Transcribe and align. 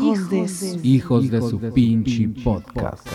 Hijos, 0.00 0.30
de 0.30 0.48
su... 0.48 0.80
Hijos 0.82 1.30
de 1.30 1.40
su 1.40 1.58
pinche 1.72 2.28
podcast. 2.44 3.08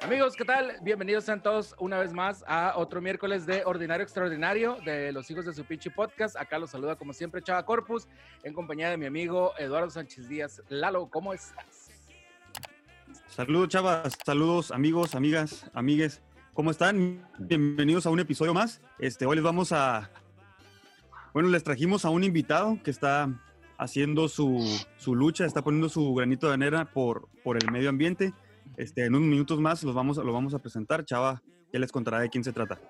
Amigos, 0.00 0.34
¿qué 0.36 0.44
tal? 0.44 0.76
Bienvenidos 0.82 1.24
sean 1.24 1.42
todos 1.42 1.74
una 1.78 1.98
vez 1.98 2.12
más 2.12 2.44
a 2.46 2.74
otro 2.76 3.02
miércoles 3.02 3.44
de 3.44 3.62
Ordinario 3.64 4.04
Extraordinario 4.04 4.78
de 4.84 5.12
los 5.12 5.30
hijos 5.30 5.44
de 5.44 5.52
su 5.52 5.64
pinche 5.64 5.90
podcast. 5.90 6.36
Acá 6.36 6.58
los 6.58 6.70
saluda 6.70 6.96
como 6.96 7.12
siempre 7.12 7.42
Chava 7.42 7.64
Corpus 7.66 8.08
en 8.42 8.54
compañía 8.54 8.88
de 8.88 8.96
mi 8.96 9.04
amigo 9.04 9.52
Eduardo 9.58 9.90
Sánchez 9.90 10.28
Díaz. 10.28 10.62
Lalo, 10.68 11.10
¿cómo 11.10 11.34
estás? 11.34 11.83
Saludos, 13.34 13.68
chavas. 13.68 14.16
Saludos, 14.24 14.70
amigos, 14.70 15.16
amigas, 15.16 15.68
amigues. 15.74 16.22
¿Cómo 16.52 16.70
están? 16.70 17.28
Bienvenidos 17.36 18.06
a 18.06 18.10
un 18.10 18.20
episodio 18.20 18.54
más. 18.54 18.80
Este, 19.00 19.26
hoy 19.26 19.34
les 19.34 19.44
vamos 19.44 19.72
a. 19.72 20.08
Bueno, 21.32 21.48
les 21.48 21.64
trajimos 21.64 22.04
a 22.04 22.10
un 22.10 22.22
invitado 22.22 22.78
que 22.84 22.92
está 22.92 23.28
haciendo 23.76 24.28
su, 24.28 24.64
su 24.98 25.16
lucha, 25.16 25.46
está 25.46 25.62
poniendo 25.62 25.88
su 25.88 26.14
granito 26.14 26.46
de 26.46 26.54
arena 26.54 26.92
por, 26.92 27.28
por 27.42 27.56
el 27.56 27.72
medio 27.72 27.88
ambiente. 27.88 28.32
Este, 28.76 29.04
en 29.04 29.16
unos 29.16 29.28
minutos 29.28 29.60
más 29.60 29.82
los 29.82 29.96
vamos, 29.96 30.16
lo 30.18 30.32
vamos 30.32 30.54
a 30.54 30.60
presentar. 30.60 31.04
Chava, 31.04 31.42
ya 31.72 31.80
les 31.80 31.90
contará 31.90 32.20
de 32.20 32.30
quién 32.30 32.44
se 32.44 32.52
trata. 32.52 32.80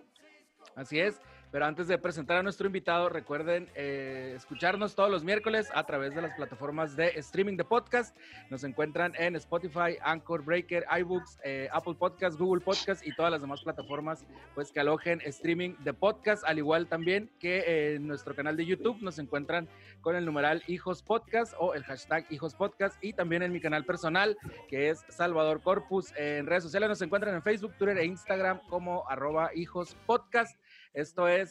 Así 0.76 0.98
es, 0.98 1.18
pero 1.54 1.66
antes 1.66 1.86
de 1.86 1.96
presentar 1.98 2.38
a 2.38 2.42
nuestro 2.42 2.66
invitado, 2.66 3.08
recuerden 3.08 3.70
eh, 3.76 4.32
escucharnos 4.34 4.96
todos 4.96 5.08
los 5.08 5.22
miércoles 5.22 5.68
a 5.72 5.86
través 5.86 6.12
de 6.12 6.20
las 6.20 6.34
plataformas 6.34 6.96
de 6.96 7.10
streaming 7.10 7.56
de 7.56 7.62
podcast. 7.62 8.16
Nos 8.50 8.64
encuentran 8.64 9.12
en 9.16 9.36
Spotify, 9.36 9.96
Anchor, 10.02 10.44
Breaker, 10.44 10.84
iBooks, 10.98 11.38
eh, 11.44 11.68
Apple 11.72 11.94
Podcast, 11.94 12.36
Google 12.40 12.60
Podcast 12.60 13.06
y 13.06 13.14
todas 13.14 13.30
las 13.30 13.40
demás 13.40 13.62
plataformas 13.62 14.26
pues, 14.56 14.72
que 14.72 14.80
alojen 14.80 15.20
streaming 15.26 15.76
de 15.84 15.92
podcast, 15.92 16.42
al 16.44 16.58
igual 16.58 16.88
también 16.88 17.30
que 17.38 17.94
en 17.94 18.08
nuestro 18.08 18.34
canal 18.34 18.56
de 18.56 18.66
YouTube 18.66 19.00
nos 19.00 19.20
encuentran 19.20 19.68
con 20.00 20.16
el 20.16 20.24
numeral 20.24 20.64
Hijos 20.66 21.04
Podcast 21.04 21.54
o 21.60 21.74
el 21.74 21.84
hashtag 21.84 22.26
Hijos 22.30 22.56
Podcast 22.56 22.96
y 23.00 23.12
también 23.12 23.44
en 23.44 23.52
mi 23.52 23.60
canal 23.60 23.84
personal 23.84 24.36
que 24.68 24.90
es 24.90 25.04
Salvador 25.08 25.62
Corpus. 25.62 26.12
En 26.16 26.48
redes 26.48 26.64
sociales 26.64 26.88
nos 26.88 27.00
encuentran 27.00 27.32
en 27.32 27.42
Facebook, 27.44 27.74
Twitter 27.78 27.98
e 27.98 28.06
Instagram 28.06 28.58
como 28.68 29.08
arroba 29.08 29.54
Hijos 29.54 29.96
Podcast. 30.04 30.58
Esto 30.94 31.26
es 31.26 31.43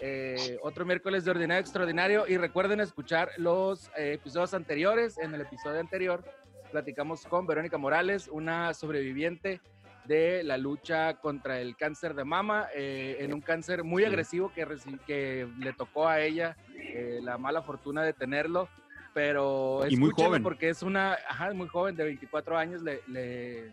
eh, 0.00 0.58
otro 0.62 0.84
miércoles 0.84 1.24
de 1.24 1.30
Ordinario 1.32 1.60
Extraordinario 1.60 2.26
y 2.28 2.36
recuerden 2.36 2.80
escuchar 2.80 3.30
los 3.36 3.88
eh, 3.96 4.12
episodios 4.14 4.54
anteriores. 4.54 5.18
En 5.18 5.34
el 5.34 5.40
episodio 5.40 5.80
anterior 5.80 6.24
platicamos 6.70 7.24
con 7.24 7.46
Verónica 7.46 7.78
Morales, 7.78 8.28
una 8.28 8.74
sobreviviente 8.74 9.60
de 10.08 10.42
la 10.42 10.56
lucha 10.56 11.14
contra 11.14 11.60
el 11.60 11.76
cáncer 11.76 12.14
de 12.14 12.24
mama, 12.24 12.68
eh, 12.74 13.18
en 13.20 13.34
un 13.34 13.40
cáncer 13.42 13.84
muy 13.84 14.04
agresivo 14.04 14.50
que, 14.52 14.66
que 15.06 15.46
le 15.58 15.72
tocó 15.74 16.08
a 16.08 16.20
ella 16.20 16.56
eh, 16.74 17.20
la 17.22 17.36
mala 17.36 17.62
fortuna 17.62 18.02
de 18.02 18.14
tenerlo. 18.14 18.68
Pero 19.14 19.82
Y 19.88 19.96
muy 19.96 20.10
joven. 20.10 20.42
porque 20.42 20.68
es 20.68 20.82
una, 20.82 21.14
ajá, 21.28 21.52
muy 21.52 21.68
joven, 21.68 21.96
de 21.96 22.04
24 22.04 22.56
años, 22.56 22.82
le, 22.82 23.00
le, 23.08 23.72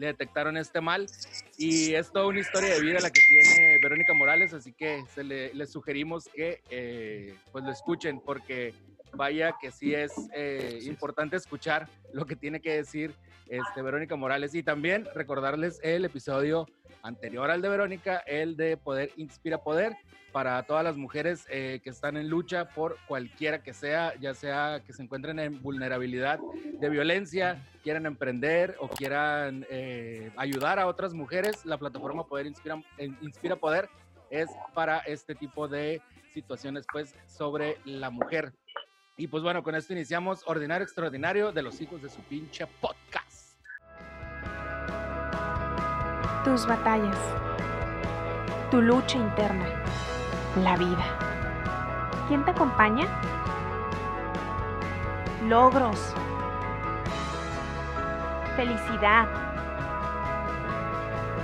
le 0.00 0.06
detectaron 0.06 0.56
este 0.56 0.80
mal. 0.80 1.06
Y 1.58 1.94
es 1.94 2.10
toda 2.10 2.26
una 2.26 2.40
historia 2.40 2.74
de 2.74 2.80
vida 2.80 3.00
la 3.00 3.10
que 3.10 3.20
tiene 3.20 3.78
Verónica 3.82 4.14
Morales, 4.14 4.54
así 4.54 4.72
que 4.72 5.04
se 5.14 5.22
le, 5.22 5.52
les 5.54 5.70
sugerimos 5.70 6.24
que 6.34 6.62
eh, 6.70 7.34
pues 7.52 7.64
lo 7.64 7.70
escuchen 7.70 8.18
porque 8.18 8.74
vaya 9.12 9.54
que 9.60 9.70
sí 9.70 9.94
es 9.94 10.12
eh, 10.34 10.78
importante 10.84 11.36
escuchar 11.36 11.86
lo 12.14 12.24
que 12.24 12.34
tiene 12.34 12.60
que 12.60 12.76
decir 12.76 13.14
este, 13.46 13.82
Verónica 13.82 14.16
Morales. 14.16 14.54
Y 14.54 14.62
también 14.62 15.06
recordarles 15.14 15.78
el 15.82 16.06
episodio 16.06 16.66
anterior 17.02 17.50
al 17.50 17.60
de 17.60 17.68
Verónica, 17.68 18.18
el 18.26 18.56
de 18.56 18.78
Poder 18.78 19.12
Inspira 19.16 19.58
Poder, 19.58 19.94
para 20.32 20.62
todas 20.64 20.84
las 20.84 20.96
mujeres 20.96 21.46
eh, 21.48 21.80
que 21.82 21.90
están 21.90 22.16
en 22.16 22.28
lucha 22.28 22.68
por 22.68 22.96
cualquiera 23.06 23.62
que 23.62 23.72
sea, 23.72 24.14
ya 24.20 24.34
sea 24.34 24.82
que 24.86 24.92
se 24.92 25.02
encuentren 25.02 25.38
en 25.38 25.62
vulnerabilidad 25.62 26.38
de 26.38 26.88
violencia, 26.88 27.66
quieran 27.82 28.06
emprender 28.06 28.76
o 28.80 28.88
quieran 28.88 29.66
eh, 29.70 30.30
ayudar 30.36 30.78
a 30.78 30.86
otras 30.86 31.12
mujeres, 31.12 31.64
la 31.64 31.78
plataforma 31.78 32.26
Poder 32.26 32.46
Inspira, 32.46 32.82
Inspira 33.20 33.56
Poder 33.56 33.88
es 34.30 34.48
para 34.74 34.98
este 35.00 35.34
tipo 35.34 35.68
de 35.68 36.00
situaciones 36.32 36.86
pues 36.90 37.14
sobre 37.26 37.78
la 37.84 38.10
mujer. 38.10 38.52
Y 39.16 39.26
pues 39.26 39.42
bueno, 39.42 39.62
con 39.62 39.74
esto 39.74 39.92
iniciamos 39.92 40.42
Ordinario 40.46 40.84
Extraordinario 40.84 41.52
de 41.52 41.62
los 41.62 41.80
hijos 41.80 42.00
de 42.00 42.08
su 42.08 42.22
pinche 42.22 42.66
podcast. 42.80 43.58
Tus 46.44 46.66
batallas. 46.66 47.18
Tu 48.70 48.80
lucha 48.80 49.18
interna. 49.18 49.84
La 50.56 50.76
vida. 50.76 51.04
¿Quién 52.26 52.44
te 52.44 52.50
acompaña? 52.50 53.06
Logros. 55.46 56.12
Felicidad. 58.56 59.28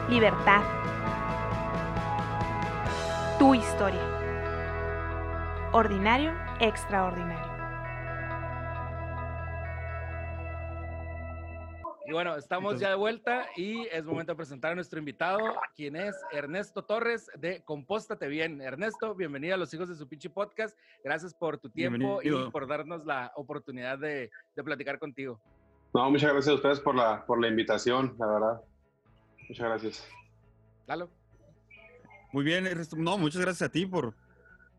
Libertad. 0.09 0.63
Tu 3.39 3.55
historia. 3.55 4.03
Ordinario, 5.71 6.33
extraordinario. 6.59 7.56
Y 12.09 12.13
bueno, 12.13 12.37
estamos 12.37 12.79
ya 12.79 12.91
de 12.91 12.95
vuelta 12.95 13.47
y 13.57 13.81
es 13.89 14.05
momento 14.05 14.33
de 14.33 14.37
presentar 14.37 14.73
a 14.73 14.75
nuestro 14.77 14.99
invitado, 15.01 15.41
quien 15.75 15.97
es 15.97 16.15
Ernesto 16.33 16.85
Torres 16.85 17.29
de 17.37 17.63
Compóstate 17.65 18.29
Bien. 18.29 18.61
Ernesto, 18.61 19.15
bienvenido 19.17 19.55
a 19.55 19.59
los 19.59 19.75
hijos 19.75 19.89
de 19.89 19.97
su 19.97 20.07
pinche 20.09 20.31
podcast. 20.31 20.79
Gracias 21.03 21.35
por 21.35 21.59
tu 21.59 21.69
tiempo 21.69 22.21
y 22.23 22.31
por 22.51 22.69
darnos 22.69 23.05
la 23.05 23.33
oportunidad 23.35 23.99
de, 23.99 24.31
de 24.55 24.65
platicar 24.65 25.01
contigo. 25.01 25.41
No, 25.95 26.09
muchas 26.11 26.33
gracias 26.33 26.53
a 26.53 26.55
ustedes 26.55 26.79
por 26.81 26.95
la, 26.95 27.27
por 27.27 27.41
la 27.41 27.49
invitación, 27.49 28.15
la 28.19 28.27
verdad. 28.27 28.61
Muchas 29.49 29.67
gracias. 29.67 30.09
Lalo. 30.87 31.11
Muy 32.33 32.45
bien, 32.45 32.67
Ernesto. 32.67 32.97
no, 32.97 33.19
muchas 33.19 33.41
gracias 33.41 33.69
a 33.69 33.73
ti 33.73 33.85
por, 33.87 34.15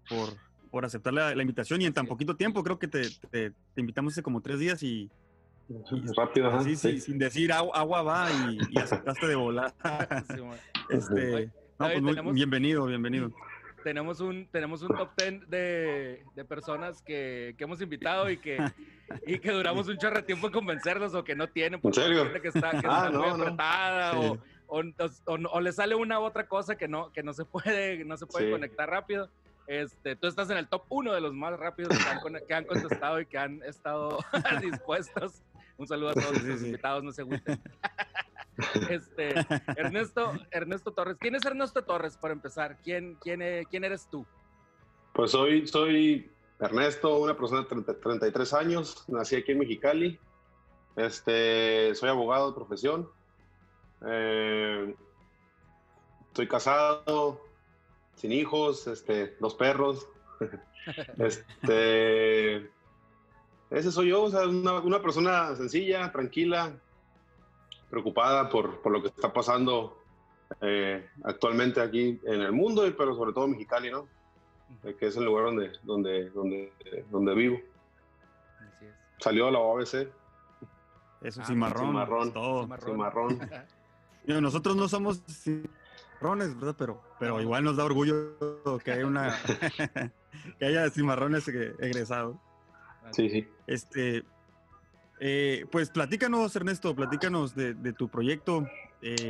por, 0.07 0.29
por 0.71 0.85
aceptar 0.85 1.11
la, 1.13 1.35
la 1.35 1.41
invitación 1.41 1.81
y 1.81 1.85
en 1.85 1.93
tan 1.93 2.05
Sí. 2.05 2.09
poquito 2.09 2.37
tiempo, 2.37 2.63
creo 2.63 2.79
que 2.79 2.87
te, 2.87 3.01
te- 3.31 3.51
te 3.51 3.81
invitamos 3.81 4.13
hace 4.13 4.23
como 4.23 4.41
tres 4.41 4.59
días 4.59 4.81
y, 4.83 5.09
Rápido, 6.15 6.49
así, 6.51 6.75
sí, 6.75 6.91
sí. 6.93 7.01
sin 7.01 7.19
decir 7.19 7.51
agua, 7.51 7.75
agua 7.77 8.01
va 8.01 8.27
y, 8.31 8.57
y 8.71 8.77
aceptaste 8.79 9.27
de 9.27 9.35
volar. 9.35 9.73
Este, 10.89 11.51
no, 11.79 11.89
pues 11.89 12.01
muy- 12.23 12.33
bienvenido, 12.33 12.85
bienvenido. 12.85 13.29
tenemos 13.83 14.21
un, 14.21 14.47
tenemos 14.47 14.81
un 14.83 14.87
top 14.95 15.09
10 15.17 15.49
de, 15.49 16.23
de 16.33 16.45
personas 16.45 17.01
que, 17.01 17.55
que 17.57 17.63
hemos 17.65 17.81
invitado 17.81 18.29
y 18.29 18.37
que, 18.37 18.57
y 19.25 19.39
que 19.39 19.51
duramos 19.51 19.89
un 19.89 19.97
chorro 19.97 20.15
de 20.15 20.23
tiempo 20.23 20.47
en 20.47 20.53
convencerlos 20.53 21.13
o 21.13 21.25
que 21.25 21.35
no 21.35 21.47
tienen. 21.47 21.81
porque 21.81 21.99
serio? 21.99 22.31
Que 22.41 22.47
está, 22.47 22.71
que 22.71 22.87
Ah, 22.87 23.07
está 23.07 23.09
muy 23.11 23.27
no, 23.29 23.37
no. 23.37 23.43
apretada 23.43 24.11
Sí. 24.13 24.17
o, 24.67 24.77
o, 24.79 24.79
o- 25.25 25.49
o 25.51 25.59
le 25.61 25.71
sale 25.73 25.93
una 25.95 26.19
u 26.21 26.23
otra 26.23 26.47
cosa 26.47 26.77
que 26.77 26.87
no, 26.87 27.11
que 27.11 27.21
no 27.23 27.33
se 27.33 27.43
puede, 27.43 28.05
no 28.05 28.15
se 28.15 28.25
puede 28.27 28.45
Sí. 28.45 28.51
conectar 28.51 28.89
rápido. 28.89 29.29
Este, 29.67 30.15
tú 30.15 30.27
estás 30.27 30.49
en 30.49 30.57
el 30.57 30.69
top 30.69 30.83
1 30.87 31.13
de 31.13 31.19
los 31.19 31.33
más 31.33 31.59
rápidos 31.59 31.97
que 31.97 32.05
han, 32.09 32.19
que 32.47 32.53
han 32.53 32.63
contestado 32.63 33.19
y 33.19 33.25
que 33.25 33.37
han 33.37 33.61
estado 33.63 34.19
dispuestos. 34.61 35.41
Un 35.77 35.87
saludo 35.87 36.09
a 36.09 36.13
todos 36.13 36.37
sí, 36.37 36.47
los 36.47 36.59
sí. 36.59 36.65
invitados, 36.67 37.03
no 37.03 37.11
se 37.11 37.21
agüiten. 37.21 37.61
Este, 38.89 39.35
Ernesto, 39.75 40.33
Ernesto 40.49 40.91
Torres. 40.91 41.17
¿Quién 41.19 41.35
es 41.35 41.45
Ernesto 41.45 41.83
Torres 41.83 42.17
para 42.17 42.33
empezar? 42.33 42.79
¿Quién, 42.81 43.15
quién, 43.21 43.43
e- 43.43 43.65
quién 43.69 43.83
eres 43.83 44.09
tú? 44.09 44.25
Pues 45.13 45.29
soy, 45.29 45.67
soy 45.67 46.31
Ernesto, 46.59 47.19
una 47.19 47.37
persona 47.37 47.61
de 47.61 47.67
30 47.67 47.99
33 47.99 48.53
años, 48.53 49.05
nací 49.07 49.35
aquí 49.35 49.51
en 49.51 49.59
Mexicali. 49.59 50.19
Este, 50.95 51.93
soy 51.93 52.09
abogado 52.09 52.49
de 52.49 52.55
profesión. 52.55 53.07
Eh, 54.07 54.95
estoy 56.29 56.47
casado, 56.47 57.41
sin 58.15 58.31
hijos, 58.31 58.87
este, 58.87 59.35
dos 59.39 59.53
perros. 59.53 60.07
este, 61.19 62.71
ese 63.69 63.91
soy 63.91 64.09
yo, 64.09 64.23
o 64.23 64.29
sea, 64.29 64.47
una, 64.47 64.79
una 64.79 65.01
persona 65.01 65.55
sencilla, 65.55 66.11
tranquila, 66.11 66.71
preocupada 67.89 68.49
por, 68.49 68.81
por 68.81 68.91
lo 68.91 69.01
que 69.01 69.07
está 69.09 69.31
pasando 69.33 69.97
eh, 70.61 71.07
actualmente 71.23 71.81
aquí 71.81 72.19
en 72.25 72.41
el 72.41 72.51
mundo, 72.51 72.85
y- 72.87 72.91
pero 72.91 73.15
sobre 73.15 73.33
todo 73.33 73.45
en 73.45 73.51
Mexicali, 73.51 73.91
¿no? 73.91 74.07
Eh, 74.83 74.95
que 74.99 75.07
es 75.07 75.17
el 75.17 75.25
lugar 75.25 75.45
donde, 75.45 75.71
donde, 75.83 76.29
donde, 76.31 76.73
donde 77.09 77.33
vivo. 77.35 77.57
Así 78.59 78.85
es. 78.85 78.93
Salió 79.19 79.49
la 79.51 79.59
OABC, 79.59 80.09
Eso, 81.21 81.41
Ah, 81.41 81.45
cimarrón, 81.45 81.87
cimarrón. 81.87 82.27
es 82.27 82.33
todo. 82.33 82.61
Cimarrón. 82.63 83.29
Cimarrón. 83.39 83.39
Nosotros 84.43 84.75
no 84.75 84.87
somos 84.89 85.21
cimarrones, 85.29 86.53
¿verdad? 86.55 86.75
Pero, 86.77 87.01
pero 87.19 87.39
igual 87.41 87.63
nos 87.63 87.77
da 87.77 87.85
orgullo 87.85 88.35
que 88.83 88.91
haya 88.91 89.07
una 89.07 89.33
que 90.59 90.65
haya 90.65 90.89
cimarrones 90.89 91.47
egresados. 91.47 92.35
Sí, 93.11 93.29
sí. 93.29 93.47
Este, 93.65 94.23
Eh, 95.19 95.65
pues 95.71 95.89
platícanos, 95.89 96.55
Ernesto, 96.55 96.95
platícanos 96.95 97.55
de, 97.55 97.73
de 97.73 97.91
tu 97.91 98.07
proyecto. 98.07 98.67
Eh, 99.01 99.27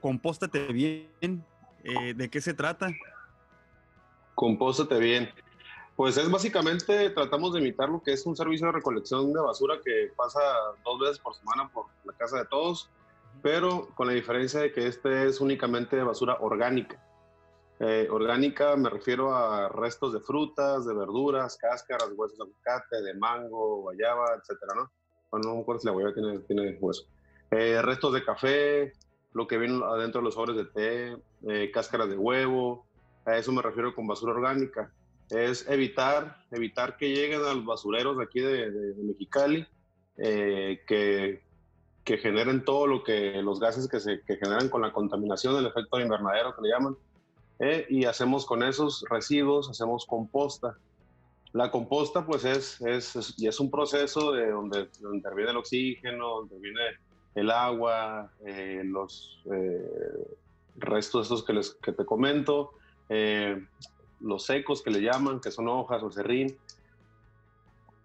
compóstate 0.00 0.72
bien. 0.72 1.44
Eh, 1.82 2.14
¿De 2.14 2.30
qué 2.30 2.40
se 2.40 2.54
trata? 2.54 2.88
Compóstate 4.34 4.98
bien. 4.98 5.30
Pues 5.96 6.16
es 6.16 6.30
básicamente, 6.30 7.10
tratamos 7.10 7.52
de 7.52 7.60
imitar 7.60 7.88
lo 7.88 8.02
que 8.02 8.14
es 8.14 8.26
un 8.26 8.34
servicio 8.34 8.66
de 8.66 8.72
recolección 8.72 9.32
de 9.32 9.40
basura 9.40 9.76
que 9.84 10.10
pasa 10.16 10.40
dos 10.82 10.98
veces 10.98 11.18
por 11.18 11.34
semana 11.34 11.68
por 11.68 11.86
la 12.04 12.14
casa 12.14 12.38
de 12.38 12.46
todos, 12.46 12.90
pero 13.42 13.88
con 13.94 14.08
la 14.08 14.14
diferencia 14.14 14.60
de 14.60 14.72
que 14.72 14.86
este 14.86 15.28
es 15.28 15.40
únicamente 15.40 16.02
basura 16.02 16.38
orgánica. 16.40 16.98
Eh, 17.80 18.06
orgánica 18.08 18.76
me 18.76 18.88
refiero 18.88 19.34
a 19.34 19.68
restos 19.68 20.12
de 20.12 20.20
frutas, 20.20 20.86
de 20.86 20.94
verduras, 20.94 21.56
cáscaras, 21.56 22.08
huesos 22.14 22.38
de 22.38 22.44
aguacate, 22.44 23.02
de 23.02 23.14
mango, 23.14 23.82
guayaba, 23.82 24.36
etcétera, 24.36 24.74
¿no? 24.76 24.90
Bueno, 25.30 25.48
no 25.48 25.54
me 25.56 25.60
acuerdo 25.62 25.80
si 25.80 25.86
la 25.88 25.92
guayaba 25.92 26.14
tiene, 26.46 26.78
hueso. 26.80 27.04
Eh, 27.50 27.82
restos 27.82 28.14
de 28.14 28.24
café, 28.24 28.92
lo 29.32 29.48
que 29.48 29.58
viene 29.58 29.82
adentro 29.84 30.20
de 30.20 30.24
los 30.26 30.34
sobres 30.34 30.56
de 30.56 30.64
té, 30.66 31.16
eh, 31.48 31.70
cáscaras 31.72 32.08
de 32.08 32.16
huevo, 32.16 32.86
a 33.26 33.36
eso 33.36 33.50
me 33.50 33.62
refiero 33.62 33.94
con 33.94 34.06
basura 34.06 34.34
orgánica. 34.34 34.92
Es 35.30 35.68
evitar, 35.68 36.44
evitar 36.52 36.96
que 36.96 37.08
lleguen 37.08 37.42
a 37.42 37.54
los 37.54 37.64
basureros 37.64 38.18
aquí 38.20 38.40
de, 38.40 38.94
Mexicali, 39.02 39.66
que, 40.16 41.42
que 42.04 42.18
generen 42.18 42.64
todo 42.64 42.86
lo 42.86 43.02
que, 43.02 43.42
los 43.42 43.58
gases 43.58 43.88
que 43.88 43.98
se 43.98 44.20
generan 44.26 44.68
con 44.68 44.82
la 44.82 44.92
contaminación, 44.92 45.56
el 45.56 45.66
efecto 45.66 45.98
invernadero 45.98 46.54
que 46.54 46.62
le 46.62 46.68
llaman, 46.68 46.96
¿eh? 47.58 47.86
y 47.88 48.04
hacemos 48.04 48.46
con 48.46 48.62
esos 48.62 49.04
residuos, 49.08 49.68
hacemos 49.68 50.06
composta. 50.06 50.76
La 51.52 51.70
composta 51.70 52.26
pues 52.26 52.44
es, 52.44 52.80
es, 52.80 53.34
y 53.38 53.46
es 53.46 53.60
un 53.60 53.70
proceso 53.70 54.32
de 54.32 54.50
donde, 54.50 54.88
donde, 55.00 55.18
interviene 55.18 55.52
el 55.52 55.56
oxígeno, 55.56 56.28
donde 56.40 56.56
interviene 56.56 56.98
el 57.34 57.50
agua, 57.50 58.30
eh, 58.44 58.82
los 58.84 59.40
eh, 59.52 60.36
restos 60.76 61.26
estos 61.26 61.44
que, 61.44 61.52
les, 61.52 61.74
que 61.74 61.92
te 61.92 62.04
comento, 62.04 62.72
eh, 63.08 63.64
los 64.20 64.44
secos 64.44 64.82
que 64.82 64.90
le 64.90 65.00
llaman, 65.00 65.40
que 65.40 65.50
son 65.50 65.68
hojas 65.68 66.02
o 66.02 66.10
serrín, 66.10 66.56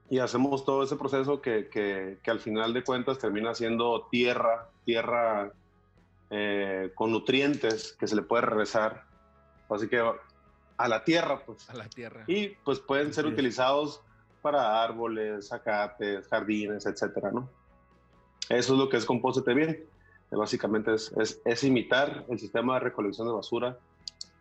y 0.10 0.20
hacemos 0.20 0.66
todo 0.66 0.84
ese 0.84 0.96
proceso 0.96 1.42
que, 1.42 1.70
que, 1.70 2.18
que, 2.24 2.32
al 2.32 2.40
final 2.40 2.74
de 2.74 2.84
cuentas 2.84 3.20
termina 3.20 3.54
siendo 3.54 4.08
tierra, 4.10 4.70
tierra 4.84 5.54
eh, 6.32 6.92
con 6.96 7.12
nutrientes 7.12 7.96
que 8.00 8.08
se 8.08 8.16
le 8.16 8.24
puede 8.24 8.42
regresar 8.42 9.04
así 9.70 9.88
que 9.88 10.02
a 10.78 10.88
la 10.88 11.04
tierra, 11.04 11.44
pues. 11.46 11.70
A 11.70 11.74
la 11.74 11.90
tierra. 11.90 12.24
Y 12.28 12.50
pues 12.64 12.80
pueden 12.80 13.14
ser 13.14 13.26
utilizados 13.26 14.02
para 14.42 14.82
árboles, 14.82 15.50
zacates, 15.50 16.28
jardines, 16.28 16.86
etcétera, 16.86 17.32
¿no? 17.32 17.50
Eso 18.48 18.74
es 18.74 18.80
lo 18.80 18.90
que 18.90 18.98
es 18.98 19.06
Compósete 19.06 19.54
Bien. 19.54 19.86
Básicamente 20.32 20.94
es, 20.94 21.12
es, 21.18 21.42
es, 21.44 21.64
imitar 21.64 22.26
el 22.30 22.40
sistema 22.40 22.76
de 22.76 22.82
recolección 22.82 23.28
de 23.28 23.34
basura 23.34 23.78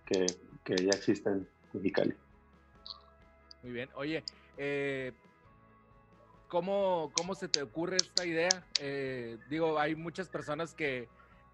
que, 0.05 0.27
que 0.63 0.77
ya 0.77 0.91
existe 0.91 1.31
en 1.31 1.49
Mexicali. 1.73 2.15
Muy 3.63 3.73
bien. 3.73 3.89
Oye, 3.95 4.23
eh, 4.59 5.13
¿cómo, 6.47 7.11
¿cómo 7.15 7.35
se 7.35 7.49
te 7.49 7.63
ocurre 7.63 7.97
esta 7.97 8.27
idea? 8.27 8.67
Eh, 8.81 9.39
digo, 9.49 9.79
hay 9.79 9.95
muchas 9.95 10.29
personas 10.29 10.75
que, 10.75 11.09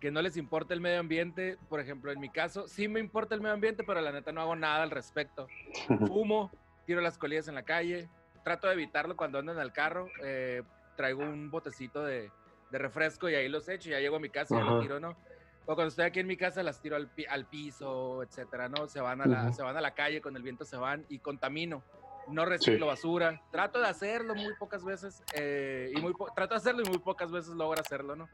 que 0.04 0.10
no 0.10 0.20
les 0.20 0.36
importa 0.36 0.74
el 0.74 0.82
medio 0.82 1.00
ambiente. 1.00 1.56
Por 1.70 1.80
ejemplo, 1.80 2.12
en 2.12 2.20
mi 2.20 2.28
caso, 2.28 2.68
sí 2.68 2.88
me 2.88 3.00
importa 3.00 3.34
el 3.34 3.40
medio 3.40 3.54
ambiente, 3.54 3.84
pero 3.84 4.02
la 4.02 4.12
neta 4.12 4.32
no 4.32 4.42
hago 4.42 4.54
nada 4.54 4.82
al 4.82 4.90
respecto. 4.90 5.48
Fumo, 6.08 6.50
tiro 6.84 7.00
las 7.00 7.16
colillas 7.16 7.48
en 7.48 7.54
la 7.54 7.62
calle, 7.62 8.10
trato 8.42 8.66
de 8.66 8.74
evitarlo 8.74 9.16
cuando 9.16 9.38
ando 9.38 9.52
en 9.52 9.58
el 9.58 9.72
carro. 9.72 10.08
Eh, 10.22 10.62
traigo 10.94 11.22
un 11.22 11.50
botecito 11.50 12.04
de, 12.04 12.30
de, 12.70 12.78
refresco 12.78 13.30
y 13.30 13.34
ahí 13.34 13.48
los 13.48 13.66
echo. 13.66 13.88
Ya 13.88 13.98
llego 13.98 14.16
a 14.16 14.20
mi 14.20 14.28
casa 14.28 14.54
y 14.54 14.58
ya 14.58 14.64
lo 14.64 14.80
tiro, 14.82 15.00
¿no? 15.00 15.16
O 15.64 15.74
cuando 15.74 15.86
estoy 15.86 16.04
aquí 16.04 16.20
en 16.20 16.26
mi 16.26 16.36
casa 16.36 16.62
las 16.62 16.82
tiro 16.82 16.96
al, 16.96 17.08
pi 17.08 17.24
al 17.24 17.46
piso, 17.46 18.22
etcétera, 18.24 18.68
¿no? 18.68 18.86
Se 18.88 19.00
van, 19.00 19.22
a 19.22 19.24
la, 19.24 19.44
uh 19.44 19.46
-huh. 19.46 19.52
se 19.54 19.62
van 19.62 19.78
a 19.78 19.80
la 19.80 19.94
calle, 19.94 20.20
con 20.20 20.36
el 20.36 20.42
viento 20.42 20.66
se 20.66 20.76
van 20.76 21.06
y 21.08 21.20
contamino. 21.20 21.82
No 22.28 22.44
reciclo 22.44 22.84
sí. 22.84 22.90
basura. 22.90 23.40
Trato 23.50 23.80
de 23.80 23.88
hacerlo 23.88 24.34
muy 24.34 24.52
pocas 24.56 24.84
veces. 24.84 25.22
Eh, 25.32 25.94
y 25.96 26.00
muy 26.02 26.12
trato 26.36 26.52
de 26.52 26.58
hacerlo 26.58 26.82
y 26.82 26.90
muy 26.90 26.98
pocas 26.98 27.32
veces 27.32 27.54
logro 27.54 27.80
hacerlo, 27.80 28.16
¿no? 28.16 28.28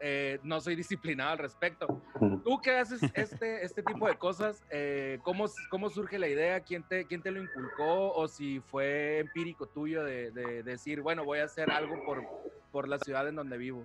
Eh, 0.00 0.38
no 0.42 0.60
soy 0.60 0.76
disciplinado 0.76 1.32
al 1.32 1.38
respecto. 1.38 2.02
¿Tú 2.44 2.60
qué 2.62 2.76
haces 2.76 3.00
este, 3.14 3.64
este 3.64 3.82
tipo 3.82 4.06
de 4.06 4.16
cosas? 4.16 4.62
Eh, 4.70 5.18
¿cómo, 5.22 5.46
¿Cómo 5.70 5.90
surge 5.90 6.18
la 6.18 6.28
idea? 6.28 6.60
¿Quién 6.60 6.82
te, 6.84 7.04
¿Quién 7.06 7.22
te 7.22 7.30
lo 7.30 7.42
inculcó? 7.42 8.12
¿O 8.14 8.28
si 8.28 8.60
fue 8.60 9.18
empírico 9.18 9.66
tuyo 9.66 10.04
de, 10.04 10.30
de, 10.30 10.62
de 10.62 10.62
decir, 10.62 11.00
bueno, 11.00 11.24
voy 11.24 11.40
a 11.40 11.44
hacer 11.44 11.70
algo 11.70 12.04
por, 12.04 12.22
por 12.70 12.88
la 12.88 12.98
ciudad 12.98 13.26
en 13.28 13.36
donde 13.36 13.58
vivo? 13.58 13.84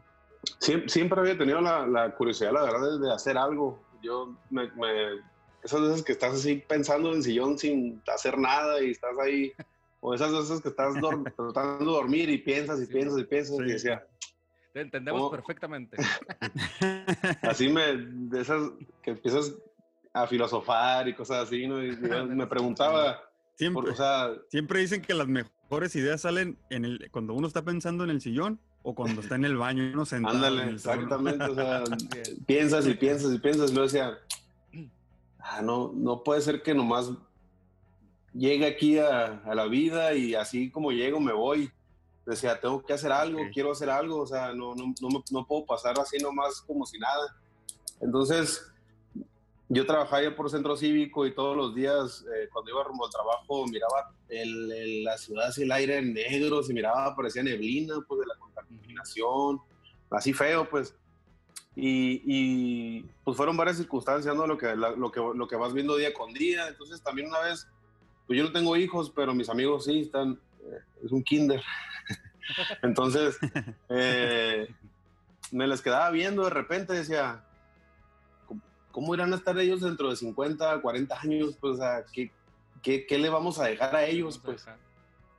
Siempre, 0.59 0.89
siempre 0.89 1.19
había 1.19 1.37
tenido 1.37 1.61
la, 1.61 1.87
la, 1.87 2.13
curiosidad, 2.15 2.51
la 2.51 2.63
verdad, 2.63 2.99
de, 2.99 3.13
hacer 3.13 3.37
algo. 3.37 3.81
Yo 4.01 4.35
me, 4.49 4.69
me, 4.71 5.21
esas 5.63 5.81
veces 5.81 6.03
que 6.03 6.11
estás 6.11 6.33
así 6.33 6.63
pensando 6.67 7.09
en 7.09 7.17
el 7.17 7.23
sillón 7.23 7.57
sin 7.57 8.01
hacer 8.13 8.37
nada 8.37 8.81
y 8.81 8.91
estás 8.91 9.17
ahí, 9.19 9.53
o 10.01 10.13
esas 10.13 10.31
veces 10.33 10.61
que 10.61 10.69
estás 10.69 10.93
tratando 11.37 11.85
de 11.85 11.85
dormir 11.85 12.29
y 12.29 12.37
piensas 12.37 12.81
y 12.81 12.85
sí, 12.85 12.93
piensas 12.93 13.19
y 13.19 13.23
piensas 13.23 13.55
sí. 13.57 13.63
y 13.63 13.71
decía, 13.71 14.05
te 14.73 14.81
entendemos 14.81 15.21
¿Cómo? 15.21 15.31
perfectamente. 15.31 15.97
Así 17.43 17.69
me, 17.69 17.95
de 17.95 18.41
esas 18.41 18.71
que 19.03 19.11
empiezas 19.11 19.53
a 20.11 20.27
filosofar 20.27 21.07
y 21.07 21.13
cosas 21.13 21.47
así, 21.47 21.67
¿no? 21.67 21.83
Y 21.83 21.95
me 21.97 22.47
preguntaba. 22.47 23.21
Siempre, 23.55 23.81
por, 23.83 23.91
o 23.91 23.95
sea, 23.95 24.31
siempre 24.49 24.79
dicen 24.79 25.01
que 25.01 25.13
las 25.13 25.27
mejores 25.27 25.95
ideas 25.95 26.21
salen 26.21 26.57
en 26.69 26.85
el, 26.85 27.09
cuando 27.11 27.33
uno 27.33 27.47
está 27.47 27.63
pensando 27.63 28.03
en 28.03 28.09
el 28.09 28.21
sillón 28.21 28.59
o 28.81 28.95
cuando 28.95 29.21
está 29.21 29.35
en 29.35 29.45
el 29.45 29.57
baño, 29.57 29.91
uno 29.93 30.05
sentado. 30.05 30.35
Ándale, 30.35 30.71
exactamente. 30.71 31.43
o 31.45 31.55
sea, 31.55 31.83
piensas 32.47 32.87
y 32.87 32.95
piensas 32.95 33.33
y 33.33 33.39
piensas. 33.39 33.71
Y 33.71 33.73
luego 33.75 33.87
decía, 33.87 34.17
ah, 35.39 35.61
no, 35.61 35.91
no 35.95 36.23
puede 36.23 36.41
ser 36.41 36.63
que 36.63 36.73
nomás 36.73 37.11
llegue 38.33 38.65
aquí 38.65 38.97
a, 38.97 39.43
a 39.45 39.55
la 39.55 39.65
vida 39.65 40.15
y 40.15 40.33
así 40.33 40.71
como 40.71 40.91
llego 40.91 41.19
me 41.19 41.33
voy 41.33 41.71
decía, 42.25 42.59
tengo 42.59 42.83
que 42.83 42.93
hacer 42.93 43.11
algo, 43.11 43.39
okay. 43.39 43.51
quiero 43.51 43.71
hacer 43.71 43.89
algo, 43.89 44.21
o 44.21 44.27
sea, 44.27 44.53
no, 44.53 44.73
no, 44.75 44.93
no, 45.01 45.23
no, 45.31 45.45
puedo 45.45 45.65
pasar 45.65 45.99
así 45.99 46.17
nomás 46.17 46.61
como 46.61 46.85
si 46.85 46.97
nada. 46.97 47.35
Entonces, 47.99 48.65
yo 49.69 49.85
trabajaba 49.85 50.23
ya 50.23 50.35
por 50.35 50.49
centro 50.49 50.75
cívico 50.75 51.25
y 51.25 51.33
todos 51.33 51.55
los 51.55 51.75
días, 51.75 52.25
eh, 52.33 52.47
cuando 52.51 52.71
iba 52.71 52.83
rumbo 52.83 53.05
al 53.05 53.11
trabajo, 53.11 53.65
miraba 53.67 54.13
el, 54.29 54.71
el, 54.71 55.03
la 55.03 55.17
ciudad 55.17 55.47
así, 55.47 55.63
el 55.63 55.71
aire 55.71 56.01
negro, 56.01 56.63
se 56.63 56.73
miraba, 56.73 57.15
parecía 57.15 57.43
neblina, 57.43 57.95
pues, 58.07 58.21
de 58.21 58.27
la 58.27 58.35
contaminación, 58.35 59.59
así 60.11 60.33
feo, 60.33 60.69
pues. 60.69 60.95
Y, 61.75 62.21
y 62.25 63.01
pues 63.23 63.35
fueron 63.35 63.57
varias 63.57 63.77
circunstancias, 63.77 64.35
¿no? 64.35 64.45
Lo 64.45 64.57
que, 64.57 64.75
la, 64.75 64.91
lo, 64.91 65.11
que, 65.11 65.19
lo 65.19 65.47
que 65.47 65.55
vas 65.55 65.73
viendo 65.73 65.95
día 65.95 66.13
con 66.13 66.31
día. 66.33 66.67
Entonces, 66.67 67.01
también 67.01 67.29
una 67.29 67.39
vez, 67.39 67.67
pues 68.27 68.37
yo 68.37 68.45
no 68.45 68.51
tengo 68.51 68.77
hijos, 68.77 69.09
pero 69.09 69.33
mis 69.33 69.49
amigos 69.49 69.85
sí 69.85 70.01
están, 70.01 70.39
eh, 70.65 70.79
es 71.03 71.11
un 71.11 71.23
kinder. 71.23 71.63
Entonces, 72.81 73.37
eh, 73.89 74.67
me 75.51 75.67
les 75.67 75.81
quedaba 75.81 76.09
viendo 76.11 76.43
de 76.43 76.49
repente, 76.49 76.93
decía, 76.93 77.43
¿cómo 78.91 79.13
irán 79.13 79.33
a 79.33 79.37
estar 79.37 79.57
ellos 79.57 79.81
dentro 79.81 80.09
de 80.09 80.15
50, 80.15 80.81
40 80.81 81.19
años? 81.19 81.57
Pues, 81.59 81.75
o 81.75 81.77
sea, 81.77 82.05
¿qué, 82.11 82.31
qué, 82.81 83.05
qué 83.05 83.17
le 83.17 83.29
vamos 83.29 83.59
a 83.59 83.65
dejar 83.65 83.95
a 83.95 84.05
ellos? 84.05 84.37
Pues, 84.37 84.65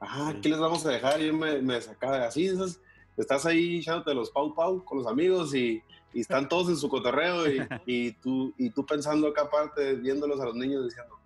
ajá. 0.01 0.35
¿qué 0.43 0.49
les 0.49 0.59
vamos 0.59 0.85
a 0.87 0.91
dejar? 0.91 1.21
Y 1.21 1.27
yo 1.27 1.35
me, 1.35 1.61
me 1.63 1.81
sacaba 1.81 2.25
así, 2.27 2.47
esas, 2.47 2.81
estás 3.17 3.47
ahí 3.47 3.79
echándote 3.79 4.15
los 4.15 4.31
pau 4.31 4.55
pau 4.55 4.85
con 4.85 4.99
los 4.99 5.07
amigos 5.07 5.55
y, 5.55 5.83
y 6.13 6.21
están 6.21 6.49
todos 6.49 6.69
en 6.69 6.77
su 6.77 6.89
cotorreo 6.89 7.49
y, 7.49 7.59
y, 7.87 8.13
tú, 8.13 8.55
y 8.59 8.71
tú 8.71 8.85
pensando 8.85 9.29
acá 9.29 9.43
aparte, 9.43 9.95
viéndolos 9.95 10.41
a 10.41 10.47
los 10.47 10.55
niños 10.55 10.85
diciendo, 10.85 11.19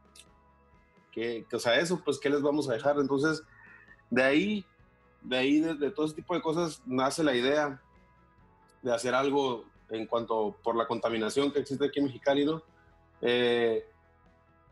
que, 1.12 1.46
que, 1.48 1.56
o 1.56 1.58
sea, 1.58 1.78
eso, 1.78 2.00
pues, 2.04 2.18
¿qué 2.18 2.30
les 2.30 2.42
vamos 2.42 2.68
a 2.68 2.74
dejar? 2.74 2.98
Entonces, 2.98 3.42
de 4.10 4.22
ahí 4.22 4.66
de 5.22 5.36
ahí, 5.36 5.60
de, 5.60 5.74
de, 5.74 5.90
todo 5.90 6.06
ese 6.06 6.14
tipo 6.14 6.34
de 6.34 6.42
cosas, 6.42 6.82
nace 6.86 7.22
la 7.22 7.34
idea 7.34 7.80
de 8.82 8.94
hacer 8.94 9.14
algo 9.14 9.64
en 9.90 10.06
cuanto 10.06 10.56
por 10.62 10.76
la 10.76 10.86
contaminación 10.86 11.50
que 11.50 11.60
existe 11.60 11.86
aquí 11.86 11.98
en 11.98 12.06
Mexicali, 12.06 12.44
¿no? 12.44 12.62
Eh, 13.20 13.86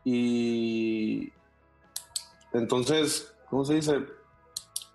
y 0.03 1.31
entonces, 2.53 3.33
¿cómo 3.49 3.65
se 3.65 3.75
dice? 3.75 4.05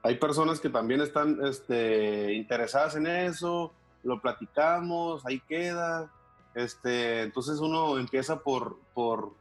Hay 0.02 0.16
personas 0.16 0.60
que 0.60 0.68
también 0.68 1.00
están 1.00 1.38
este, 1.44 2.32
interesadas 2.32 2.96
en 2.96 3.06
eso, 3.06 3.72
lo 4.02 4.20
platicamos, 4.20 5.24
ahí 5.26 5.40
queda. 5.40 6.10
Este, 6.54 7.22
entonces 7.22 7.58
uno 7.58 7.98
empieza 7.98 8.40
por, 8.40 8.78
por, 8.94 9.32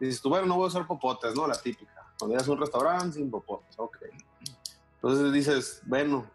dices 0.00 0.20
tú, 0.20 0.28
bueno, 0.28 0.46
no 0.46 0.56
voy 0.56 0.64
a 0.64 0.68
usar 0.68 0.86
popotes, 0.86 1.34
¿no? 1.34 1.46
La 1.46 1.60
típica. 1.60 2.12
Cuando 2.18 2.34
llegas 2.34 2.48
a 2.48 2.52
un 2.52 2.60
restaurante 2.60 3.18
sin 3.18 3.30
popotes, 3.30 3.74
ok. 3.78 3.98
Entonces 5.02 5.32
dices, 5.32 5.82
bueno, 5.84 6.30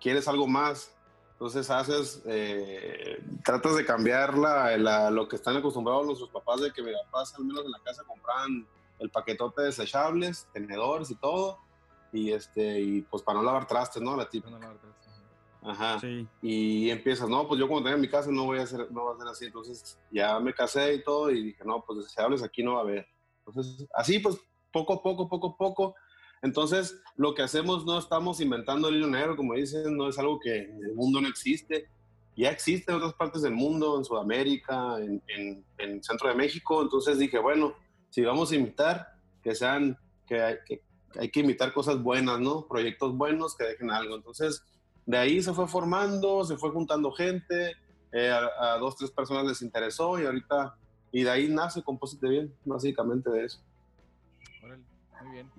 ¿quieres 0.00 0.26
algo 0.26 0.48
más? 0.48 0.92
Entonces 1.32 1.70
haces, 1.70 2.22
eh, 2.26 3.22
tratas 3.44 3.76
de 3.76 3.84
cambiar 3.84 4.36
la, 4.36 4.76
la, 4.76 5.10
lo 5.10 5.28
que 5.28 5.36
están 5.36 5.56
acostumbrados 5.56 6.06
nuestros 6.06 6.30
papás 6.30 6.60
de 6.60 6.72
que 6.72 6.82
mi 6.82 6.90
papás 6.92 7.34
al 7.36 7.44
menos 7.44 7.64
en 7.64 7.70
la 7.70 7.78
casa 7.80 8.02
compraban 8.04 8.66
el 8.98 9.10
paquetote 9.10 9.60
de 9.60 9.66
desechables, 9.68 10.48
tenedores 10.52 11.10
y 11.10 11.14
todo. 11.14 11.58
y 12.12 12.32
este, 12.32 12.80
y 12.80 13.02
pues 13.02 13.22
para 13.22 13.38
no 13.38 13.44
lavar 13.44 13.66
trastes, 13.66 14.02
¿no? 14.02 14.16
La 14.16 14.28
no. 14.50 15.70
Ajá. 15.70 16.00
Sí. 16.00 16.26
Y 16.42 16.90
empiezas, 16.90 17.28
no, 17.28 17.46
pues 17.46 17.60
yo 17.60 17.68
cuando 17.68 17.88
tenga 17.88 18.00
mi 18.00 18.08
casa 18.08 18.30
no 18.30 18.44
voy 18.46 18.58
a 18.58 18.62
hacer, 18.62 18.90
no 18.90 19.04
va 19.04 19.14
a 19.14 19.18
ser 19.18 19.28
así. 19.28 19.44
Entonces 19.46 19.98
ya 20.10 20.40
me 20.40 20.52
casé 20.52 20.94
y 20.94 21.04
todo 21.04 21.30
y 21.30 21.42
dije, 21.42 21.62
no, 21.64 21.84
pues 21.84 22.04
deseables 22.04 22.42
aquí 22.42 22.62
no 22.62 22.74
va 22.74 22.78
a 22.78 22.82
haber. 22.82 23.06
Entonces, 23.44 23.86
así 23.94 24.18
pues 24.18 24.36
poco 24.72 24.94
a 24.94 25.02
poco, 25.02 25.28
poco 25.28 25.48
a 25.48 25.56
poco. 25.56 25.94
Entonces, 26.42 27.00
lo 27.16 27.34
que 27.34 27.42
hacemos 27.42 27.84
no 27.84 27.98
estamos 27.98 28.40
inventando 28.40 28.88
el 28.88 28.96
hilo 28.96 29.08
negro, 29.08 29.36
como 29.36 29.54
dicen, 29.54 29.96
no 29.96 30.08
es 30.08 30.18
algo 30.18 30.38
que 30.38 30.64
en 30.64 30.84
el 30.84 30.94
mundo 30.94 31.20
no 31.20 31.28
existe. 31.28 31.88
Ya 32.36 32.50
existe 32.50 32.92
en 32.92 32.98
otras 32.98 33.14
partes 33.14 33.42
del 33.42 33.54
mundo, 33.54 33.96
en 33.96 34.04
Sudamérica, 34.04 34.98
en, 34.98 35.22
en, 35.28 35.64
en 35.78 36.04
Centro 36.04 36.28
de 36.28 36.34
México. 36.34 36.82
Entonces 36.82 37.18
dije, 37.18 37.38
bueno, 37.38 37.74
si 38.10 38.22
vamos 38.22 38.52
a 38.52 38.56
imitar, 38.56 39.16
que 39.42 39.54
sean, 39.54 39.98
que 40.26 40.42
hay 40.42 41.30
que, 41.30 41.40
imitar 41.40 41.72
cosas 41.72 42.02
buenas, 42.02 42.40
¿no? 42.40 42.66
Proyectos 42.66 43.16
buenos 43.16 43.56
que 43.56 43.64
dejen 43.64 43.90
algo. 43.90 44.16
Entonces, 44.16 44.62
de 45.04 45.16
ahí 45.16 45.42
se 45.42 45.52
fue 45.52 45.68
formando, 45.68 46.44
se 46.44 46.56
fue 46.56 46.70
juntando 46.70 47.12
gente, 47.12 47.76
eh, 48.12 48.30
a, 48.30 48.76
dos, 48.78 48.96
tres 48.96 49.10
personas 49.10 49.44
les 49.44 49.62
interesó 49.62 50.20
y 50.20 50.26
ahorita, 50.26 50.76
y 51.12 51.22
de 51.22 51.30
ahí 51.30 51.48
nace 51.48 51.82
Compósite 51.82 52.28
Bien, 52.28 52.54
básicamente 52.64 53.30
de 53.30 53.44
eso. 53.44 53.60
Muy 54.62 55.32
bien. 55.32 55.50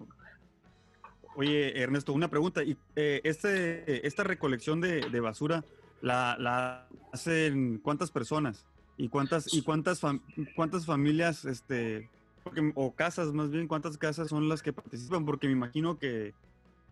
Oye, 1.38 1.80
Ernesto, 1.80 2.14
una 2.14 2.30
pregunta. 2.30 2.64
¿Y, 2.64 2.76
eh, 2.96 3.22
este, 3.24 4.08
¿Esta 4.08 4.24
recolección 4.24 4.82
de, 4.82 5.08
de 5.08 5.20
basura 5.20 5.64
la, 6.02 6.36
la, 6.40 6.88
hacen 7.14 7.78
cuántas 7.78 8.10
personas? 8.10 8.66
¿Y 8.98 9.08
cuántas, 9.10 9.54
y 9.54 9.62
cuántas, 9.62 10.00
fam 10.00 10.20
cuántas 10.56 10.88
familias, 10.88 11.46
este, 11.46 12.10
porque, 12.44 12.72
o 12.74 12.92
casas 12.96 13.34
más 13.34 13.52
bien, 13.52 13.68
cuántas 13.68 14.00
casas 14.00 14.30
son 14.30 14.50
las 14.50 14.64
que 14.64 14.74
participan? 14.74 15.26
Porque 15.26 15.46
me 15.46 15.54
imagino 15.54 16.00
que, 16.00 16.34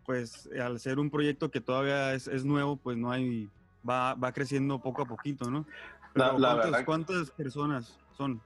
pues, 0.05 0.47
al 0.61 0.79
ser 0.79 0.99
un 0.99 1.09
proyecto 1.09 1.49
que 1.49 1.59
todavía 1.59 2.13
es, 2.13 2.27
es 2.27 2.45
nuevo, 2.45 2.75
pues 2.77 2.97
no 2.97 3.11
hay, 3.11 3.49
va, 3.87 4.13
va 4.13 4.31
creciendo 4.31 4.79
poco 4.79 5.01
a 5.01 5.05
poquito, 5.05 5.49
¿no? 5.49 5.65
La, 6.13 6.27
la 6.27 6.37
¿cuántas, 6.37 6.65
verdad- 6.65 6.85
¿Cuántas 6.85 7.31
personas 7.31 7.97
son? 8.15 8.39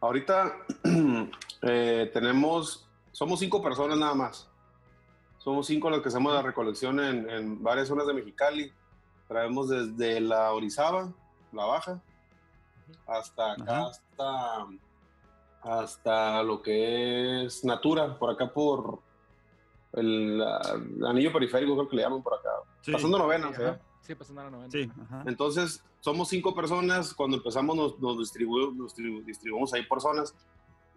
Ahorita 0.00 0.56
eh, 1.62 2.10
tenemos, 2.14 2.88
somos 3.12 3.38
cinco 3.38 3.62
personas 3.62 3.98
nada 3.98 4.14
más. 4.14 4.48
Somos 5.46 5.68
cinco 5.68 5.88
las 5.90 6.00
que 6.00 6.08
hacemos 6.08 6.34
la 6.34 6.42
recolección 6.42 6.98
en, 6.98 7.30
en 7.30 7.62
varias 7.62 7.86
zonas 7.86 8.04
de 8.08 8.14
Mexicali. 8.14 8.72
Traemos 9.28 9.68
desde 9.68 10.20
la 10.20 10.52
Orizaba, 10.52 11.12
la 11.52 11.64
Baja, 11.66 12.02
hasta 13.06 13.52
acá, 13.52 13.62
Ajá. 13.62 13.86
hasta, 13.86 14.66
hasta 15.62 16.42
lo 16.42 16.60
que 16.60 17.44
es 17.44 17.64
Natura, 17.64 18.18
por 18.18 18.30
acá 18.30 18.52
por 18.52 18.98
el, 19.92 20.42
ah, 20.42 20.80
anillo 21.08 21.32
periférico, 21.32 21.76
creo 21.76 21.88
que 21.90 21.94
le 21.96 22.02
llaman 22.02 22.24
por 22.24 22.34
acá. 22.34 22.50
Sí, 22.80 22.90
Pasando 22.90 23.16
novena. 23.16 23.50
¿verdad? 23.50 23.80
Sí, 24.00 24.16
pasando 24.16 24.40
a 24.40 24.44
la 24.46 24.50
90. 24.50 24.76
Sí, 24.76 24.90
ajá. 25.04 25.22
Entonces, 25.28 25.80
somos 26.00 26.26
cinco 26.28 26.56
personas. 26.56 27.14
Cuando 27.14 27.36
empezamos, 27.36 27.76
nos, 27.76 28.00
nos, 28.00 28.16
distribu- 28.16 28.74
nos 28.74 28.96
distribu- 28.96 29.24
distribuimos 29.24 29.72
ahí 29.74 29.84
por 29.84 30.00
zonas. 30.00 30.34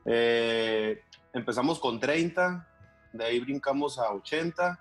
Eh, 0.05 1.03
empezamos 1.33 1.77
con 1.79 1.99
30, 1.99 2.67
de 3.13 3.25
ahí 3.25 3.39
brincamos 3.39 3.97
a 3.99 4.11
80 4.13 4.79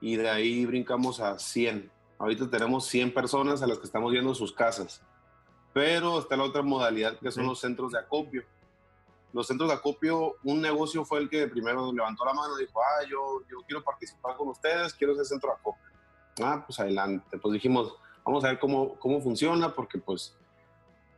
y 0.00 0.16
de 0.16 0.28
ahí 0.28 0.66
brincamos 0.66 1.20
a 1.20 1.38
100. 1.38 1.90
Ahorita 2.18 2.48
tenemos 2.50 2.86
100 2.86 3.12
personas 3.14 3.62
a 3.62 3.66
las 3.66 3.78
que 3.78 3.84
estamos 3.84 4.10
viendo 4.12 4.34
sus 4.34 4.52
casas. 4.52 5.02
Pero 5.72 6.18
está 6.18 6.36
la 6.36 6.44
otra 6.44 6.62
modalidad 6.62 7.18
que 7.18 7.30
son 7.30 7.44
Sí. 7.44 7.48
los 7.48 7.60
centros 7.60 7.92
de 7.92 7.98
acopio. 7.98 8.42
Los 9.32 9.46
centros 9.46 9.70
de 9.70 9.74
acopio, 9.76 10.34
un 10.44 10.60
negocio 10.60 11.04
fue 11.04 11.20
el 11.20 11.30
que 11.30 11.48
primero 11.48 11.90
levantó 11.92 12.24
la 12.24 12.34
mano 12.34 12.58
y 12.58 12.66
dijo, 12.66 12.80
ah, 12.80 13.04
yo, 13.10 13.40
yo 13.50 13.58
quiero 13.66 13.82
participar 13.82 14.36
con 14.36 14.48
ustedes, 14.48 14.92
quiero 14.92 15.14
ser 15.14 15.24
centro 15.24 15.48
de 15.50 15.56
acopio. 15.56 15.82
Ah, 16.42 16.62
pues 16.66 16.78
adelante. 16.78 17.38
Pues 17.38 17.54
dijimos, 17.54 17.94
vamos 18.24 18.44
a 18.44 18.48
ver 18.48 18.58
cómo, 18.58 18.94
cómo 18.98 19.20
funciona, 19.22 19.72
porque 19.74 19.98
pues, 19.98 20.36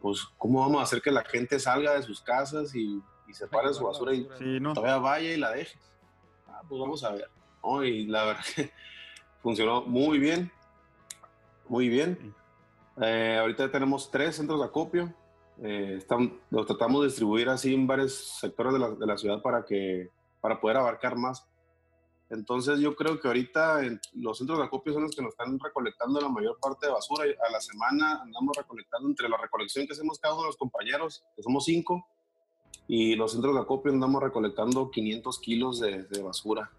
pues, 0.01 0.25
¿cómo 0.39 0.61
vamos 0.61 0.81
a 0.81 0.85
hacer 0.85 1.03
que 1.03 1.11
la 1.11 1.25
gente 1.25 1.59
salga 1.59 1.95
de 1.95 2.03
sus 2.03 2.21
casas 2.21 2.75
y, 2.77 3.03
y 3.27 3.35
separe 3.35 3.75
su 3.75 3.85
basura 3.85 4.15
y 4.15 4.29
Sí, 4.39 4.61
no. 4.61 4.75
todavía 4.75 4.99
vaya 4.99 5.33
y 5.33 5.37
la 5.37 5.51
deje? 5.51 5.77
Pues 6.69 6.81
vamos 6.81 7.05
a 7.05 7.13
ver. 7.13 7.29
¿no? 7.63 7.85
Y 7.85 8.07
la 8.07 8.25
verdad 8.25 8.43
que 8.57 8.71
funcionó 9.43 9.83
muy 9.83 10.19
bien, 10.19 10.51
muy 11.69 11.89
bien. 11.89 12.35
Eh, 13.03 13.39
ahorita 13.41 13.71
tenemos 13.71 14.11
tres 14.11 14.37
centros 14.37 14.61
de 14.61 14.67
acopio. 14.67 15.13
Eh, 15.63 15.97
están- 15.99 16.41
los 16.51 16.67
tratamos 16.67 17.03
de 17.03 17.09
distribuir 17.09 17.49
así 17.49 17.75
en 17.75 17.87
varios 17.87 18.39
sectores 18.41 18.73
de 18.73 18.79
la, 18.79 18.91
de 18.91 19.07
la 19.07 19.17
ciudad 19.17 19.41
para, 19.41 19.65
que, 19.65 20.11
para 20.41 20.61
poder 20.61 20.77
abarcar 20.79 21.17
más. 21.17 21.47
Entonces 22.31 22.81
yo 22.81 22.97
creo 22.97 23.21
que 23.21 23.29
ahorita 23.29 23.85
en- 23.85 24.01
los 24.15 24.39
centros 24.39 24.59
de 24.59 24.65
acopio 24.65 24.93
son 24.93 25.03
los 25.05 25.15
que 25.15 25.23
nos 25.23 25.33
están 25.33 25.59
recolectando 25.61 26.21
la 26.21 26.29
mayor 26.29 26.59
parte 26.61 26.87
de 26.87 26.93
basura. 26.93 27.25
A 27.47 27.53
la 27.53 27.61
semana 27.61 28.23
andamos 28.23 28.57
recolectando 28.57 29.09
entre 29.09 29.29
la 29.29 29.37
recolección 29.37 29.87
que 29.87 29.93
hacemos 29.93 30.19
cada 30.19 30.35
uno 30.35 30.45
de 30.45 30.49
los 30.49 30.57
compañeros, 30.57 31.25
que 31.37 31.43
somos 31.43 31.65
cinco, 31.65 32.07
y 32.89 33.15
los 33.17 33.33
centros 33.33 33.55
de 33.55 33.61
acopio 33.63 33.93
andamos 33.93 34.23
recolectando 34.23 34.91
500 34.91 35.39
kilos 35.39 35.81
de, 35.81 36.03
de 36.05 36.23
basura. 36.23 36.71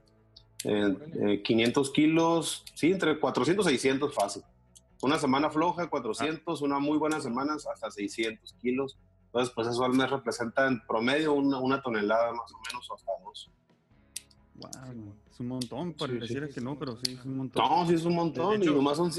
Eh, 0.64 0.96
eh, 1.22 1.42
500 1.44 1.90
kilos, 1.92 2.64
sí, 2.74 2.92
entre 2.92 3.20
400 3.20 3.66
y 3.68 3.70
600 3.72 4.14
fácil. 4.14 4.44
Una 5.02 5.20
semana 5.20 5.50
floja, 5.50 5.88
400, 5.90 6.62
una 6.62 6.80
muy 6.80 6.98
buena 6.98 7.20
semana, 7.22 7.54
hasta 7.56 7.92
600 7.92 8.54
kilos. 8.62 8.98
Entonces, 9.28 9.54
pues 9.54 9.68
eso 9.68 9.84
al 9.84 9.94
mes 9.94 10.10
representa 10.10 10.68
en 10.68 10.82
promedio 10.88 11.34
una, 11.34 11.60
una 11.60 11.82
tonelada 11.82 12.32
más 12.34 12.52
o 12.54 12.58
menos, 12.72 12.90
o 12.90 12.96
hasta 12.96 13.12
dos. 13.24 13.50
Wow, 14.56 15.14
es 15.30 15.40
un 15.42 15.48
montón, 15.50 15.90
Sí, 15.90 15.96
pareciera 16.00 16.48
sí, 16.48 16.54
que 16.54 16.62
no, 16.62 16.80
pero 16.80 16.96
sí. 17.04 17.14
es 17.14 17.26
un 17.26 17.38
montón. 17.38 17.62
No, 17.68 17.86
sí 17.86 17.94
es 17.94 18.06
un 18.06 18.16
montón, 18.16 18.62
hecho- 18.62 18.72
y 18.72 18.76
nomás 18.76 18.98
son... 18.98 19.12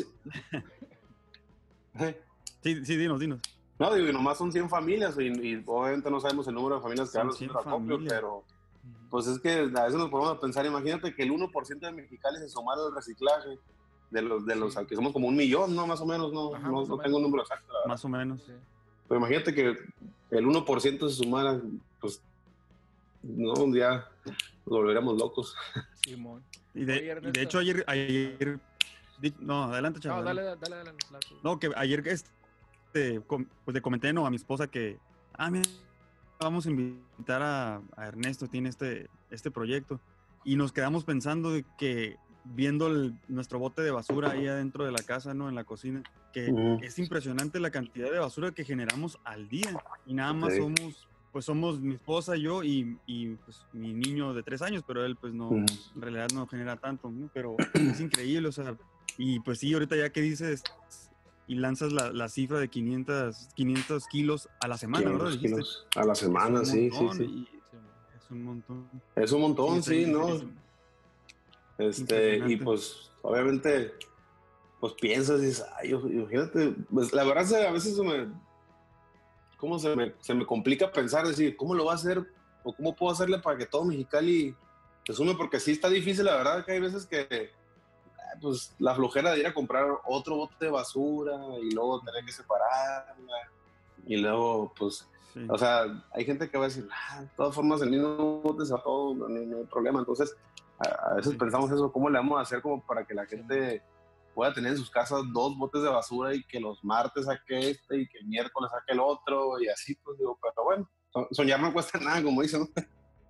Eh, 2.00 2.21
Sí, 2.62 2.85
sí, 2.85 2.97
dinos, 2.97 3.21
dinos. 3.21 3.40
No, 3.78 3.95
digo, 3.95 4.09
y 4.09 4.12
nomás 4.12 4.38
son 4.38 4.50
100 4.50 4.68
familias, 4.71 5.16
y, 5.18 5.25
y 5.26 5.62
obviamente 5.66 6.11
no 6.11 6.21
sabemos 6.21 6.47
el 6.49 6.54
número 6.54 6.76
de 6.76 6.83
familias 6.83 7.09
que 7.09 7.12
Son 7.12 7.21
dan 7.21 7.26
los 7.28 7.37
100 7.38 7.50
centros 7.50 7.64
de 7.64 7.71
acopio, 7.71 7.99
pero 8.09 8.45
pues 9.11 9.26
es 9.26 9.38
que 9.38 9.50
a 9.52 9.85
veces 9.85 9.95
nos 9.99 10.09
ponemos 10.11 10.37
a 10.37 10.40
pensar, 10.40 10.64
imagínate 10.66 11.14
que 11.14 11.23
el 11.23 11.30
1% 11.33 11.78
de 11.80 11.92
Mexicali 11.92 12.38
se 12.38 12.49
sumara 12.49 12.80
al 12.87 12.95
reciclaje 12.95 13.59
de 14.11 14.23
los, 14.23 14.47
de 14.47 14.56
los 14.56 14.73
Sí. 14.75 14.80
que 14.87 14.95
somos 14.97 15.12
como 15.12 15.28
un 15.28 15.37
millón, 15.37 15.75
¿no? 15.76 15.87
Más 15.87 16.00
o 16.00 16.06
menos, 16.06 16.33
no, 16.33 16.54
Ajá, 16.54 16.66
no, 16.68 16.73
no 16.73 16.83
menos. 16.83 17.02
tengo 17.02 17.16
un 17.18 17.23
número 17.25 17.42
exacto, 17.42 17.73
la. 17.73 17.88
Más 17.88 18.04
o 18.04 18.09
menos. 18.09 18.42
Sí. 18.45 18.52
Pero 19.09 19.18
imagínate 19.21 19.54
que 19.54 19.76
el 20.30 20.47
1% 20.47 21.09
se 21.09 21.14
sumara, 21.16 21.61
pues, 22.00 22.21
no, 23.23 23.54
ya 23.75 24.09
nos 24.25 24.37
volveríamos 24.64 25.18
locos. 25.18 25.54
Simón. 26.04 26.42
Y 26.75 26.85
de, 26.85 26.92
Oye, 26.95 27.28
y 27.28 27.30
de 27.33 27.42
hecho 27.42 27.59
ayer, 27.59 27.85
ayer 27.87 28.59
no, 29.40 29.64
adelante, 29.64 29.99
No, 29.99 30.02
chaval. 30.02 30.25
dale, 30.25 30.42
dale, 30.42 30.56
dale. 30.61 30.76
dale, 30.76 30.90
dale. 31.11 31.26
No, 31.42 31.59
que 31.59 31.71
ayer 31.76 32.06
este, 32.09 32.28
com- 33.26 33.47
pues 33.65 33.75
le 33.75 33.81
comenté 33.81 34.12
no, 34.12 34.26
a 34.26 34.31
mi 34.31 34.37
esposa 34.37 34.67
que, 34.67 34.99
ah, 35.35 35.50
mira, 35.50 35.65
vamos 36.41 36.67
a 36.67 36.71
invitar 36.71 37.43
a, 37.43 37.83
a 37.97 38.07
Ernesto, 38.07 38.47
tiene 38.47 38.69
este, 38.69 39.09
este 39.31 39.50
proyecto. 39.50 40.00
Y 40.45 40.57
nos 40.57 40.73
quedamos 40.73 41.05
pensando 41.05 41.50
que 41.79 42.17
viendo 42.45 42.87
el- 42.87 43.15
nuestro 43.29 43.59
bote 43.59 43.83
de 43.83 43.91
basura 43.91 44.31
ahí 44.31 44.47
adentro 44.47 44.85
de 44.85 44.93
la 44.93 45.03
casa, 45.03 45.35
¿no? 45.35 45.49
En 45.49 45.55
la 45.55 45.65
cocina, 45.65 46.03
que 46.33 46.50
Ujú. 46.50 46.79
es 46.83 46.99
impresionante 46.99 47.59
la 47.59 47.71
cantidad 47.71 48.11
de 48.11 48.19
basura 48.19 48.53
que 48.53 48.65
generamos 48.65 49.19
al 49.25 49.49
día. 49.49 49.76
Y 50.07 50.15
nada 50.15 50.33
más 50.33 50.57
somos, 50.57 51.09
pues 51.33 51.45
somos 51.45 51.81
mi 51.81 51.95
esposa, 51.95 52.37
yo 52.37 52.62
y, 52.62 52.99
y, 53.07 53.35
pues 53.37 53.67
mi 53.73 53.93
niño 53.93 54.33
de 54.35 54.43
tres 54.43 54.62
años, 54.62 54.85
pero 54.87 55.05
él 55.05 55.17
pues 55.17 55.35
no, 55.35 55.50
Ujú. 55.50 55.67
en 55.97 56.00
realidad 56.03 56.29
no 56.35 56.47
genera 56.47 56.76
tanto, 56.76 57.11
¿no? 57.11 57.29
pero 57.35 57.57
es 57.75 58.00
increíble, 58.00 58.49
o 58.49 58.53
sea, 58.53 58.76
y 59.19 59.41
pues 59.41 59.59
sí, 59.59 59.73
ahorita 59.73 59.97
ya 59.97 60.11
que 60.11 60.21
dices 60.21 60.62
y 61.47 61.55
lanzas 61.57 61.93
la, 61.93 62.12
la 62.12 62.29
cifra 62.29 62.59
de 62.59 62.69
500, 62.69 63.49
500 63.55 64.07
kilos 64.09 64.49
a 64.61 64.69
la 64.69 64.76
semana, 64.76 65.11
¿verdad? 65.12 65.31
500 65.31 65.43
Dijiste. 65.43 65.49
kilos 65.57 65.87
a 65.95 66.05
la 66.05 66.15
semana, 66.15 66.62
Es 66.62 66.71
sí, 66.71 66.91
sí, 66.91 67.09
sí. 67.17 67.49
Es 68.17 68.31
un 68.31 68.43
montón. 68.43 68.91
Es 69.15 69.33
un 69.33 69.41
montón, 69.43 69.83
sí, 69.83 70.07
¿no? 70.07 70.26
Este, 71.79 72.38
y 72.49 72.57
pues, 72.57 73.11
obviamente, 73.23 73.95
pues 74.81 74.95
piensas 74.95 75.41
y 75.43 75.47
dices, 75.47 75.65
ay, 75.79 75.91
imagínate, 75.91 76.75
pues 76.91 77.12
la 77.12 77.25
verdad 77.25 77.45
se- 77.45 77.67
a 77.67 77.71
veces 77.71 77.95
se 77.97 78.03
me, 78.03 78.29
¿cómo 79.59 79.79
se 79.79 79.95
me, 79.95 80.15
se 80.21 80.35
me 80.35 80.47
complica 80.47 80.91
pensar, 80.91 81.26
decir, 81.26 81.57
¿cómo 81.57 81.75
lo 81.75 81.85
va 81.85 81.93
a 81.93 81.97
hacer 81.97 82.25
o 82.65 82.73
cómo 82.75 82.97
puedo 82.97 83.12
hacerle 83.12 83.38
para 83.38 83.59
que 83.59 83.67
todo 83.67 83.85
Mexicali 83.85 84.55
se 85.07 85.12
sume? 85.12 85.35
Porque 85.35 85.61
sí 85.61 85.73
está 85.73 85.88
difícil, 85.91 86.25
la 86.25 86.37
verdad 86.37 86.65
que 86.65 86.73
hay 86.73 86.81
veces 86.81 87.05
que, 87.07 87.50
pues, 88.40 88.75
la 88.78 88.95
flojera 88.95 89.33
de 89.33 89.40
ir 89.40 89.47
a 89.47 89.55
comprar 89.55 89.87
otro 90.07 90.37
bote 90.37 90.55
de 90.66 90.71
basura 90.71 91.35
y 91.62 91.71
luego 91.73 92.00
tener 92.02 92.25
que 92.25 92.33
separarla 92.33 93.35
y 94.07 94.16
luego, 94.16 94.73
pues, 94.78 95.09
Sí. 95.35 95.47
o 95.50 95.59
sea, 95.59 95.83
hay 96.14 96.25
gente 96.25 96.49
que 96.49 96.57
va 96.57 96.64
a 96.64 96.69
decir, 96.69 96.88
ah, 96.90 97.21
de 97.21 97.28
todas 97.37 97.55
formas, 97.55 97.83
el 97.83 97.90
mismo 97.90 98.40
bote 98.40 98.64
se 98.64 98.73
va 98.73 98.83
todo, 98.83 99.14
no, 99.14 99.28
no- 99.28 99.57
hay 99.59 99.64
problema. 99.64 99.99
Entonces, 99.99 100.35
a, 100.78 101.11
a 101.11 101.14
veces 101.16 101.33
Sí. 101.33 101.38
pensamos 101.38 101.71
eso, 101.71 101.93
¿cómo 101.93 102.09
le 102.09 102.16
vamos 102.19 102.38
a 102.38 102.43
hacer 102.43 102.62
como 102.62 102.81
para 102.87 103.05
que 103.05 103.12
la 103.14 103.26
gente 103.26 103.83
pueda 104.35 104.52
tener 104.55 104.73
en 104.73 104.78
sus 104.78 104.90
casas 104.90 105.21
dos 105.33 105.57
botes 105.59 105.83
de 105.83 105.88
basura 105.88 106.35
y 106.35 106.43
que 106.45 106.61
los 106.61 106.83
martes 106.85 107.25
saque 107.26 107.71
este 107.71 107.99
y 108.00 108.09
que 108.09 108.19
el 108.19 108.26
miércoles 108.26 108.71
saque 108.71 108.93
el 108.93 109.00
otro 109.00 109.61
y 109.61 109.69
así, 109.69 109.95
pues 109.97 110.16
digo, 110.19 110.38
pero 110.40 110.64
bueno, 110.64 110.88
so- 111.12 111.28
soñar 111.33 111.61
no 111.61 111.73
cuesta 111.73 111.99
nada, 111.99 112.23
como 112.23 112.40
dicen. 112.43 112.66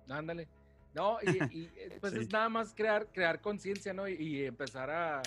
Ándale. 0.09 0.45
No, 0.45 0.66
y, 0.93 1.29
y, 1.53 1.71
eh, 1.77 1.97
pues 1.99 2.13
Sí. 2.13 2.19
es 2.19 2.31
nada 2.31 2.49
más 2.49 2.73
crear, 2.73 3.07
crear 3.13 3.41
conciencia, 3.41 3.93
¿no? 3.93 4.07
Y, 4.07 4.13
y 4.15 4.45
empezar 4.45 4.89
a, 4.89 5.21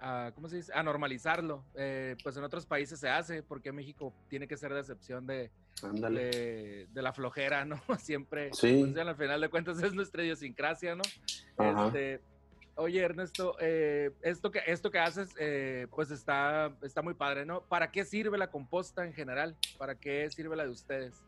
a, 0.00 0.32
¿cómo 0.34 0.48
se 0.48 0.56
dice? 0.56 0.72
A 0.74 0.82
normalizarlo. 0.82 1.64
Eh, 1.74 2.16
pues 2.22 2.36
en 2.36 2.44
otros 2.44 2.66
países 2.66 2.98
se 2.98 3.08
hace, 3.08 3.42
porque 3.42 3.72
México 3.72 4.12
tiene 4.28 4.48
que 4.48 4.56
ser 4.56 4.72
de 4.74 4.80
excepción 4.80 5.26
de, 5.26 5.50
de, 5.92 6.86
de 6.92 7.02
la 7.02 7.12
flojera, 7.12 7.64
¿no? 7.64 7.80
Siempre, 7.98 8.50
Sí. 8.52 8.84
pues, 8.92 8.96
al 9.06 9.16
final 9.16 9.40
de 9.40 9.48
cuentas 9.48 9.82
es 9.82 9.94
nuestra 9.94 10.22
idiosincrasia, 10.22 10.94
¿no? 10.94 11.02
Este, 11.86 12.20
oye, 12.76 13.00
Ernesto, 13.00 13.54
eh, 13.60 14.10
esto, 14.22 14.50
que, 14.50 14.60
esto 14.66 14.90
que 14.90 14.98
haces, 14.98 15.28
eh, 15.38 15.86
pues 15.94 16.10
está, 16.10 16.74
está 16.82 17.02
muy 17.02 17.14
padre, 17.14 17.44
¿no? 17.44 17.60
¿Para 17.62 17.90
qué 17.92 18.04
sirve 18.04 18.38
la 18.38 18.50
composta 18.50 19.04
en 19.04 19.12
general? 19.12 19.56
¿Para 19.78 19.94
qué 19.94 20.28
sirve 20.30 20.56
la 20.56 20.64
de 20.64 20.70
ustedes? 20.70 21.22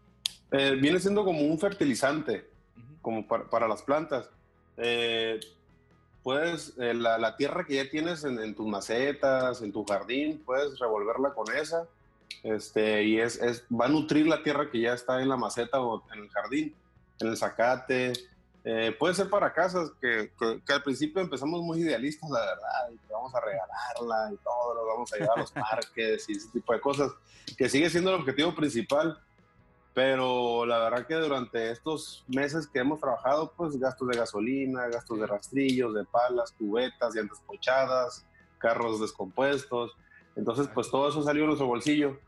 Viene 0.50 1.00
siendo 1.00 1.24
como 1.24 1.40
un 1.42 1.58
fertilizante, 1.58 2.48
Como 3.02 3.26
para, 3.26 3.44
para 3.44 3.68
las 3.68 3.82
plantas. 3.82 4.28
Eh, 4.76 5.40
puedes, 6.22 6.72
eh, 6.78 6.94
la, 6.94 7.18
la 7.18 7.36
tierra 7.36 7.64
que 7.64 7.76
ya 7.76 7.90
tienes 7.90 8.24
en, 8.24 8.38
en 8.40 8.54
tus 8.54 8.66
macetas, 8.66 9.60
en 9.62 9.72
tu 9.72 9.84
jardín, 9.84 10.42
puedes 10.44 10.78
revolverla 10.78 11.34
con 11.34 11.54
esa. 11.54 11.86
Este, 12.42 13.04
y 13.04 13.20
es, 13.20 13.40
es, 13.40 13.64
va 13.70 13.86
a 13.86 13.88
nutrir 13.88 14.26
la 14.26 14.42
tierra 14.42 14.70
que 14.70 14.80
ya 14.80 14.94
está 14.94 15.20
en 15.22 15.28
la 15.28 15.36
maceta 15.36 15.80
o 15.80 16.02
en 16.12 16.24
el 16.24 16.30
jardín, 16.30 16.74
en 17.20 17.28
el 17.28 17.36
zacate. 17.36 18.12
Eh, 18.66 18.96
puede 18.98 19.14
ser 19.14 19.28
para 19.28 19.52
casas 19.52 19.90
que, 20.00 20.30
que- 20.38 20.60
que 20.66 20.72
al 20.72 20.82
principio 20.82 21.20
empezamos 21.20 21.60
muy 21.62 21.80
idealistas, 21.80 22.30
la 22.30 22.40
verdad, 22.40 22.90
y 22.92 22.96
que 22.96 23.12
vamos 23.12 23.34
a 23.34 23.40
regalarla 23.40 24.32
y 24.32 24.36
todo, 24.38 24.74
lo 24.74 24.86
vamos 24.86 25.12
a 25.12 25.16
llevar 25.18 25.36
a 25.38 25.40
los 25.42 25.50
parques 25.52 26.28
y 26.28 26.32
ese 26.32 26.48
tipo 26.48 26.72
de 26.72 26.80
cosas, 26.80 27.12
que 27.58 27.68
sigue 27.68 27.90
siendo 27.90 28.14
el 28.14 28.20
objetivo 28.20 28.54
principal, 28.54 29.18
pero 29.94 30.66
la 30.66 30.78
verdad 30.80 31.06
que 31.06 31.14
durante 31.14 31.70
estos 31.70 32.24
meses 32.26 32.66
que 32.66 32.80
hemos 32.80 33.00
trabajado, 33.00 33.52
pues 33.56 33.78
gastos 33.78 34.08
de 34.08 34.16
gasolina, 34.16 34.88
gastos 34.88 35.20
de 35.20 35.26
rastrillos, 35.26 35.94
de 35.94 36.04
palas, 36.04 36.52
cubetas, 36.52 37.14
llantas 37.14 37.40
ponchadas, 37.46 38.26
carros 38.58 39.00
descompuestos. 39.00 39.96
Entonces, 40.34 40.68
pues 40.74 40.90
todo 40.90 41.08
eso 41.08 41.22
salió 41.22 41.42
de 41.42 41.46
nuestro 41.46 41.68
bolsillo. 41.68 42.18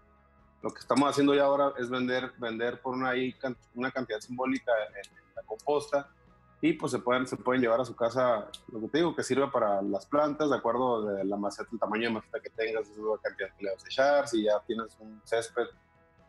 Lo 0.63 0.71
que 0.71 0.79
estamos 0.79 1.11
haciendo 1.11 1.35
ya 1.35 1.43
ahora 1.43 1.73
es 1.79 1.91
vender, 1.91 2.33
vender 2.39 2.81
por 2.81 2.95
una, 2.95 3.13
una 3.75 3.91
cantidad 3.91 4.21
simbólica 4.21 4.73
en, 4.89 4.97
en 4.99 5.35
la 5.35 5.43
composta 5.43 6.09
y 6.61 6.73
pues 6.73 6.93
se 6.93 7.01
pueden, 7.01 7.27
se 7.27 7.37
pueden 7.37 7.61
llevar 7.61 7.81
a 7.81 7.85
su 7.85 7.95
casa, 7.95 8.49
lo 8.69 8.81
que 8.81 8.89
te 8.89 8.99
digo, 8.99 9.15
que 9.15 9.23
sirve 9.23 9.47
para 9.49 9.83
las 9.83 10.07
plantas, 10.07 10.49
de 10.49 10.57
acuerdo 10.57 11.05
de 11.05 11.25
la 11.25 11.37
maceta, 11.37 11.69
el 11.73 11.79
tamaño 11.79 12.09
de 12.09 12.15
maceta 12.15 12.41
que 12.41 12.51
tengas, 12.51 12.89
es 12.89 12.97
la 12.97 13.19
cantidad 13.23 13.49
que 13.57 13.65
le 13.65 13.73
vas 13.73 13.85
a 13.85 13.87
echar. 13.87 14.29
Si 14.29 14.45
ya 14.45 14.61
tienes 14.67 14.97
un 15.01 15.21
césped 15.25 15.67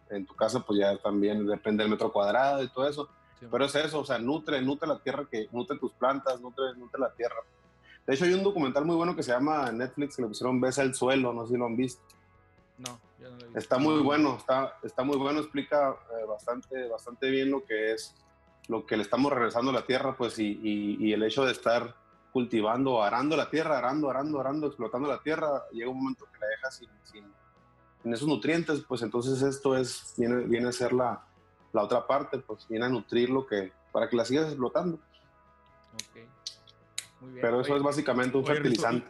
en 0.09 0.25
tu 0.25 0.33
casa, 0.35 0.59
pues 0.61 0.79
ya 0.79 0.97
también 0.97 1.45
depende 1.47 1.83
del 1.83 1.91
metro 1.91 2.11
cuadrado 2.11 2.63
y 2.63 2.69
todo 2.69 2.87
eso. 2.87 3.09
Sí. 3.39 3.47
Pero 3.51 3.65
es 3.65 3.75
eso, 3.75 3.99
o 3.99 4.05
sea, 4.05 4.17
nutre, 4.17 4.61
nutre 4.61 4.87
la 4.87 4.99
tierra, 4.99 5.25
que 5.29 5.47
nutre 5.51 5.77
tus 5.77 5.93
plantas, 5.93 6.39
nutre, 6.41 6.73
nutre 6.75 6.99
la 6.99 7.11
tierra. 7.13 7.35
De 8.05 8.13
hecho, 8.15 8.25
hay 8.25 8.33
un 8.33 8.43
documental 8.43 8.85
muy 8.85 8.95
bueno 8.95 9.15
que 9.15 9.21
se 9.23 9.31
llama 9.31 9.71
Netflix, 9.71 10.15
que 10.15 10.21
le 10.23 10.29
pusieron 10.29 10.59
Besa 10.61 10.81
el 10.81 10.95
suelo, 10.95 11.33
no 11.33 11.45
sé 11.45 11.53
si 11.53 11.57
lo 11.59 11.65
han 11.65 11.75
visto. 11.75 12.01
No, 12.77 12.99
yo 13.19 13.29
no 13.29 13.35
lo 13.35 13.41
he 13.41 13.43
visto. 13.45 13.59
Está 13.59 13.77
muy 13.77 14.01
bueno, 14.01 14.37
está, 14.37 14.77
está 14.81 15.03
muy 15.03 15.17
bueno, 15.17 15.39
explica 15.39 15.89
eh, 16.19 16.25
bastante, 16.27 16.87
bastante 16.87 17.29
bien 17.29 17.51
lo 17.51 17.63
que 17.65 17.91
es, 17.93 18.15
lo 18.69 18.85
que 18.85 18.95
le 18.97 19.03
estamos 19.03 19.31
regresando 19.31 19.71
a 19.71 19.73
la 19.73 19.85
tierra, 19.85 20.15
pues, 20.17 20.39
y, 20.39 20.59
y- 20.63 20.97
y 21.05 21.13
el 21.13 21.21
hecho 21.23 21.43
de 21.45 21.51
estar 21.51 21.95
cultivando, 22.31 23.01
arando 23.03 23.35
la 23.35 23.49
tierra, 23.49 23.77
arando, 23.77 24.09
arando, 24.09 24.39
arando, 24.39 24.67
explotando 24.67 25.07
la 25.07 25.21
tierra, 25.21 25.63
llega 25.71 25.89
un 25.89 25.97
momento 25.97 26.25
que 26.31 26.39
la 26.39 26.47
dejas 26.47 26.75
sin, 26.75 26.89
sin- 27.03 27.33
sin 28.03 28.13
esos 28.13 28.27
nutrientes, 28.27 28.81
pues 28.87 29.01
entonces 29.01 29.41
esto 29.41 29.75
es, 29.75 30.13
viene, 30.17 30.45
viene 30.45 30.69
a 30.69 30.71
ser 30.71 30.93
la, 30.93 31.25
la 31.73 31.83
otra 31.83 32.05
parte, 32.05 32.39
pues 32.39 32.67
viene 32.67 32.85
a 32.85 32.89
nutrir 32.89 33.29
lo 33.29 33.45
que, 33.45 33.71
para 33.91 34.09
que 34.09 34.15
la 34.15 34.25
sigas 34.25 34.47
explotando. 34.47 34.95
Ok. 35.93 36.21
Muy 37.21 37.31
bien. 37.31 37.41
Pero 37.41 37.61
eso 37.61 37.71
Oye, 37.71 37.79
es 37.79 37.83
básicamente 37.83 38.37
un 38.37 38.43
Oye, 38.43 38.53
fertilizante. 38.53 39.07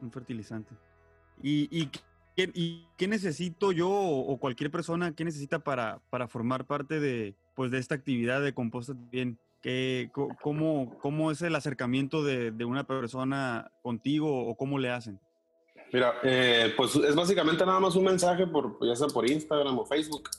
Un 0.00 0.10
fertilizante. 0.10 0.74
¿Y, 1.42 1.68
y, 1.70 1.86
qué, 2.36 2.50
y 2.54 2.86
qué 2.96 3.08
necesito 3.08 3.72
yo 3.72 3.90
o, 3.90 4.38
cualquier 4.38 4.70
persona, 4.70 5.14
qué 5.14 5.24
necesita 5.24 5.60
para, 5.60 6.00
para 6.10 6.28
formar 6.28 6.66
parte 6.66 7.00
de, 7.00 7.34
pues, 7.54 7.70
de 7.70 7.78
esta 7.78 7.94
actividad 7.94 8.42
de 8.42 8.54
composta 8.54 8.94
bien? 9.10 9.38
¿Qué, 9.62 10.10
cómo, 10.42 10.98
¿Cómo 11.00 11.30
es 11.30 11.40
el 11.40 11.54
acercamiento 11.54 12.24
de, 12.24 12.50
de 12.50 12.64
una 12.64 12.84
persona 12.84 13.70
contigo 13.80 14.44
o 14.46 14.56
cómo 14.56 14.78
le 14.78 14.90
hacen? 14.90 15.20
Mira, 15.92 16.14
eh, 16.22 16.72
pues 16.76 16.96
es 16.96 17.14
básicamente 17.14 17.66
nada 17.66 17.78
más 17.80 17.94
un 17.96 18.04
mensaje, 18.04 18.46
por, 18.46 18.78
ya 18.86 18.96
sea 18.96 19.08
por 19.08 19.28
Instagram 19.28 19.78
o 19.78 19.84
Facebook, 19.84 20.30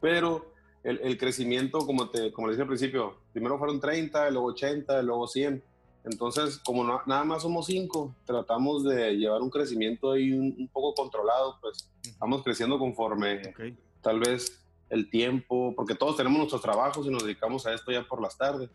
pero 0.00 0.52
el, 0.82 1.00
el 1.02 1.16
crecimiento, 1.16 1.78
como, 1.86 2.10
te, 2.10 2.30
como 2.32 2.48
les 2.48 2.56
dije 2.56 2.62
al 2.62 2.68
principio, 2.68 3.16
primero 3.32 3.58
fueron 3.58 3.80
30, 3.80 4.30
luego 4.30 4.48
80, 4.48 5.02
luego 5.02 5.26
100. 5.26 5.64
Entonces, 6.04 6.58
como 6.58 6.84
no- 6.84 7.00
nada 7.06 7.24
más 7.24 7.40
somos 7.42 7.64
5, 7.64 8.14
tratamos 8.26 8.84
de 8.84 9.12
llevar 9.16 9.40
un 9.40 9.48
crecimiento 9.48 10.12
ahí 10.12 10.32
un, 10.32 10.54
un 10.58 10.68
poco 10.68 10.92
controlado, 10.94 11.56
pues 11.62 11.90
vamos 12.18 12.42
creciendo 12.42 12.78
conforme 12.78 13.40
Ok. 13.48 13.60
tal 14.02 14.20
vez 14.20 14.60
el 14.90 15.08
tiempo, 15.08 15.72
porque 15.74 15.94
todos 15.94 16.16
tenemos 16.18 16.36
nuestros 16.36 16.60
trabajos 16.60 17.06
y 17.06 17.10
nos 17.10 17.22
dedicamos 17.24 17.64
a 17.66 17.72
esto 17.72 17.90
ya 17.90 18.04
por 18.06 18.20
las 18.20 18.36
tardes. 18.36 18.68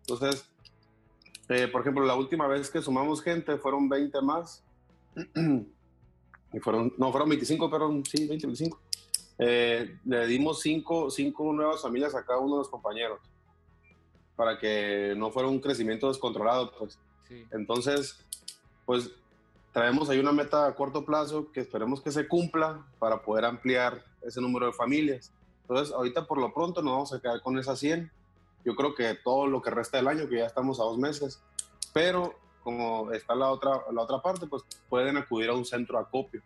Entonces, 0.00 0.44
eh, 1.48 1.68
por 1.68 1.82
ejemplo, 1.82 2.04
la 2.04 2.16
última 2.16 2.48
vez 2.48 2.68
que 2.68 2.82
sumamos 2.82 3.22
gente 3.22 3.56
fueron 3.58 3.88
20 3.88 4.20
más. 4.22 4.64
Y 6.52 6.60
fueron, 6.60 6.92
no, 6.98 7.10
fueron 7.10 7.28
25, 7.28 7.70
pero 7.70 8.02
sí, 8.04 8.26
20, 8.26 8.46
25. 8.46 8.80
Eh, 9.38 9.98
le 10.04 10.26
dimos 10.26 10.60
5 10.60 11.10
cinco 11.10 11.52
nuevas 11.52 11.82
familias 11.82 12.14
a 12.14 12.24
cada 12.24 12.38
uno 12.38 12.56
de 12.56 12.58
los 12.58 12.68
compañeros 12.68 13.18
para 14.36 14.58
que 14.58 15.14
no 15.16 15.30
fuera 15.30 15.48
un 15.48 15.60
crecimiento 15.60 16.08
descontrolado, 16.08 16.72
pues. 16.78 16.98
Sí. 17.28 17.44
Entonces, 17.52 18.18
pues 18.84 19.10
traemos 19.72 20.10
ahí 20.10 20.18
una 20.18 20.32
meta 20.32 20.66
a 20.66 20.74
corto 20.74 21.04
plazo 21.04 21.50
que 21.50 21.60
esperemos 21.60 22.00
que 22.00 22.12
se 22.12 22.28
cumpla 22.28 22.84
para 22.98 23.22
poder 23.22 23.44
ampliar 23.44 24.04
ese 24.22 24.40
número 24.40 24.66
de 24.66 24.72
familias. 24.72 25.32
Entonces, 25.62 25.94
ahorita 25.94 26.26
por 26.26 26.38
lo 26.38 26.52
pronto 26.52 26.82
nos 26.82 26.92
vamos 26.92 27.12
a 27.12 27.20
quedar 27.20 27.40
con 27.40 27.58
esas 27.58 27.78
100. 27.78 28.10
Yo 28.64 28.76
creo 28.76 28.94
que 28.94 29.14
todo 29.14 29.46
lo 29.46 29.62
que 29.62 29.70
resta 29.70 29.96
del 29.96 30.08
año, 30.08 30.28
que 30.28 30.38
ya 30.38 30.46
estamos 30.46 30.78
a 30.78 30.84
dos 30.84 30.98
meses, 30.98 31.40
pero 31.92 32.34
como 32.62 33.12
está 33.12 33.34
la 33.34 33.50
otra, 33.50 33.82
la 33.92 34.02
otra 34.02 34.20
parte, 34.20 34.46
pues 34.46 34.62
pueden 34.88 35.16
acudir 35.16 35.50
a 35.50 35.54
un 35.54 35.64
centro 35.64 35.98
de 35.98 36.04
acopio. 36.04 36.42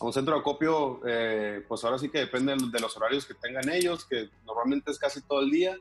A 0.00 0.04
un 0.04 0.12
centro 0.12 0.34
de 0.34 0.40
acopio, 0.40 1.00
eh, 1.06 1.64
pues 1.66 1.84
ahora 1.84 1.98
sí 1.98 2.08
que 2.08 2.18
depende 2.18 2.54
de 2.56 2.80
los 2.80 2.96
horarios 2.96 3.26
que 3.26 3.34
tengan 3.34 3.68
ellos, 3.68 4.04
que 4.04 4.30
normalmente 4.46 4.90
es 4.90 4.98
casi 4.98 5.22
todo 5.22 5.40
el 5.40 5.50
día, 5.50 5.76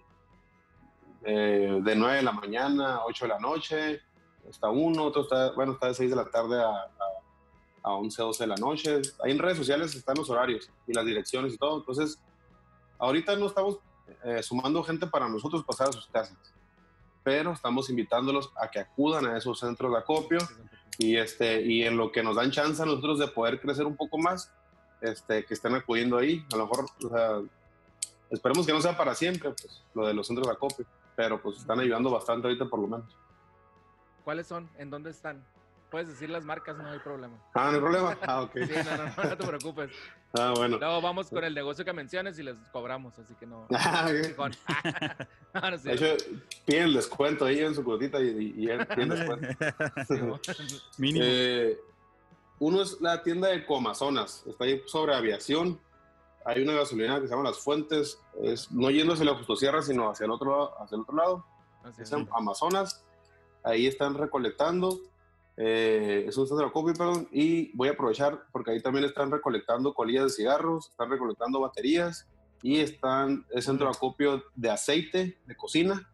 eh, 1.23 1.79
de 1.81 1.95
9 1.95 2.17
de 2.17 2.23
la 2.23 2.31
mañana 2.31 2.95
a 2.95 3.05
8 3.05 3.25
de 3.25 3.29
la 3.29 3.39
noche, 3.39 4.01
está 4.49 4.69
uno, 4.69 5.05
otro 5.05 5.23
está, 5.23 5.51
bueno, 5.51 5.73
está 5.73 5.87
de 5.87 5.93
6 5.93 6.09
de 6.09 6.15
la 6.15 6.25
tarde 6.25 6.59
a, 6.59 6.69
a, 6.69 6.89
a 7.83 7.93
11, 7.93 8.21
12 8.21 8.43
de 8.43 8.47
la 8.47 8.55
noche. 8.55 9.01
Ahí 9.23 9.31
en 9.31 9.39
redes 9.39 9.57
sociales 9.57 9.93
están 9.93 10.17
los 10.17 10.29
horarios 10.29 10.69
y 10.87 10.93
las 10.93 11.05
direcciones 11.05 11.53
y 11.53 11.57
todo. 11.57 11.77
Entonces, 11.77 12.19
ahorita 12.97 13.35
no 13.35 13.47
estamos 13.47 13.79
eh, 14.23 14.41
sumando 14.41 14.83
gente 14.83 15.07
para 15.07 15.27
nosotros 15.27 15.63
pasar 15.63 15.89
a 15.89 15.91
sus 15.91 16.07
casas, 16.07 16.37
pero 17.27 17.51
estamos 17.51 17.89
invitándolos 17.89 18.53
a 18.55 18.69
que 18.71 18.79
acudan 18.79 19.25
a 19.25 19.37
esos 19.37 19.59
centros 19.59 19.91
de 19.91 19.97
acopio 19.97 20.37
y, 20.97 21.17
este, 21.17 21.61
y 21.61 21.83
en 21.83 21.97
lo 21.97 22.09
que 22.09 22.23
nos 22.23 22.37
dan 22.37 22.51
chance 22.51 22.81
a 22.81 22.85
nosotros 22.85 23.19
de 23.19 23.27
poder 23.27 23.59
crecer 23.59 23.85
un 23.85 23.97
poco 23.97 24.17
más, 24.17 24.49
este, 25.01 25.43
que 25.43 25.53
estén 25.53 25.75
acudiendo 25.75 26.17
ahí. 26.17 26.45
A 26.53 26.55
lo 26.55 26.67
mejor, 26.67 26.85
o 27.03 27.09
sea, 27.09 27.41
esperemos 28.29 28.65
que 28.65 28.71
no 28.71 28.79
sea 28.79 28.95
para 28.95 29.13
siempre, 29.13 29.49
pues, 29.49 29.83
lo 29.93 30.07
de 30.07 30.13
los 30.13 30.25
centros 30.25 30.47
de 30.47 30.53
acopio, 30.53 30.85
pero 31.17 31.41
pues 31.41 31.57
están 31.57 31.81
ayudando 31.81 32.09
bastante 32.09 32.47
ahorita 32.47 32.63
por 32.63 32.79
lo 32.79 32.87
menos. 32.87 33.13
¿Cuáles 34.23 34.47
son? 34.47 34.69
¿En 34.77 34.89
dónde 34.89 35.09
están? 35.09 35.43
Puedes 35.89 36.09
decir 36.09 36.29
las 36.29 36.43
marcas, 36.43 36.77
no 36.77 36.89
hay 36.89 36.99
problema. 36.99 37.37
Ah, 37.53 37.67
no 37.69 37.75
hay 37.75 37.79
problema. 37.79 38.17
Ah, 38.23 38.41
ok. 38.41 38.51
Sí, 38.55 38.73
no, 38.83 38.97
no, 38.97 39.03
no, 39.05 39.23
no 39.29 39.37
te 39.37 39.47
preocupes. 39.47 39.91
Ah, 40.37 40.53
bueno. 40.55 40.77
Luego 40.77 41.01
vamos 41.01 41.29
con 41.29 41.41
el 41.45 41.55
negocio 41.55 41.85
que 41.85 41.93
menciones 41.93 42.37
y 42.37 42.43
les 42.43 42.57
cobramos, 42.73 43.17
así 43.17 43.33
que 43.35 43.45
no. 43.47 43.65
Ah, 43.71 44.07
ok. 44.09 44.25
fijón. 44.27 44.51
No, 45.53 45.61
no 45.61 45.75
es 45.77 45.83
De 45.83 45.93
hecho, 45.93 46.25
piden 46.65 46.93
descuento 46.93 47.45
ahí 47.45 47.61
en 47.61 47.73
su 47.73 47.81
cotita 47.83 48.19
y, 48.19 48.27
y, 48.57 48.65
y 48.65 48.69
él 48.69 48.85
piden 48.87 49.09
descuento. 49.09 49.47
Sí, 50.05 50.13
mo- 50.21 50.39
Mínimo. 50.97 51.25
Eh, 51.25 51.79
uno 52.59 52.81
es 52.81 52.99
la 52.99 53.23
tienda 53.23 53.47
de 53.47 53.65
Comazonas, 53.65 54.43
está 54.45 54.65
ahí 54.65 54.83
sobre 54.85 55.15
aviación. 55.15 55.79
Hay 56.45 56.61
una 56.61 56.73
gasolina 56.73 57.19
que 57.21 57.27
se 57.27 57.33
llama 57.33 57.49
Las 57.49 57.59
Fuentes, 57.59 58.19
es 58.43 58.69
no 58.71 58.91
yendo 58.91 59.13
hacia 59.13 59.25
la 59.25 59.33
Justosierra, 59.35 59.81
sino 59.81 60.09
hacia 60.09 60.25
el 60.25 60.31
otro, 60.31 60.51
lado- 60.51 60.81
hacia 60.83 60.95
el 60.97 61.01
otro 61.03 61.15
lado. 61.15 61.45
así 61.85 62.01
es. 62.01 62.11
en 62.11 62.27
Amazonas. 62.35 63.01
Ahí 63.63 63.87
están 63.87 64.13
recolectando. 64.13 64.99
Eh, 65.57 66.25
es 66.27 66.37
un 66.37 66.47
centro 66.47 66.65
de 66.65 66.69
acopio, 66.69 66.93
perdón. 66.93 67.27
Y 67.31 67.75
voy 67.75 67.89
a 67.89 67.91
aprovechar 67.91 68.43
porque 68.51 68.71
ahí 68.71 68.81
también 68.81 69.05
están 69.05 69.31
recolectando 69.31 69.93
colillas 69.93 70.23
de 70.23 70.29
cigarros, 70.29 70.89
están 70.89 71.09
recolectando 71.09 71.59
baterías 71.59 72.27
y 72.63 72.79
están 72.79 73.45
el 73.51 73.61
centro 73.61 73.87
de 73.87 73.91
acopio 73.95 74.43
de 74.55 74.69
aceite 74.69 75.39
de 75.45 75.55
cocina 75.55 76.07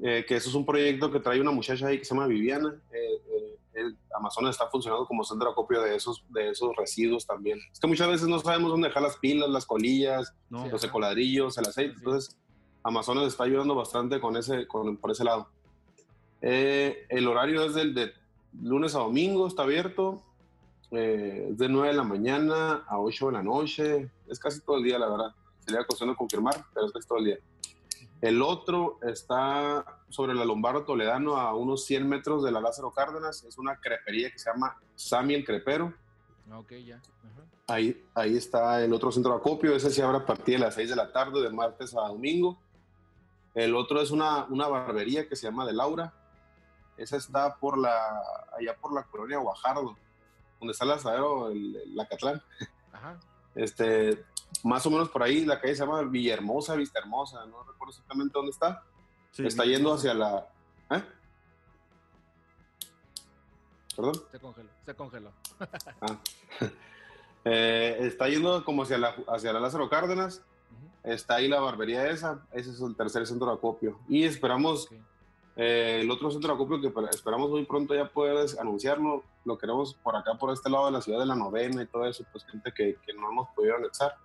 eh, 0.00 0.24
que 0.26 0.36
eso 0.36 0.48
es 0.48 0.54
un 0.54 0.66
proyecto 0.66 1.10
que 1.10 1.20
trae 1.20 1.40
una 1.40 1.50
muchacha 1.50 1.86
ahí 1.86 1.98
que 1.98 2.04
se 2.04 2.14
llama 2.14 2.26
Viviana. 2.26 2.74
Eh, 2.92 3.22
eh, 3.32 3.56
el 3.74 3.96
Amazonas 4.14 4.52
está 4.52 4.68
funcionando 4.68 5.06
como 5.06 5.24
centro 5.24 5.48
de 5.48 5.52
acopio 5.52 5.80
de 5.82 5.96
esos, 5.96 6.24
de 6.28 6.50
esos 6.50 6.74
residuos 6.76 7.26
también. 7.26 7.58
Es 7.72 7.80
que 7.80 7.86
muchas 7.86 8.08
veces 8.08 8.28
no 8.28 8.38
sabemos 8.38 8.70
dónde 8.70 8.88
dejar 8.88 9.02
las 9.02 9.16
pilas, 9.16 9.48
las 9.48 9.66
colillas, 9.66 10.32
No, 10.48 10.66
los 10.66 10.84
ecoladrillos, 10.84 11.58
el 11.58 11.66
aceite. 11.66 11.94
Entonces, 11.96 12.36
Amazonas 12.82 13.26
está 13.28 13.44
ayudando 13.44 13.74
bastante 13.74 14.20
con 14.20 14.36
ese, 14.36 14.66
con, 14.66 14.96
por 14.96 15.10
ese 15.10 15.24
lado. 15.24 15.48
Eh, 16.42 17.06
el 17.08 17.26
horario 17.26 17.64
es 17.64 17.74
del 17.74 17.94
de 17.94 18.12
lunes 18.62 18.94
a 18.94 19.00
domingo, 19.00 19.46
está 19.46 19.62
abierto. 19.62 20.22
Eh, 20.90 21.48
es 21.50 21.58
de 21.58 21.68
9 21.68 21.88
de 21.88 21.94
la 21.94 22.04
mañana 22.04 22.84
a 22.86 23.00
8 23.00 23.26
de 23.26 23.32
la 23.32 23.42
noche. 23.42 24.10
Es 24.28 24.38
casi 24.38 24.60
todo 24.60 24.76
el 24.76 24.84
día, 24.84 24.98
la 24.98 25.08
verdad. 25.08 25.34
Sería 25.60 25.84
cuestión 25.84 26.10
de 26.10 26.16
confirmar, 26.16 26.64
pero 26.72 26.86
es 26.86 26.92
casi 26.92 27.08
todo 27.08 27.18
el 27.18 27.24
día. 27.24 27.38
El 28.20 28.40
otro 28.42 28.98
está 29.02 29.84
sobre 30.08 30.34
la 30.34 30.44
Lombardo 30.44 30.84
Toledano 30.84 31.36
a 31.36 31.54
unos 31.54 31.84
100 31.84 32.08
metros 32.08 32.42
de 32.44 32.52
la 32.52 32.60
Lázaro 32.60 32.90
Cárdenas. 32.92 33.44
Es 33.44 33.58
una 33.58 33.76
crepería 33.76 34.30
que 34.30 34.38
se 34.38 34.50
llama 34.50 34.76
Sami 34.94 35.34
el 35.34 35.44
Crepero. 35.44 35.92
Ah, 36.50 36.58
Ok, 36.58 36.72
ya. 36.84 36.96
Ajá. 36.96 37.42
Ahí, 37.66 38.04
ahí 38.14 38.36
está 38.36 38.84
el 38.84 38.92
otro 38.92 39.10
centro 39.10 39.32
de 39.32 39.38
acopio. 39.38 39.74
Ese 39.74 39.90
se 39.90 40.02
abre 40.02 40.18
a 40.18 40.26
partir 40.26 40.58
de 40.58 40.64
las 40.64 40.74
6 40.74 40.90
de 40.90 40.96
la 40.96 41.12
tarde, 41.12 41.42
de 41.42 41.50
martes 41.50 41.94
a 41.96 42.08
domingo. 42.08 42.58
El 43.54 43.74
otro 43.74 44.00
es 44.00 44.10
una, 44.10 44.44
una 44.46 44.68
barbería 44.68 45.28
que 45.28 45.36
se 45.36 45.46
llama 45.46 45.66
De 45.66 45.72
Laura. 45.72 46.12
Esa 46.96 47.16
está 47.16 47.56
por 47.56 47.78
la, 47.78 48.22
allá 48.56 48.76
por 48.80 48.92
la 48.94 49.02
colonia 49.04 49.38
Guajardo, 49.38 49.96
donde 50.60 50.72
está 50.72 50.84
el 50.84 50.92
asadero, 50.92 51.48
el, 51.48 51.76
el 51.76 52.00
Acatlán. 52.00 52.42
Ajá. 52.92 53.18
Este, 53.54 54.24
más 54.62 54.84
o 54.86 54.90
menos 54.90 55.08
por 55.08 55.22
ahí, 55.22 55.44
la 55.44 55.60
calle 55.60 55.74
se 55.74 55.84
llama 55.84 56.02
Villahermosa, 56.02 56.74
Vista 56.74 56.98
Hermosa, 56.98 57.44
no 57.46 57.62
recuerdo 57.62 57.90
exactamente 57.90 58.32
dónde 58.34 58.50
está. 58.50 58.82
Sí, 59.30 59.46
está 59.46 59.64
yendo 59.64 59.92
hacia 59.92 60.14
la... 60.14 60.46
¿eh? 60.90 61.02
¿Perdón? 63.96 64.14
Se 64.30 64.38
congeló. 64.38 64.68
Se 64.84 64.94
congeló. 64.94 65.32
Ah. 66.00 66.18
Eh, 67.46 67.98
está 68.00 68.26
yendo 68.26 68.64
como 68.64 68.84
hacia 68.84 68.96
la, 68.96 69.14
hacia 69.28 69.52
la 69.52 69.60
Lázaro 69.60 69.90
Cárdenas. 69.90 70.40
Está 71.02 71.34
ahí 71.34 71.46
la 71.46 71.60
barbería 71.60 72.08
esa. 72.08 72.42
Ese 72.52 72.70
es 72.70 72.80
el 72.80 72.96
tercer 72.96 73.26
centro 73.26 73.48
de 73.48 73.52
acopio. 73.52 74.00
Y 74.08 74.24
esperamos. 74.24 74.88
Eh, 75.56 76.00
el 76.02 76.10
otro 76.10 76.30
centro 76.30 76.48
de 76.48 76.54
acopio 76.54 76.80
que 76.80 76.92
esperamos 77.10 77.50
muy 77.50 77.64
pronto 77.64 77.94
ya 77.94 78.08
poder 78.08 78.46
anunciarlo. 78.60 79.22
Lo 79.44 79.56
queremos 79.58 79.94
por 79.94 80.16
acá, 80.16 80.34
por 80.34 80.52
este 80.52 80.68
lado 80.70 80.86
de 80.86 80.92
la 80.92 81.00
ciudad 81.00 81.20
de 81.20 81.26
la 81.26 81.34
novena 81.36 81.82
y 81.82 81.86
todo 81.86 82.06
eso. 82.06 82.24
Pues 82.32 82.44
gente 82.44 82.72
que, 82.72 82.96
que 83.06 83.12
no 83.14 83.30
hemos 83.30 83.48
podido 83.50 83.76
anexar. 83.76 84.16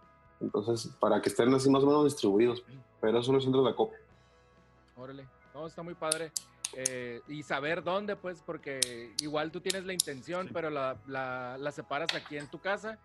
Entonces, 0.42 0.90
para 1.00 1.22
que 1.22 1.30
estén 1.30 1.54
así 1.54 1.70
más 1.70 1.84
o 1.84 1.88
menos 1.88 2.06
distribuidos. 2.06 2.64
Pero 3.02 3.22
son 3.22 3.36
los 3.36 3.44
centros 3.44 3.64
de 3.66 3.72
acopio. 3.72 3.98
Órale. 4.98 5.26
No, 5.54 5.68
está 5.68 5.84
muy 5.84 5.94
padre. 5.96 6.32
Eh, 6.74 7.22
y 7.28 7.42
saber 7.44 7.84
dónde, 7.84 8.16
pues, 8.16 8.42
porque 8.46 9.14
igual 9.22 9.52
tú 9.52 9.60
tienes 9.60 9.86
la 9.86 9.94
intención, 9.94 10.48
Sí. 10.48 10.54
pero 10.54 10.70
la, 10.70 10.98
la- 11.08 11.58
la 11.58 11.72
separas 11.72 12.14
aquí 12.14 12.38
en 12.38 12.50
tu 12.50 12.60
casa 12.60 13.00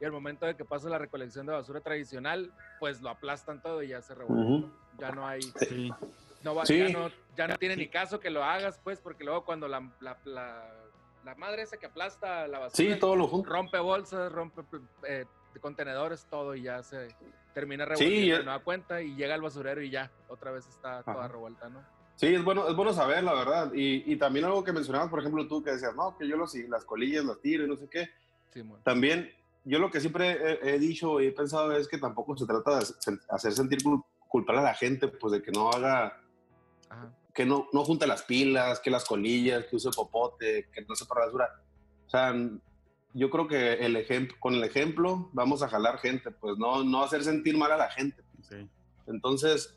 y 0.00 0.04
al 0.04 0.10
momento 0.12 0.46
de 0.46 0.56
que 0.56 0.64
pasa 0.64 0.88
la 0.88 0.98
recolección 0.98 1.46
de 1.46 1.52
basura 1.52 1.80
tradicional, 1.80 2.52
pues 2.80 3.00
lo 3.00 3.10
aplastan 3.10 3.62
todo 3.62 3.82
y 3.82 3.88
ya 3.88 4.02
se 4.02 4.14
revuelve. 4.14 4.42
Ujú. 4.56 4.70
Ya 4.98 5.12
no 5.12 5.26
hay, 5.26 5.42
Sí. 5.42 5.90
No 6.44 6.54
va- 6.54 6.66
Sí. 6.66 6.78
ya, 6.78 6.88
no, 6.90 7.10
ya 7.36 7.48
no 7.48 7.56
tiene 7.58 7.76
ni 7.76 7.88
caso 7.88 8.20
que 8.20 8.30
lo 8.30 8.44
hagas, 8.44 8.78
pues, 8.84 9.00
porque 9.00 9.24
luego 9.24 9.44
cuando 9.44 9.66
la, 9.66 9.80
la, 10.00 10.18
la- 10.24 10.72
la 11.24 11.34
madre 11.36 11.62
esa 11.62 11.78
que 11.78 11.86
aplasta 11.86 12.46
la 12.46 12.58
basura 12.58 12.94
Sí, 12.94 13.00
todo 13.00 13.16
lo 13.16 13.26
junto. 13.26 13.48
rompe 13.50 13.78
bolsas, 13.78 14.30
rompe 14.30 14.62
eh, 15.08 15.24
contenedores, 15.60 16.26
todo 16.28 16.54
y 16.54 16.62
ya 16.62 16.82
se 16.82 17.08
termina 17.54 17.84
Sí, 17.84 17.90
revolviendo 18.04 18.26
ya- 18.28 18.38
de 18.38 18.44
nueva 18.44 18.62
cuenta 18.62 19.00
y 19.00 19.14
llega 19.16 19.34
al 19.34 19.40
basurero 19.40 19.80
y 19.82 19.90
ya, 19.90 20.10
otra 20.28 20.50
vez 20.52 20.66
está 20.68 21.02
toda 21.02 21.20
Ajá. 21.24 21.28
revuelta, 21.28 21.68
¿no? 21.70 21.82
Sí, 22.16 22.26
es 22.34 22.44
bueno, 22.44 22.68
es 22.68 22.76
bueno 22.76 22.92
saber, 22.92 23.24
la 23.24 23.32
verdad. 23.34 23.72
Y, 23.74 24.12
y 24.12 24.16
también 24.16 24.44
algo 24.44 24.62
que 24.62 24.72
mencionabas, 24.72 25.08
por 25.08 25.18
ejemplo, 25.20 25.48
tú 25.48 25.62
que 25.64 25.72
decías, 25.72 25.96
no, 25.96 26.16
que 26.16 26.28
yo 26.28 26.36
los, 26.36 26.54
las 26.68 26.84
colillas 26.84 27.24
las 27.24 27.40
tiro 27.40 27.64
y 27.64 27.68
no 27.68 27.76
sé 27.76 27.88
qué. 27.88 28.08
Sí. 28.52 28.62
También, 28.84 29.32
yo 29.64 29.78
lo 29.80 29.90
que 29.90 30.00
siempre 30.00 30.30
he, 30.62 30.74
he 30.74 30.78
dicho 30.78 31.20
y 31.20 31.26
he 31.28 31.32
pensado 31.32 31.72
es 31.72 31.88
que 31.88 31.98
tampoco 31.98 32.36
se 32.36 32.46
trata 32.46 32.78
de 32.78 32.84
hacer 33.30 33.52
sentir 33.52 33.78
cul- 33.82 34.04
culpable 34.28 34.60
a 34.60 34.64
la 34.64 34.74
gente, 34.74 35.08
pues 35.08 35.32
de 35.32 35.42
que 35.42 35.50
no 35.50 35.70
haga, 35.70 36.20
Ajá. 36.94 37.14
que 37.34 37.44
no, 37.44 37.68
no 37.72 37.84
junte 37.84 38.06
las 38.06 38.22
pilas, 38.22 38.80
que 38.80 38.90
las 38.90 39.04
colillas, 39.04 39.64
que 39.66 39.76
use 39.76 39.90
popote, 39.90 40.68
que 40.72 40.82
no 40.82 40.94
separa 40.94 41.26
basura. 41.26 41.62
O 42.06 42.10
sea, 42.10 42.34
yo 43.12 43.30
creo 43.30 43.46
que 43.46 43.74
el 43.74 43.96
ejemplo, 43.96 44.36
con 44.40 44.54
el 44.54 44.64
ejemplo 44.64 45.30
vamos 45.32 45.62
a 45.62 45.68
jalar 45.68 45.98
gente, 45.98 46.30
pues 46.30 46.56
no, 46.58 46.84
no 46.84 47.02
hacer 47.02 47.24
sentir 47.24 47.56
mal 47.56 47.72
a 47.72 47.76
la 47.76 47.90
gente. 47.90 48.22
Sí. 48.42 48.68
Entonces, 49.06 49.76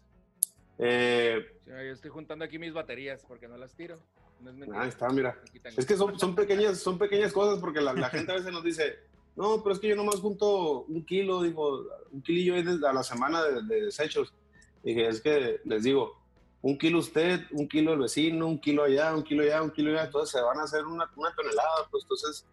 eh, 0.80 1.46
Sí, 1.66 1.72
yo 1.72 1.92
estoy 1.92 2.12
juntando 2.12 2.46
aquí 2.46 2.60
mis 2.60 2.74
baterías 2.74 3.24
porque 3.28 3.48
no 3.48 3.58
las 3.58 3.74
tiro. 3.76 3.98
No 4.40 4.52
es 4.52 4.56
mentira. 4.56 4.82
ahí 4.82 4.90
está, 4.90 5.10
mira. 5.10 5.40
Es 5.76 5.86
que 5.86 5.98
son, 5.98 6.18
son, 6.20 6.36
pequeñas, 6.36 6.78
son 6.78 6.98
pequeñas 6.98 7.34
cosas 7.34 7.60
porque 7.60 7.82
la, 7.82 7.94
la 7.94 8.10
gente 8.10 8.32
a 8.32 8.36
veces 8.36 8.52
nos 8.52 8.64
dice, 8.64 9.00
no, 9.36 9.62
pero 9.64 9.74
es 9.74 9.80
que 9.80 9.88
yo 9.88 9.96
nomás 9.96 10.20
junto 10.20 10.84
un 10.84 11.04
kilo, 11.06 11.42
digo, 11.42 11.86
un 12.12 12.22
kilillo 12.22 12.56
a 12.88 12.94
la 12.94 13.04
semana 13.04 13.44
de, 13.44 13.64
de 13.64 13.86
desechos. 13.86 14.34
Dije, 14.84 15.08
es 15.08 15.22
que 15.22 15.60
les 15.66 15.84
digo, 15.84 16.17
un 16.62 16.78
kilo 16.78 17.00
usted, 17.00 17.42
un 17.52 17.68
kilo 17.68 17.94
el 17.94 18.00
vecino, 18.00 18.48
un 18.48 18.60
kilo 18.60 18.84
allá, 18.84 19.16
un 19.16 19.24
kilo 19.24 19.44
allá, 19.44 19.62
un 19.62 19.72
kilo 19.72 19.92
allá, 19.92 20.06
entonces 20.06 20.32
se 20.32 20.42
van 20.42 20.60
a 20.60 20.64
hacer 20.64 20.86
una, 20.86 21.10
una 21.16 21.34
tonelada, 21.34 21.88
pues 21.92 22.04
entonces 22.04 22.46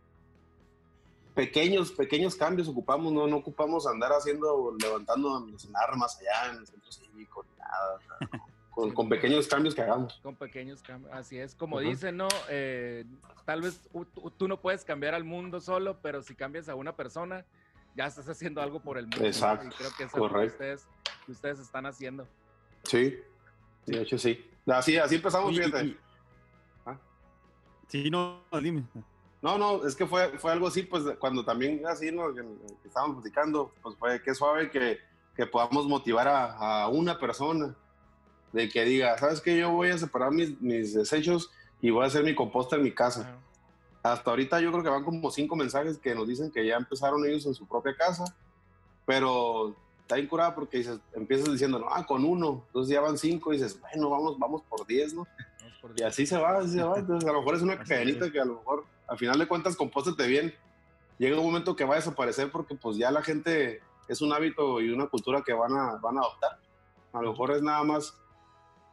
pequeños, 1.34 1.90
pequeños 1.92 2.36
cambios 2.36 2.68
ocupamos, 2.68 3.12
no, 3.12 3.26
no 3.26 3.36
ocupamos 3.36 3.86
andar 3.86 4.12
haciendo, 4.12 4.74
levantando 4.80 5.38
en 5.38 5.76
armas 5.76 6.18
allá 6.20 6.52
en 6.52 6.58
el 6.58 6.66
centro 6.66 6.92
cívico, 6.92 7.44
nada, 7.58 8.30
con, 8.70 8.92
con 8.92 9.08
pequeños 9.08 9.46
cambios 9.48 9.74
que 9.74 9.82
hagamos. 9.82 10.18
Con 10.22 10.36
pequeños 10.36 10.82
cambios. 10.82 11.12
Así 11.12 11.38
es, 11.38 11.54
como 11.54 11.80
dicen, 11.80 12.16
¿no? 12.16 12.28
Eh, 12.48 13.04
tal 13.44 13.62
vez 13.62 13.80
tú, 14.36 14.48
no 14.48 14.60
puedes 14.60 14.84
cambiar 14.84 15.14
al 15.14 15.24
mundo 15.24 15.60
solo, 15.60 15.98
pero 16.02 16.22
si 16.22 16.34
cambias 16.34 16.68
a 16.68 16.74
una 16.74 16.94
persona, 16.94 17.44
ya 17.96 18.06
estás 18.06 18.28
haciendo 18.28 18.60
algo 18.60 18.80
por 18.80 18.98
el 18.98 19.04
mundo. 19.04 19.20
¿no? 19.20 19.26
Exacto, 19.26 19.66
Y 19.66 19.70
creo 19.70 19.90
que 19.96 20.04
eso 20.04 20.16
es 20.16 20.20
lo 20.20 20.28
que 20.28 20.32
correcto. 20.32 20.54
ustedes, 20.54 20.86
que 21.26 21.32
ustedes 21.32 21.58
están 21.60 21.86
haciendo. 21.86 22.26
Sí, 22.84 23.16
de 23.86 24.02
hecho 24.02 24.18
sí. 24.18 24.44
Así, 24.66 24.96
así 24.96 25.16
empezamos, 25.16 25.50
Oye, 25.50 25.64
fíjate. 25.64 25.84
y- 25.86 25.98
Ah. 26.86 26.96
Sí, 27.88 28.10
no, 28.10 28.40
dime. 28.62 28.84
No, 29.42 29.58
no, 29.58 29.86
es 29.86 29.94
que 29.94 30.06
fue, 30.06 30.38
fue 30.38 30.52
algo 30.52 30.66
así, 30.68 30.82
pues 30.84 31.04
cuando 31.18 31.44
también 31.44 31.86
así, 31.86 32.10
¿no? 32.10 32.32
que, 32.34 32.40
que 32.40 32.88
estábamos 32.88 33.16
platicando, 33.16 33.72
pues 33.82 33.94
fue 33.98 34.22
que 34.22 34.34
suave 34.34 34.70
que, 34.70 34.98
que 35.36 35.46
podamos 35.46 35.86
motivar 35.86 36.26
a, 36.28 36.82
a 36.84 36.88
una 36.88 37.18
persona 37.18 37.74
de 38.52 38.68
que 38.70 38.84
diga, 38.84 39.18
¿sabes 39.18 39.40
qué? 39.42 39.58
Yo 39.58 39.70
voy 39.70 39.90
a 39.90 39.98
separar 39.98 40.30
mis, 40.32 40.58
mis 40.62 40.94
desechos 40.94 41.50
y 41.82 41.90
voy 41.90 42.04
a 42.04 42.06
hacer 42.06 42.24
mi 42.24 42.34
composta 42.34 42.76
en 42.76 42.84
mi 42.84 42.92
casa. 42.92 43.20
Ajá. 43.22 43.38
Hasta 44.14 44.30
ahorita 44.30 44.60
yo 44.60 44.70
creo 44.70 44.82
que 44.84 44.90
van 44.90 45.04
como 45.04 45.30
cinco 45.30 45.56
mensajes 45.56 45.98
que 45.98 46.14
nos 46.14 46.28
dicen 46.28 46.50
que 46.50 46.66
ya 46.66 46.76
empezaron 46.76 47.24
ellos 47.26 47.44
en 47.46 47.54
su 47.54 47.66
propia 47.66 47.94
casa, 47.96 48.24
pero 49.06 49.74
está 50.04 50.16
bien 50.16 50.28
curada 50.28 50.54
porque 50.54 50.78
dices, 50.78 51.00
empiezas 51.14 51.50
diciendo, 51.50 51.78
no, 51.78 51.86
ah, 51.90 52.04
con 52.06 52.24
uno, 52.24 52.64
entonces 52.66 52.94
ya 52.94 53.00
van 53.00 53.16
cinco 53.16 53.52
y 53.52 53.56
dices, 53.56 53.80
bueno, 53.80 54.10
vamos, 54.10 54.38
vamos 54.38 54.62
por 54.68 54.86
diez, 54.86 55.14
¿no? 55.14 55.26
Vamos 55.60 55.78
por 55.80 55.98
Y 55.98 56.02
así 56.02 56.26
se 56.26 56.36
va, 56.36 56.58
así 56.58 56.72
se 56.72 56.82
va. 56.82 56.98
Entonces, 56.98 57.28
a 57.28 57.32
lo 57.32 57.38
mejor 57.40 57.54
es 57.56 57.62
una 57.62 57.78
cadenita 57.82 58.30
que 58.30 58.38
a 58.38 58.44
lo 58.44 58.56
mejor, 58.56 58.84
al 59.08 59.16
final 59.18 59.38
de 59.38 59.48
cuentas, 59.48 59.76
compóstate 59.76 60.26
bien. 60.26 60.54
Llega 61.18 61.38
un 61.38 61.46
momento 61.46 61.74
que 61.74 61.84
va 61.84 61.94
a 61.94 61.96
desaparecer 61.96 62.50
porque 62.50 62.74
pues 62.74 62.96
ya 62.98 63.10
la 63.10 63.22
gente 63.22 63.80
es 64.08 64.20
un 64.20 64.32
hábito 64.32 64.80
y 64.82 64.90
una 64.90 65.06
cultura 65.06 65.42
que 65.42 65.54
van 65.54 65.72
a, 65.72 65.94
van 65.96 66.18
a 66.18 66.20
adoptar. 66.20 66.58
A 67.14 67.22
lo 67.22 67.30
mejor 67.30 67.52
es 67.52 67.62
nada 67.62 67.82
más, 67.82 68.14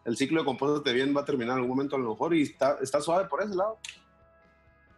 el 0.06 0.16
ciclo 0.16 0.40
de 0.42 0.46
compóstate 0.46 0.94
bien 0.94 1.14
va 1.16 1.22
a 1.22 1.26
terminar 1.26 1.54
en 1.58 1.64
algún 1.64 1.76
momento 1.76 1.98
a 1.98 2.00
lo 2.00 2.12
mejor 2.12 2.34
y 2.34 2.44
está, 2.44 2.78
está 2.82 3.02
suave 3.02 3.28
por 3.28 3.42
ese 3.44 3.56
lado. 3.56 3.78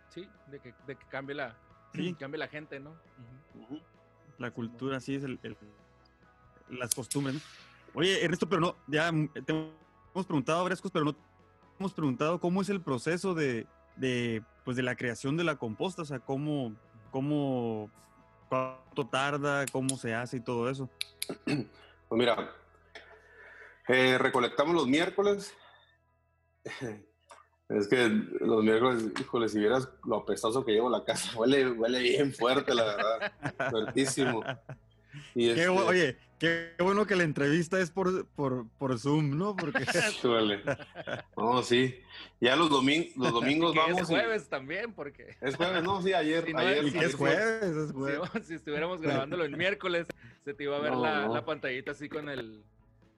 Sí, 0.09 0.27
de 0.51 0.59
que, 0.59 0.75
de 0.85 0.95
que 0.95 1.05
cambie, 1.07 1.35
la, 1.35 1.55
Sí. 1.93 2.13
cambie 2.19 2.37
la 2.37 2.47
gente, 2.47 2.79
¿no? 2.79 2.93
La 4.37 4.51
cultura, 4.51 4.99
sí, 4.99 5.15
es 5.15 5.23
el, 5.23 5.39
el- 5.43 5.57
las 6.73 6.93
costumbres. 6.93 7.35
¿no? 7.35 7.41
Oye, 7.93 8.23
Ernesto, 8.23 8.47
pero 8.49 8.61
no, 8.61 8.75
ya 8.87 9.11
mm, 9.11 9.29
te 9.45 9.51
hemos 9.51 10.25
preguntado 10.25 10.63
varias 10.63 10.81
cosas, 10.81 10.93
pero 10.93 11.05
no 11.05 11.13
te 11.13 11.21
hemos 11.79 11.93
preguntado 11.93 12.39
cómo 12.39 12.61
es 12.61 12.69
el 12.69 12.81
proceso 12.81 13.33
de, 13.33 13.67
de, 13.95 14.43
pues, 14.65 14.77
de 14.77 14.83
la 14.83 14.95
creación 14.95 15.37
de 15.37 15.43
la 15.43 15.57
composta, 15.57 16.01
o 16.01 16.05
sea, 16.05 16.19
cómo, 16.19 16.75
cómo, 17.11 17.89
cuánto 18.49 19.07
tarda, 19.07 19.65
cómo 19.71 19.97
se 19.97 20.13
hace 20.13 20.37
y 20.37 20.41
todo 20.41 20.69
eso. 20.69 20.89
Pues 22.09 22.19
mira, 22.19 22.53
eh, 23.87 24.19
recolectamos 24.19 24.75
los 24.75 24.87
miércoles. 24.87 25.51
Es 27.69 27.87
que 27.87 28.07
los 28.07 28.63
miércoles, 28.63 29.05
híjole, 29.19 29.49
si 29.49 29.57
vieras 29.57 29.89
lo 30.05 30.17
apestoso 30.17 30.63
que 30.63 30.73
llevo 30.73 30.89
a 30.89 30.99
la 30.99 31.05
casa, 31.05 31.31
huele, 31.39 31.71
huele 31.71 31.99
bien 32.01 32.33
fuerte, 32.33 32.75
la 32.75 32.83
verdad. 32.83 33.31
Fuertísimo. 33.71 34.43
Y 35.35 35.45
Qué 35.47 35.51
este, 35.61 35.69
bu- 35.69 35.85
oye, 35.85 36.17
qué 36.39 36.73
bueno 36.79 37.05
que 37.07 37.15
la 37.15 37.23
entrevista 37.23 37.79
es 37.79 37.89
por, 37.91 38.25
por, 38.27 38.67
por 38.77 38.99
Zoom, 38.99 39.37
¿no? 39.37 39.55
Porque. 39.55 39.83
No, 41.37 41.63
sí. 41.63 41.99
Ya 42.39 42.55
los, 42.55 42.69
domin- 42.69 43.11
los 43.15 43.31
domingos 43.31 43.73
vamos. 43.75 44.01
es 44.01 44.09
y- 44.09 44.13
jueves 44.13 44.47
también, 44.49 44.93
porque 44.93 45.35
Es 45.41 45.55
jueves, 45.55 45.83
no, 45.83 46.01
sí, 46.01 46.13
ayer. 46.13 46.43
Si 46.47 46.53
no 46.53 46.59
ayer 46.59 46.77
es- 46.77 46.85
y 46.85 46.91
sí, 46.91 46.97
es 46.99 47.15
jueves, 47.15 47.63
es 47.63 47.87
si, 47.87 47.93
jueves. 47.93 48.29
si 48.47 48.53
estuviéramos 48.55 49.01
grabándolo 49.01 49.43
el 49.45 49.55
miércoles, 49.57 50.07
se 50.43 50.53
te 50.53 50.63
iba 50.63 50.77
a 50.77 50.79
ver 50.81 50.91
No, 50.93 51.01
la, 51.01 51.25
no. 51.27 51.33
la 51.33 51.45
pantallita 51.45 51.91
así 51.91 52.09
con 52.09 52.29
el 52.29 52.63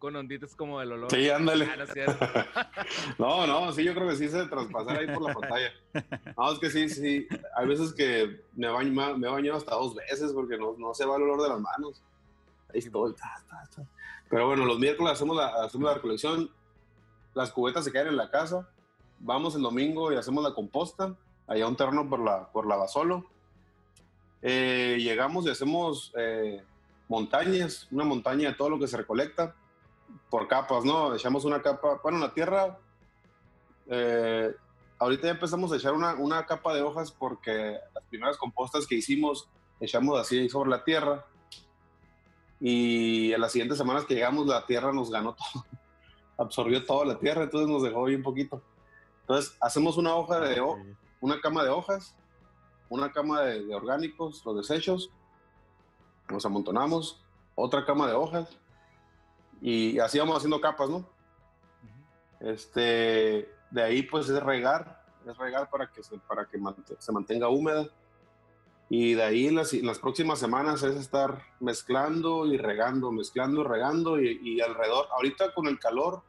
con 0.05 0.15
onditas 0.15 0.53
como 0.55 0.79
del 0.79 0.91
olor. 0.91 1.09
Sí, 1.09 1.27
ándale. 1.31 1.67
Ah, 1.67 2.77
no. 3.17 3.47
No, 3.47 3.71
sí, 3.71 3.83
yo 3.83 3.95
creo 3.95 4.07
que 4.07 4.15
sí 4.15 4.29
se 4.29 4.45
traspasar 4.45 4.99
ahí 4.99 5.07
por 5.07 5.23
la 5.23 5.33
pantalla. 5.33 5.73
No, 6.37 6.51
es 6.51 6.59
que 6.59 6.69
sí, 6.69 6.89
sí. 6.89 7.27
Hay 7.55 7.67
veces 7.67 7.91
que 7.91 8.41
me 8.53 8.67
baño, 8.67 9.17
me 9.17 9.27
he 9.27 9.31
bañado 9.31 9.57
hasta 9.57 9.73
dos 9.73 9.95
veces 9.95 10.31
porque 10.31 10.57
no, 10.57 10.75
no 10.77 10.93
se 10.93 11.05
va 11.05 11.15
el 11.15 11.23
olor 11.23 11.41
de 11.41 11.49
las 11.49 11.59
manos. 11.59 12.03
ahí 12.71 12.79
estoy. 12.79 13.13
ta, 13.13 13.43
ta, 13.49 13.67
ta. 13.75 13.87
Pero 14.29 14.45
bueno, 14.45 14.65
los 14.65 14.77
miércoles 14.77 15.13
hacemos 15.13 15.35
la, 15.35 15.47
hacemos 15.63 15.87
la 15.87 15.95
recolección, 15.95 16.51
las 17.33 17.51
cubetas 17.51 17.83
se 17.83 17.91
quedan 17.91 18.07
en 18.07 18.17
la 18.17 18.29
casa, 18.29 18.69
vamos 19.19 19.55
el 19.55 19.63
domingo 19.63 20.13
y 20.13 20.17
hacemos 20.17 20.43
la 20.43 20.53
composta, 20.53 21.15
allá 21.47 21.67
un 21.67 21.75
terreno 21.75 22.07
por 22.07 22.19
la, 22.19 22.51
por 22.51 22.67
la 22.67 22.75
Basolo. 22.75 23.25
Eh, 24.43 24.97
llegamos 24.99 25.47
y 25.47 25.49
hacemos 25.49 26.13
eh, 26.15 26.61
montañas, 27.07 27.87
una 27.89 28.03
montaña 28.03 28.49
de 28.49 28.55
todo 28.55 28.69
lo 28.69 28.77
que 28.77 28.87
se 28.87 28.97
recolecta 28.97 29.55
por 30.29 30.47
capas, 30.47 30.83
¿no? 30.83 31.15
Echamos 31.15 31.45
una 31.45 31.61
capa, 31.61 31.99
bueno, 32.03 32.19
la 32.19 32.33
tierra, 32.33 32.77
eh, 33.87 34.53
ahorita 34.99 35.23
ya 35.27 35.31
empezamos 35.31 35.71
a 35.71 35.77
echar 35.77 35.93
una, 35.93 36.15
una 36.15 36.45
capa 36.45 36.73
de 36.73 36.81
hojas 36.81 37.11
porque 37.11 37.77
las 37.93 38.03
primeras 38.05 38.37
compostas 38.37 38.87
que 38.87 38.95
hicimos 38.95 39.49
echamos 39.79 40.19
así 40.19 40.49
sobre 40.49 40.69
la 40.69 40.83
tierra 40.83 41.25
y 42.59 43.33
en 43.33 43.41
las 43.41 43.51
siguientes 43.51 43.77
semanas 43.77 44.05
que 44.05 44.15
llegamos 44.15 44.47
la 44.47 44.65
tierra 44.65 44.93
nos 44.93 45.11
ganó 45.11 45.35
todo, 45.35 45.65
absorbió 46.37 46.85
toda 46.85 47.05
la 47.05 47.19
tierra, 47.19 47.43
entonces 47.43 47.69
nos 47.69 47.83
dejó 47.83 48.05
bien 48.05 48.23
poquito. 48.23 48.61
Entonces 49.21 49.55
hacemos 49.59 49.97
una 49.97 50.15
hoja 50.15 50.39
de, 50.39 50.61
una 51.19 51.41
cama 51.41 51.63
de 51.63 51.69
hojas, 51.69 52.15
una 52.89 53.11
cama 53.11 53.41
de, 53.41 53.65
de 53.65 53.75
orgánicos, 53.75 54.43
los 54.45 54.55
desechos, 54.57 55.11
nos 56.29 56.45
amontonamos, 56.45 57.21
otra 57.55 57.85
cama 57.85 58.07
de 58.07 58.13
hojas 58.13 58.57
y 59.61 59.99
así 59.99 60.19
vamos 60.19 60.37
haciendo 60.37 60.61
capas, 60.61 60.89
¿no? 60.89 61.07
Este, 62.39 63.49
de 63.71 63.81
ahí 63.81 64.03
pues 64.03 64.29
es 64.29 64.43
regar, 64.43 65.03
es 65.27 65.37
regar 65.37 65.69
para 65.69 65.91
que 65.91 66.03
se, 66.03 66.17
para 66.19 66.45
que 66.45 66.59
mant- 66.59 66.95
se 66.99 67.11
mantenga 67.11 67.49
húmeda. 67.49 67.89
Y 68.87 69.15
de 69.15 69.23
ahí 69.23 69.49
las, 69.49 69.73
las 69.73 69.97
próximas 69.97 70.37
semanas 70.37 70.83
es 70.83 70.95
estar 70.95 71.41
mezclando 71.59 72.45
y 72.45 72.57
regando, 72.57 73.11
mezclando 73.11 73.61
y 73.61 73.63
regando 73.63 74.21
y, 74.21 74.39
y 74.43 74.61
alrededor. 74.61 75.07
Ahorita 75.11 75.55
con 75.55 75.65
el 75.65 75.79
calor 75.79 76.21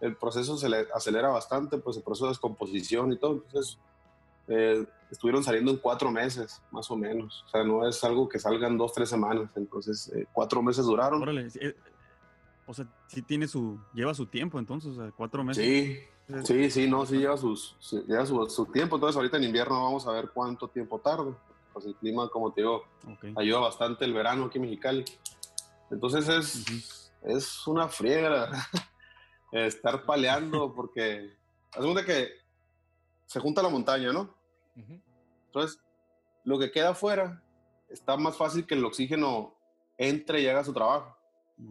el 0.00 0.16
proceso 0.16 0.56
se 0.56 0.70
le 0.70 0.86
acelera 0.94 1.28
bastante, 1.28 1.76
pues 1.76 1.98
el 1.98 2.02
proceso 2.02 2.24
de 2.24 2.30
descomposición 2.30 3.12
y 3.12 3.18
todo. 3.18 3.32
Entonces 3.32 3.78
eh, 4.48 4.86
estuvieron 5.10 5.44
saliendo 5.44 5.72
en 5.72 5.76
cuatro 5.76 6.10
meses, 6.10 6.62
más 6.70 6.90
o 6.90 6.96
menos. 6.96 7.44
O 7.46 7.50
sea, 7.50 7.64
no 7.64 7.86
es 7.86 8.02
algo 8.02 8.26
que 8.26 8.38
salgan 8.38 8.78
dos, 8.78 8.94
tres 8.94 9.10
semanas. 9.10 9.50
Entonces 9.54 10.10
eh, 10.16 10.26
cuatro 10.32 10.62
meses 10.62 10.86
duraron. 10.86 11.20
Órale, 11.20 11.48
eh, 11.60 11.76
o 12.70 12.74
sea, 12.74 12.86
sí 13.08 13.22
tiene 13.22 13.48
su, 13.48 13.80
lleva 13.92 14.14
su 14.14 14.26
tiempo 14.26 14.58
entonces, 14.58 14.92
o 14.92 15.02
sea, 15.02 15.12
cuatro 15.12 15.42
meses. 15.42 15.64
Sí, 15.64 15.98
Sí, 16.44 16.70
sí, 16.70 16.88
no, 16.88 17.04
sí 17.06 17.18
lleva, 17.18 17.36
sus, 17.36 17.76
sí 17.80 18.02
lleva 18.06 18.24
su, 18.24 18.48
su 18.48 18.66
tiempo. 18.66 18.96
Entonces, 18.96 19.16
ahorita 19.16 19.36
en 19.36 19.44
invierno 19.44 19.82
vamos 19.82 20.06
a 20.06 20.12
ver 20.12 20.30
cuánto 20.32 20.68
tiempo 20.68 21.00
tarda. 21.00 21.36
Pues 21.72 21.86
el 21.86 21.94
clima, 21.96 22.28
como 22.28 22.52
te 22.52 22.62
digo, 22.62 22.84
ayuda 23.36 23.60
bastante 23.60 24.04
el 24.04 24.12
verano 24.12 24.44
aquí 24.44 24.58
en 24.58 24.62
Mexicali. 24.62 25.04
Entonces, 25.90 26.28
es, 26.28 27.12
es 27.22 27.66
una 27.66 27.88
friega 27.88 28.50
estar 29.52 30.04
paleando 30.04 30.72
porque 30.76 31.36
cuenta 31.74 32.04
que 32.04 32.28
se 33.26 33.40
junta 33.40 33.62
la 33.62 33.68
montaña, 33.68 34.12
¿no? 34.12 34.34
Entonces, 35.46 35.80
lo 36.44 36.58
que 36.58 36.70
queda 36.70 36.90
afuera 36.90 37.42
está 37.88 38.16
más 38.16 38.36
fácil 38.36 38.66
que 38.66 38.74
el 38.74 38.84
oxígeno 38.84 39.54
entre 39.98 40.40
y 40.40 40.46
haga 40.46 40.64
su 40.64 40.72
trabajo. 40.72 41.16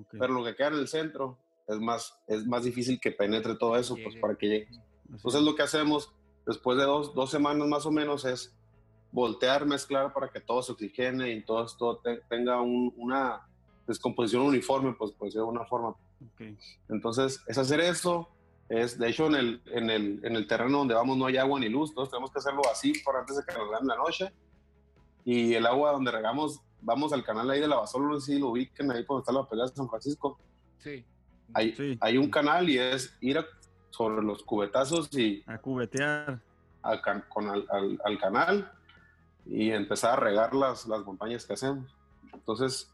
Ok. 0.02 0.16
Pero 0.20 0.34
lo 0.34 0.44
que 0.44 0.56
queda 0.56 0.68
en 0.70 0.76
el 0.76 0.88
centro 0.88 1.38
es 1.68 1.80
más, 1.80 2.20
es 2.28 2.46
más 2.46 2.64
difícil 2.64 3.00
que 3.00 3.12
penetre 3.12 3.56
todo 3.56 3.76
eso, 3.78 3.96
pues 4.04 4.16
para 4.22 4.36
que 4.36 4.48
llegue. 4.48 4.68
Entonces 5.12 5.42
lo 5.42 5.56
que 5.56 5.64
hacemos 5.64 6.12
después 6.46 6.78
de 6.78 6.84
dos, 6.84 7.14
dos 7.14 7.30
semanas 7.30 7.68
más 7.68 7.86
o 7.86 7.92
menos 7.92 8.26
es 8.26 8.56
voltear, 9.12 9.66
mezclar 9.66 10.14
para 10.14 10.30
que 10.30 10.40
todo 10.40 10.62
se 10.62 10.72
oxigene 10.72 11.32
y 11.32 11.44
todo 11.44 11.66
esto 11.66 11.98
te- 11.98 12.22
tenga 12.30 12.62
un- 12.62 12.94
una 12.98 13.42
descomposición 13.88 14.44
uniforme, 14.44 14.94
pues 14.94 15.12
por 15.12 15.28
decirlo 15.28 15.46
de 15.46 15.50
alguna 15.52 15.66
forma. 15.68 15.90
ok. 15.90 16.42
Entonces 16.90 17.42
es 17.48 17.58
hacer 17.58 17.80
eso, 17.80 18.30
es 18.68 19.00
de 19.00 19.10
hecho 19.10 19.26
en 19.28 19.36
el, 19.36 19.62
en, 19.68 19.90
el, 19.90 20.20
en 20.24 20.36
el 20.36 20.46
terreno 20.48 20.80
donde 20.80 20.94
vamos 20.94 21.18
no 21.18 21.26
hay 21.26 21.38
agua 21.38 21.60
ni 21.60 21.70
luz, 21.70 21.90
entonces 21.90 22.12
tenemos 22.12 22.32
que 22.32 22.38
hacerlo 22.40 22.62
así 22.72 22.94
para 23.04 23.20
antes 23.22 23.38
de 23.38 23.44
que 23.44 23.58
nos 23.58 23.84
la 23.84 23.96
noche. 23.96 24.32
Y 25.26 25.54
el 25.56 25.66
agua 25.66 25.92
donde 25.92 26.12
regamos, 26.12 26.62
vamos 26.82 27.14
al 27.14 27.24
canal 27.24 27.50
ahí 27.50 27.60
de 27.60 27.68
la 27.68 27.76
no 27.78 28.20
sé 28.20 28.34
si 28.34 28.40
lo 28.40 28.50
ubiquen 28.50 28.92
ahí 28.92 29.04
donde 29.08 29.22
está 29.22 29.32
la 29.32 29.46
pelea 29.48 29.66
de 29.66 29.76
San 29.76 29.90
Francisco. 29.90 30.38
Sí. 30.80 31.04
Hay, 31.54 31.74
Sí. 31.76 31.98
hay 32.02 32.18
un 32.18 32.30
canal 32.30 32.70
y 32.70 32.78
es 32.78 33.16
ir 33.22 33.38
a- 33.40 33.46
sobre 33.90 34.24
los 34.24 34.44
cubetazos 34.44 35.10
y 35.18 35.44
A 35.48 35.58
cubetear. 35.58 36.40
al, 36.84 37.02
can- 37.02 37.26
con 37.28 37.50
al, 37.50 37.66
al- 37.70 38.00
al 38.06 38.18
canal 38.20 38.72
y 39.46 39.72
empezar 39.72 40.14
a 40.14 40.16
regar 40.18 40.54
las, 40.54 40.88
las 40.88 41.04
montañas 41.04 41.46
que 41.46 41.54
hacemos. 41.54 41.88
Entonces, 42.34 42.90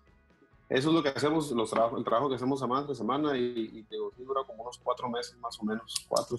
eso 0.69 0.89
es 0.89 0.95
lo 0.95 1.03
que 1.03 1.09
hacemos, 1.09 1.51
los 1.51 1.69
trabajos, 1.69 1.99
el 1.99 2.05
trabajo 2.05 2.29
que 2.29 2.35
hacemos 2.35 2.59
semana 2.59 2.85
tras 2.85 2.97
semana 2.97 3.37
y, 3.37 3.69
y 3.73 3.83
te 3.83 3.95
digo, 3.95 4.11
sí 4.15 4.23
dura 4.23 4.41
como 4.47 4.63
unos 4.63 4.79
cuatro 4.79 5.09
meses 5.09 5.37
más 5.37 5.59
o 5.59 5.63
menos, 5.63 5.93
cuatro, 6.07 6.37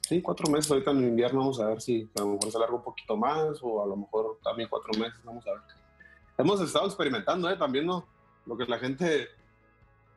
sí, 0.00 0.22
cuatro 0.22 0.50
meses. 0.50 0.70
Ahorita 0.72 0.90
en 0.92 1.04
invierno 1.08 1.40
vamos 1.40 1.60
a 1.60 1.66
ver 1.66 1.80
si 1.80 2.08
a 2.16 2.20
lo 2.20 2.28
mejor 2.30 2.50
se 2.50 2.56
alarga 2.56 2.74
un 2.76 2.82
poquito 2.82 3.16
más 3.16 3.58
o 3.62 3.82
a 3.84 3.86
lo 3.86 3.96
mejor 3.96 4.38
también 4.42 4.68
cuatro 4.68 4.90
meses, 4.98 5.20
vamos 5.22 5.46
a 5.46 5.52
ver. 5.52 5.60
Hemos 6.40 6.60
estado 6.60 6.86
experimentando, 6.86 7.50
¿eh? 7.50 7.56
También, 7.56 7.86
¿no? 7.86 8.06
Lo 8.46 8.56
que 8.56 8.64
la 8.64 8.78
gente 8.78 9.28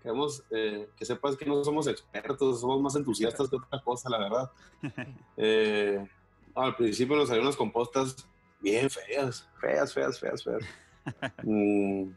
queremos 0.01 0.43
eh, 0.51 0.89
que 0.97 1.05
sepa 1.05 1.29
es 1.29 1.37
que 1.37 1.45
no 1.45 1.63
somos 1.63 1.87
expertos, 1.87 2.59
somos 2.59 2.81
más 2.81 2.95
entusiastas 2.95 3.49
que 3.49 3.55
otra 3.55 3.81
cosa, 3.81 4.09
la 4.09 4.19
verdad. 4.19 4.51
Eh, 5.37 6.07
al 6.55 6.75
principio 6.75 7.15
nos 7.15 7.27
salieron 7.27 7.47
unas 7.47 7.57
compostas 7.57 8.27
bien 8.61 8.89
feas, 8.89 9.49
feas, 9.59 9.93
feas, 9.93 10.19
feas, 10.19 10.43
feas. 10.43 10.63
Mm, 11.43 12.11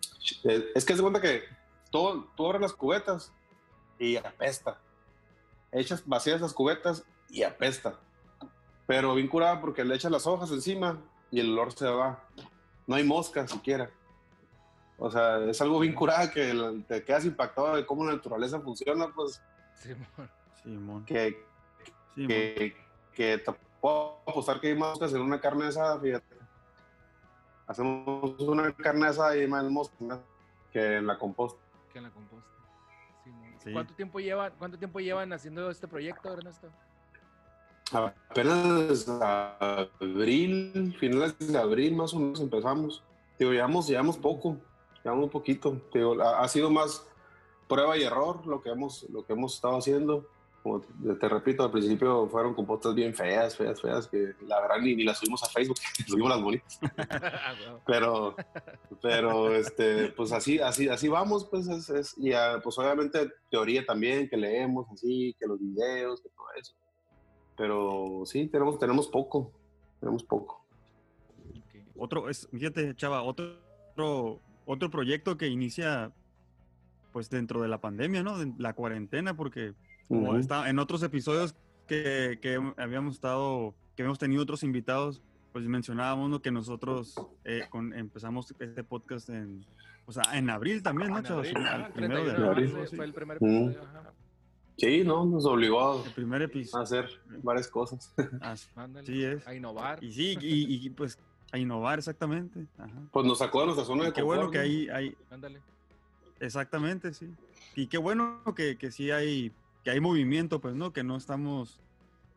eh, 0.45 0.71
es 0.77 0.85
que 0.85 0.95
se 0.95 1.03
cuenta 1.03 1.21
que 1.21 1.43
todo, 1.91 2.29
tú 2.37 2.47
abres 2.47 2.63
las 2.63 2.73
cubetas 2.73 3.33
y 3.99 4.15
apesta. 4.15 4.81
Echas 5.73 6.07
vacías 6.07 6.41
las 6.41 6.53
cubetas 6.53 7.05
y 7.29 7.43
apesta. 7.43 7.99
Pero 8.87 9.17
bien 9.17 9.27
curada 9.27 9.61
porque 9.61 9.85
le 9.85 9.97
echas 9.97 10.13
las 10.13 10.29
hojas 10.29 10.53
encima 10.53 11.03
y 11.33 11.41
el 11.41 11.51
olor 11.53 11.73
se 11.73 11.89
va. 11.89 12.29
No 12.87 12.95
hay 12.95 13.05
mosca 13.05 13.47
siquiera. 13.47 13.91
O 14.99 15.11
sea, 15.11 15.39
es 15.45 15.61
algo 15.61 15.79
bien 15.81 15.95
curada 15.95 16.31
que 16.31 16.55
te 16.89 17.05
quedas 17.05 17.25
impactado 17.25 17.77
de 17.77 17.85
cómo 17.85 18.05
la 18.05 18.13
naturaleza 18.13 18.61
funciona, 18.61 19.09
pues 19.15 19.43
Simón. 19.75 20.31
Simón. 20.63 21.05
que, 21.05 21.45
Simón. 22.15 22.29
que, 22.29 22.77
que 23.13 23.39
te 23.39 23.53
puedo 23.81 24.21
apostar 24.27 24.59
que 24.61 24.69
hay 24.69 24.75
moscas 24.75 25.13
en 25.13 25.21
una 25.21 25.41
carne 25.41 25.67
asada, 25.67 26.01
fíjate. 26.01 26.37
Hacemos 27.67 28.41
una 28.41 28.73
carne 28.73 29.09
asada 29.09 29.37
y 29.37 29.41
hay 29.41 29.49
más 29.49 29.65
moscas 29.65 30.21
que 30.73 30.97
en 30.97 31.07
la 31.07 31.19
composta. 31.19 31.61
Que 31.93 31.99
en 31.99 32.05
la 32.05 32.11
composta. 32.11 32.51
Simón. 33.23 33.55
Sí. 33.59 33.73
¿Cuánto 33.73 33.95
tiempo 33.95 34.19
llevan, 34.19 34.53
cuánto 34.59 34.79
tiempo 34.79 35.01
llevan 35.01 35.33
haciendo 35.33 35.71
este 35.71 35.87
proyecto, 35.89 36.33
Ernesto? 36.33 36.71
Apenas 37.93 39.07
abril, 40.01 40.95
finales 40.99 41.35
de 41.39 41.59
abril 41.59 41.95
más 41.95 42.13
o 42.15 42.19
menos 42.19 42.41
empezamos. 42.41 43.03
Digo, 43.39 43.53
llevamos, 43.53 43.87
llevamos 43.87 44.17
poco, 44.17 44.57
llevamos 45.05 45.25
un 45.25 45.31
poquito. 45.31 45.81
Digo, 45.95 46.21
ha, 46.21 46.41
ha 46.41 46.49
sido 46.49 46.71
más 46.71 47.07
prueba 47.69 47.97
y 47.97 48.03
error 48.03 48.47
lo 48.47 48.61
que 48.61 48.71
hemos, 48.71 49.05
lo 49.11 49.25
que 49.25 49.33
hemos 49.35 49.55
estado 49.55 49.77
haciendo. 49.77 50.27
Como 50.63 50.81
te, 50.81 51.15
te 51.15 51.29
repito, 51.29 51.63
al 51.63 51.71
principio 51.71 52.27
fueron 52.29 52.53
compostas 52.55 52.93
bien 52.93 53.15
feas, 53.15 53.57
feas, 53.57 53.81
feas, 53.81 54.09
que 54.09 54.35
la 54.49 54.61
verdad 54.61 54.79
ni, 54.81 54.97
ni 54.97 55.05
las 55.05 55.19
subimos 55.19 55.41
a 55.45 55.47
Facebook, 55.47 55.77
subimos 56.09 56.31
las 56.31 56.43
bonitas. 56.43 56.81
Ah, 57.09 57.55
pero 57.87 58.35
pero 59.01 59.55
este 59.55 60.09
pues 60.09 60.33
así 60.33 60.59
así 60.59 60.89
así 60.89 61.07
vamos 61.09 61.45
pues 61.45 61.69
es, 61.69 61.89
es- 61.91 62.19
y 62.19 62.33
ah, 62.33 62.59
pues 62.63 62.77
obviamente 62.79 63.31
teoría 63.51 63.85
también 63.87 64.29
que 64.29 64.37
leemos 64.37 64.87
así 64.93 65.37
que 65.39 65.47
los 65.47 65.61
videos 65.61 66.21
que 66.21 66.29
todo 66.31 66.47
eso 66.59 66.75
pero 67.57 68.23
sí 68.27 68.47
tenemos 68.49 68.79
tenemos 68.79 69.09
poco 69.09 69.51
tenemos 70.01 70.23
poco 70.25 70.65
Ok. 71.51 71.75
Otro, 71.99 72.29
es, 72.29 72.49
fíjate, 72.53 72.95
chava, 72.95 73.23
otro, 73.23 73.55
otro, 73.93 74.41
otro 74.67 74.91
proyecto 74.91 75.37
que 75.37 75.49
inicia 75.49 76.13
pues 77.13 77.31
dentro 77.31 77.63
de 77.63 77.69
la 77.69 77.81
pandemia, 77.81 78.23
¿no? 78.23 78.39
De 78.39 78.53
la 78.59 78.75
cuarentena, 78.75 79.35
porque 79.35 79.73
como 80.09 80.29
Ujú. 80.31 80.37
está 80.39 80.69
en 80.69 80.79
otros 80.79 81.03
episodios 81.03 81.55
que, 81.87 82.39
que 82.43 82.61
habíamos 82.77 83.15
estado, 83.15 83.75
que 83.97 84.03
habíamos 84.03 84.19
tenido 84.19 84.43
otros 84.43 84.63
invitados, 84.63 85.23
pues 85.53 85.65
mencionábamos 85.67 86.29
¿no? 86.29 86.43
que 86.43 86.51
nosotros 86.51 87.15
eh, 87.45 87.63
con- 87.71 87.95
empezamos 87.95 88.55
este 88.59 88.85
podcast 88.85 89.31
en, 89.31 89.65
o 90.05 90.13
sea, 90.13 90.25
en 90.35 90.51
abril 90.51 90.83
también, 90.83 91.11
¿no, 91.11 91.19
En 91.19 91.25
chavos? 91.25 91.49
abril, 91.49 91.67
ajá, 91.67 91.89
primero 91.95 92.25
de 92.25 92.33
31 92.35 92.45
de 92.45 92.51
abril. 92.51 92.87
Fue 92.97 93.05
el 93.07 93.15
primer 93.15 93.37
episodio. 93.39 93.83
ajá. 93.83 94.13
Sí 94.77 95.03
no 95.05 95.25
nos 95.25 95.45
obligó 95.47 96.03
El 96.05 96.13
primer 96.13 96.43
a 96.43 96.45
episodio. 96.47 96.83
hacer 96.85 97.09
varias 97.43 97.69
cosas. 97.69 98.13
Así 98.41 99.25
es. 99.25 99.47
A 99.47 99.55
innovar. 99.55 100.03
Y 100.03 100.13
sí, 100.13 100.37
y, 100.41 100.87
y, 100.87 100.91
pues 100.91 101.19
a 101.53 101.59
innovar 101.59 101.99
exactamente. 101.99 102.67
Ajá. 102.79 102.91
pues 103.13 103.25
nos 103.27 103.39
sacó 103.39 103.61
de 103.61 103.67
nuestra 103.67 103.85
zona 103.85 104.05
de 104.05 104.13
Qué 104.13 104.23
bueno 104.23 104.43
confort, 104.47 104.63
que 104.65 104.69
¿no? 104.89 104.95
hay, 104.95 105.07
hay, 105.09 105.17
Ándale. 105.31 105.61
Exactamente, 106.41 107.15
sí. 107.15 107.29
Y 107.75 107.87
qué 107.87 107.99
bueno 107.99 108.43
que, 108.55 108.77
que 108.77 108.91
sí 108.91 109.11
hay, 109.11 109.53
que 109.85 109.91
hay 109.91 110.01
movimiento, 110.01 110.61
pues, 110.61 110.75
¿no? 110.75 110.93
Que 110.93 111.03
no 111.05 111.17
estamos 111.17 111.81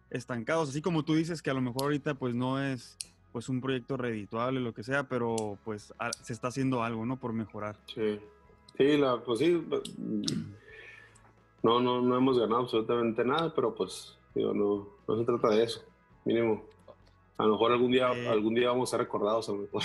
estancados. 0.09 0.69
Así 0.69 0.81
como 0.81 1.03
tú 1.03 1.15
dices 1.15 1.41
que 1.41 1.49
a 1.49 1.53
lo 1.53 1.61
mejor 1.61 1.83
ahorita 1.83 2.13
pues 2.15 2.33
no 2.35 2.61
es 2.61 2.97
pues 3.31 3.47
un 3.49 3.61
proyecto 3.61 3.95
redituable, 3.97 4.59
lo 4.59 4.73
que 4.73 4.83
sea, 4.83 5.03
pero 5.07 5.57
pues 5.63 5.93
a- 5.99 6.11
se 6.13 6.33
está 6.33 6.47
haciendo 6.47 6.81
algo, 6.83 7.05
¿no? 7.05 7.17
Por 7.19 7.33
mejorar. 7.33 7.77
sí 7.93 8.19
Sí, 8.77 8.97
la, 8.97 9.21
pues 9.21 9.39
sí. 9.39 9.61
No, 11.61 11.79
no, 11.81 12.01
no 12.01 12.15
hemos 12.17 12.39
ganado 12.39 12.61
absolutamente 12.61 13.23
nada, 13.25 13.53
pero 13.53 13.75
pues, 13.75 14.17
digo, 14.33 14.53
no, 14.53 14.87
no 15.07 15.17
se 15.17 15.25
trata 15.25 15.49
de 15.49 15.63
eso. 15.63 15.83
Mínimo. 16.25 16.63
A 17.37 17.43
lo 17.43 17.53
mejor 17.53 17.71
algún 17.71 17.91
día, 17.91 18.11
Eh. 18.13 18.27
algún 18.29 18.53
día 18.53 18.69
vamos 18.69 18.89
a 18.89 18.91
ser 18.91 18.99
recordados 19.01 19.49
a 19.49 19.51
lo 19.53 19.57
mejor. 19.59 19.83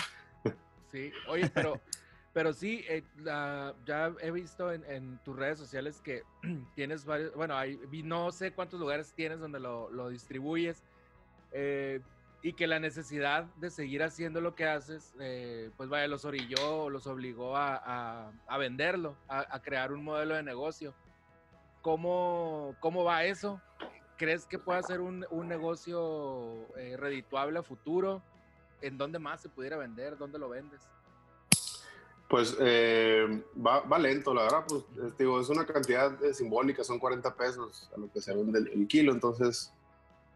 Sí, 0.90 1.10
oye, 1.28 1.50
pero, 1.52 1.80
pero 2.32 2.52
sí, 2.52 2.84
eh, 2.88 3.02
la- 3.22 3.74
ya 3.84 4.12
he 4.20 4.30
visto 4.30 4.70
en, 4.72 4.84
en 4.84 5.18
tus 5.24 5.34
redes 5.36 5.58
sociales 5.58 6.00
que 6.00 6.22
tienes 6.76 7.04
varios, 7.04 7.34
bueno, 7.34 7.56
hay, 7.56 7.78
no 8.04 8.30
sé 8.30 8.52
cuántos 8.52 8.78
lugares 8.78 9.12
tienes 9.12 9.40
donde 9.40 9.58
lo, 9.60 9.90
lo 9.90 10.08
distribuyes 10.08 10.82
eh, 11.52 12.00
y 12.42 12.52
que 12.52 12.66
la 12.66 12.78
necesidad 12.78 13.44
de 13.56 13.70
seguir 13.70 14.02
haciendo 14.02 14.40
lo 14.40 14.54
que 14.54 14.66
haces, 14.66 15.14
eh, 15.18 15.70
pues 15.76 15.88
vaya, 15.88 16.06
los 16.06 16.24
orilló, 16.24 16.90
los 16.90 17.06
obligó 17.06 17.56
a, 17.56 17.76
a- 17.76 18.32
a 18.46 18.58
venderlo, 18.58 19.16
a, 19.28 19.46
a 19.56 19.60
crear 19.62 19.92
un 19.92 20.04
modelo 20.04 20.34
de 20.36 20.42
negocio. 20.44 20.92
¿Cómo, 21.84 22.74
cómo 22.80 23.04
va 23.04 23.24
eso? 23.24 23.60
¿Crees 24.16 24.46
que 24.46 24.58
pueda 24.58 24.82
ser 24.82 25.02
un, 25.02 25.26
un 25.30 25.46
negocio 25.46 26.66
eh, 26.78 26.96
redituable 26.96 27.58
a 27.58 27.62
futuro? 27.62 28.22
¿En 28.80 28.96
dónde 28.96 29.18
más 29.18 29.42
se 29.42 29.50
pudiera 29.50 29.76
vender? 29.76 30.16
¿Dónde 30.16 30.38
lo 30.38 30.48
vendes? 30.48 30.80
Pues 32.26 32.56
eh, 32.58 33.44
va, 33.54 33.80
va 33.80 33.98
lento, 33.98 34.32
la 34.32 34.44
verdad, 34.44 34.64
pues 34.66 34.82
es, 35.04 35.18
digo, 35.18 35.38
es 35.38 35.50
una 35.50 35.66
cantidad 35.66 36.24
eh, 36.24 36.32
simbólica, 36.32 36.82
son 36.82 36.98
40 36.98 37.36
pesos 37.36 37.90
a 37.94 38.00
lo 38.00 38.10
que 38.10 38.22
se 38.22 38.34
vende 38.34 38.60
el, 38.60 38.68
el 38.68 38.88
kilo, 38.88 39.12
entonces 39.12 39.70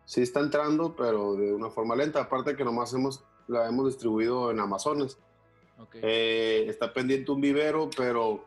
sí 0.05 0.21
está 0.21 0.41
entrando, 0.41 0.95
pero 0.95 1.33
de 1.35 1.55
una 1.55 1.71
forma 1.71 1.97
lenta, 1.97 2.21
aparte 2.21 2.57
que 2.57 2.65
nomás 2.65 2.93
hemos, 2.93 3.25
la 3.47 3.67
hemos 3.67 3.87
distribuido 3.87 4.51
en 4.51 4.61
Amazonas. 4.61 5.17
Ok. 5.79 5.97
Eh, 6.03 6.67
está 6.69 6.93
pendiente 6.93 7.33
un 7.33 7.41
vivero, 7.41 7.89
pero 7.97 8.45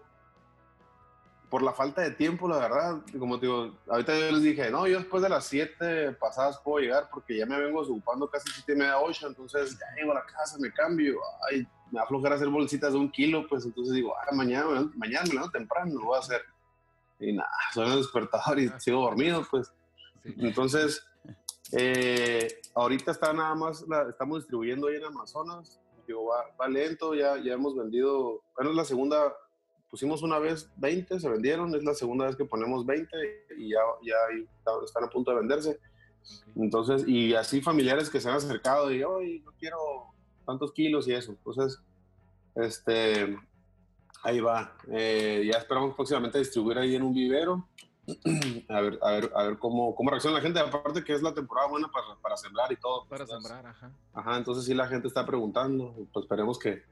por 1.52 1.62
la 1.62 1.74
falta 1.74 2.02
de 2.02 2.12
tiempo, 2.12 2.48
la 2.48 2.58
verdad, 2.58 3.02
como 3.20 3.38
te 3.40 3.46
digo, 3.46 3.76
ahorita 3.88 4.18
yo 4.18 4.32
les 4.32 4.42
dije, 4.42 4.72
no, 4.72 4.88
yo 4.88 4.98
después 5.00 5.22
de 5.22 5.30
las 5.30 5.46
7 5.46 6.14
pasadas 6.14 6.60
puedo 6.64 6.80
llegar 6.84 7.10
porque 7.12 7.38
ya 7.38 7.46
me 7.46 7.60
vengo 7.60 7.82
ocupando 7.82 8.28
casi 8.30 8.50
7 8.52 8.72
y 8.72 8.76
media, 8.78 9.00
8, 9.00 9.28
entonces 9.28 9.78
ya 9.78 9.86
llego 9.96 10.14
a 10.14 10.16
la 10.16 10.26
casa, 10.26 10.58
me 10.60 10.72
cambio, 10.74 11.20
ay, 11.52 11.68
me 11.92 11.98
va 11.98 12.02
a 12.02 12.04
aflojar 12.06 12.34
hacer 12.34 12.48
bolsitas 12.48 12.94
de 12.94 13.00
un 13.00 13.12
kilo, 13.12 13.46
pues 13.50 13.66
entonces 13.66 13.94
digo, 13.94 14.16
ah, 14.18 14.34
mañana, 14.34 14.90
mañana 14.96 15.26
me 15.28 15.34
levanto 15.34 15.52
temprano, 15.58 15.94
lo 16.00 16.06
voy 16.06 16.16
a 16.16 16.20
hacer. 16.20 16.42
Y 17.20 17.34
nada, 17.34 17.52
suena 17.74 17.94
el 17.94 18.00
despertador 18.00 18.58
y 18.58 18.70
sigo 18.80 19.02
dormido, 19.02 19.46
pues. 19.52 19.72
Sí. 20.24 20.34
Entonces, 20.40 21.06
eh, 21.74 22.48
ahorita 22.76 23.12
está 23.12 23.34
nada 23.34 23.56
más, 23.56 23.86
la- 23.88 24.10
estamos 24.10 24.40
distribuyendo 24.40 24.88
ahí 24.88 24.96
en 24.96 25.06
Amazonas. 25.06 25.80
Digo, 26.08 26.28
va, 26.28 26.46
va 26.60 26.68
lento, 26.68 27.14
ya, 27.14 27.38
ya 27.38 27.54
hemos 27.54 27.76
vendido, 27.76 28.42
bueno, 28.56 28.72
es 28.72 28.76
la 28.76 28.86
segunda, 28.86 29.34
pusimos 29.92 30.24
una 30.24 30.40
vez 30.40 30.72
20, 30.78 31.20
se 31.20 31.30
vendieron, 31.30 31.76
es 31.76 31.84
la 31.84 31.94
segunda 31.94 32.26
vez 32.26 32.38
que 32.38 32.46
ponemos 32.46 32.86
20 32.86 33.10
y 33.58 33.70
ya, 33.70 33.80
ya 34.02 34.16
están 34.86 35.04
a 35.04 35.10
punto 35.10 35.32
de 35.32 35.38
venderse. 35.38 35.80
Entonces, 36.56 37.06
y 37.08 37.36
así 37.36 37.62
familiares 37.62 38.10
que 38.10 38.22
se 38.22 38.30
han 38.30 38.36
acercado 38.36 38.92
y, 38.92 39.04
hoy 39.04 39.42
no 39.46 39.52
quiero 39.60 39.78
tantos 40.46 40.72
kilos 40.72 41.08
y 41.08 41.14
eso. 41.14 41.32
Entonces, 41.32 41.80
este, 42.56 43.38
ahí 44.24 44.40
va. 44.40 44.74
Eh, 44.90 45.50
ya 45.52 45.60
esperamos 45.60 45.94
próximamente 45.94 46.40
distribuir 46.40 46.78
ahí 46.78 46.96
en 46.96 47.04
un 47.04 47.14
vivero. 47.14 47.68
A 48.68 48.82
ver, 48.82 48.98
a 49.02 49.12
ver, 49.12 49.32
a 49.36 49.44
ver 49.44 49.60
cómo, 49.60 49.94
cómo 49.96 50.10
reacciona 50.10 50.38
la 50.38 50.42
gente. 50.42 50.60
Aparte 50.60 51.04
que 51.04 51.14
es 51.14 51.22
la 51.22 51.34
temporada 51.34 51.70
buena 51.70 51.90
para, 51.92 52.20
para 52.22 52.36
sembrar 52.36 52.72
y 52.72 52.78
todo. 52.78 53.06
Para 53.08 53.24
Entonces, 53.24 53.48
sembrar, 53.48 53.72
ajá. 53.72 53.92
Ajá, 54.14 54.38
entonces 54.38 54.66
sí 54.66 54.74
la 54.74 54.88
gente 54.88 55.08
está 55.08 55.26
preguntando. 55.26 55.94
Pues 56.12 56.24
esperemos 56.24 56.58
que, 56.58 56.84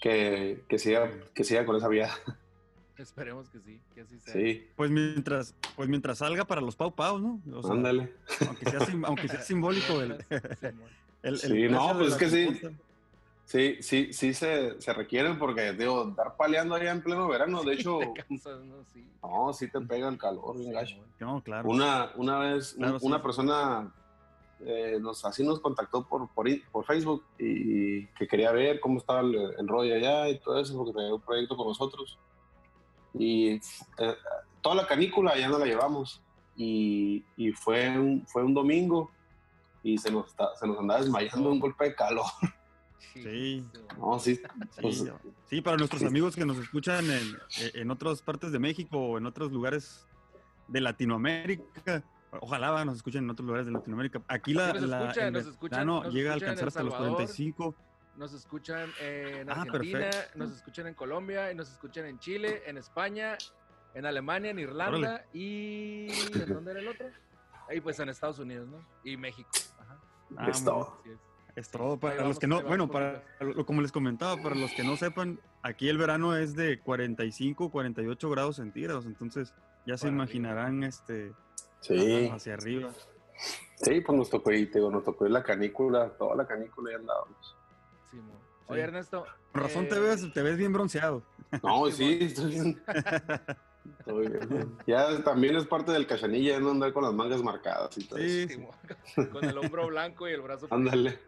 que, 0.00 0.64
que, 0.68 0.78
siga, 0.78 1.10
que 1.34 1.44
siga 1.44 1.64
con 1.64 1.76
esa 1.76 1.88
vía. 1.88 2.10
Esperemos 2.98 3.48
que 3.48 3.58
sí, 3.60 3.80
que 3.94 4.02
así 4.02 4.18
sea. 4.20 4.32
Sí, 4.34 4.68
Pues 4.76 4.88
mientras, 4.90 5.54
pues 5.74 5.88
mientras 5.88 6.18
salga 6.18 6.44
para 6.44 6.60
los 6.60 6.76
Pau 6.76 6.94
Paus, 6.94 7.20
¿no? 7.20 7.40
O 7.52 7.62
sea, 7.62 7.72
ándale. 7.72 8.12
aunque, 8.46 8.70
sea, 8.70 8.80
sim- 8.86 9.04
aunque 9.04 9.26
sea 9.28 9.40
simbólico 9.42 10.00
el, 10.00 10.16
Simón. 10.28 10.82
el, 11.22 11.34
el 11.34 11.38
Sí, 11.40 11.68
no, 11.68 11.98
pues 11.98 12.12
es 12.12 12.14
que 12.16 12.30
sí. 12.30 12.44
respuesta. 12.48 12.78
Sí, 13.46 13.76
sí, 13.80 14.12
sí 14.14 14.32
se, 14.32 14.80
se 14.80 14.92
requieren 14.94 15.38
porque, 15.38 15.72
digo, 15.72 16.04
dar 16.16 16.34
paleando 16.36 16.76
allá 16.76 16.92
en 16.92 17.02
pleno 17.02 17.28
verano, 17.28 17.62
de 17.62 17.74
hecho, 17.74 17.98
Te 17.98 18.22
cansas, 18.22 18.64
¿no? 18.64 18.76
Sí. 18.94 19.04
no, 19.22 19.52
sí 19.52 19.68
te 19.68 19.80
pega 19.82 20.08
el 20.08 20.16
calor, 20.16 20.56
bien 20.56 20.72
gacho. 20.72 20.94
Simón. 20.94 21.06
No, 21.20 21.42
claro. 21.42 21.68
Una, 21.68 22.10
una 22.14 22.38
vez, 22.38 22.74
Claro, 22.78 23.00
sí. 23.00 23.06
una 23.06 23.22
persona 23.22 23.92
eh, 24.60 24.98
nos, 25.00 25.24
así 25.24 25.44
nos 25.44 25.60
contactó 25.60 26.06
por, 26.06 26.28
por, 26.30 26.46
por 26.70 26.84
Facebook 26.84 27.24
y 27.38 28.06
que 28.08 28.26
quería 28.28 28.52
ver 28.52 28.80
cómo 28.80 28.98
estaba 28.98 29.20
el, 29.20 29.34
el 29.58 29.68
rollo 29.68 29.94
allá 29.94 30.28
y 30.28 30.38
todo 30.40 30.60
eso, 30.60 30.76
porque 30.76 30.92
tenía 30.92 31.14
un 31.14 31.20
proyecto 31.20 31.56
con 31.56 31.68
nosotros. 31.68 32.18
Y 33.12 33.50
eh, 33.52 33.60
toda 34.62 34.74
la 34.76 34.86
canícula 34.86 35.36
ya 35.38 35.48
no 35.48 35.58
la 35.58 35.66
llevamos. 35.66 36.20
Y, 36.56 37.24
y 37.36 37.50
fue, 37.52 37.98
un, 37.98 38.24
fue 38.26 38.44
un 38.44 38.54
domingo 38.54 39.10
y 39.82 39.98
se 39.98 40.10
nos, 40.10 40.28
está- 40.28 40.54
se 40.56 40.66
nos 40.66 40.78
andaba 40.78 41.00
desmayando 41.00 41.50
un 41.50 41.60
golpe 41.60 41.84
de 41.84 41.94
calor. 41.94 42.24
Sí. 43.12 43.62
No, 43.98 44.18
sí, 44.18 44.34
Sí, 44.36 44.42
pues, 44.80 45.04
sí, 45.48 45.60
para 45.60 45.76
nuestros 45.76 46.00
sí. 46.00 46.06
amigos 46.08 46.34
que 46.34 46.44
nos 46.44 46.56
escuchan 46.58 47.04
en, 47.08 47.36
en 47.74 47.90
otras 47.92 48.22
partes 48.22 48.50
de 48.50 48.58
México 48.58 48.98
o 48.98 49.18
en 49.18 49.26
otros 49.26 49.52
lugares 49.52 50.04
de 50.66 50.80
Latinoamérica, 50.80 52.02
ojalá 52.40 52.84
nos 52.84 52.96
escuchen 52.96 53.24
en 53.24 53.30
otros 53.30 53.46
lugares 53.46 53.66
de 53.66 53.72
Latinoamérica. 53.72 54.22
Aquí 54.28 54.54
la, 54.54 54.72
nos 54.72 54.82
la- 54.82 55.00
escuchan, 55.02 55.32
nos 55.32 55.46
escuchan, 55.46 55.86
nos 55.86 56.12
llega 56.14 56.30
a 56.30 56.34
alcanzar 56.34 56.68
hasta 56.68 56.82
los 56.82 56.92
Salvador. 56.92 57.16
45. 57.16 57.74
Nos 58.16 58.32
escuchan 58.32 58.90
en 59.00 59.50
Ah, 59.50 59.62
Argentina, 59.62 60.10
nos 60.36 60.52
escuchan 60.52 60.86
en 60.86 60.94
Colombia, 60.94 61.50
y 61.50 61.54
nos 61.56 61.70
escuchan 61.70 62.06
en 62.06 62.18
Chile, 62.20 62.62
en 62.66 62.78
España, 62.78 63.36
en 63.94 64.06
Alemania, 64.06 64.50
en 64.52 64.58
Irlanda 64.60 64.98
Órale. 64.98 65.24
y 65.32 66.06
¿en 66.34 66.52
dónde 66.54 66.70
era 66.72 66.80
el 66.80 66.88
otro? 66.88 67.06
Ahí 67.68 67.80
pues 67.80 67.98
en 67.98 68.08
Estados 68.10 68.38
Unidos, 68.38 68.68
¿no? 68.68 68.78
Y 69.02 69.16
México. 69.16 69.48
Ajá. 69.80 69.98
Ah, 70.36 70.48
es 70.50 70.64
todo. 70.64 71.00
Es. 71.04 71.18
Es 71.56 71.70
todo 71.70 71.96
para 72.00 72.16
vamos, 72.16 72.30
los 72.30 72.38
que 72.40 72.48
no, 72.48 72.62
bueno, 72.62 72.90
para 72.90 73.22
lo- 73.38 73.64
como 73.64 73.80
les 73.80 73.92
comentaba, 73.92 74.36
para 74.42 74.56
los 74.56 74.72
que 74.72 74.82
no 74.82 74.96
sepan, 74.96 75.38
aquí 75.62 75.88
el 75.88 75.98
verano 75.98 76.36
es 76.36 76.56
de 76.56 76.80
45, 76.80 77.70
48 77.70 78.28
grados 78.30 78.56
centígrados, 78.56 79.06
entonces 79.06 79.54
ya 79.86 79.96
se 79.96 80.06
Para 80.08 80.08
arriba. 80.08 80.24
imaginarán 80.24 80.82
este 80.82 81.32
sí, 81.86 82.28
hacia 82.32 82.54
arriba. 82.54 82.90
sí, 83.76 84.00
pues 84.00 84.18
nos 84.18 84.30
tocó 84.30 84.50
ir, 84.52 84.70
te 84.70 84.78
digo, 84.78 84.90
nos 84.90 85.04
tocó 85.04 85.26
ir 85.26 85.32
la 85.32 85.42
canícula, 85.42 86.10
toda 86.18 86.36
la 86.36 86.46
canícula 86.46 86.92
y 86.92 86.94
andábamos. 86.94 87.56
Simón. 88.10 88.38
Oye, 88.66 88.80
Sí. 88.80 88.84
Ernesto. 88.88 89.26
Con 89.52 89.62
razón 89.62 89.88
te 89.88 89.96
eh, 89.96 90.00
ves, 90.00 90.32
te 90.32 90.42
ves 90.42 90.56
bien 90.56 90.72
bronceado. 90.72 91.22
No, 91.62 91.86
sí, 91.90 92.18
estoy 92.20 92.50
bien. 92.50 92.82
Estoy 93.98 94.28
bien. 94.28 94.76
Ya 94.86 95.22
también 95.22 95.56
es 95.56 95.66
parte 95.66 95.92
del 95.92 96.06
cachanilla, 96.06 96.58
no 96.58 96.70
andar 96.70 96.92
con 96.94 97.04
las 97.04 97.12
mangas 97.12 97.42
marcadas 97.42 97.96
y 97.98 98.06
todo 98.08 98.18
Sí, 98.18 98.46
eso. 98.48 98.48
Simón. 98.48 99.30
Con 99.30 99.44
el 99.44 99.58
hombro 99.58 99.86
blanco 99.88 100.26
y 100.28 100.32
el 100.32 100.40
brazo. 100.40 100.66
Ándale. 100.70 101.18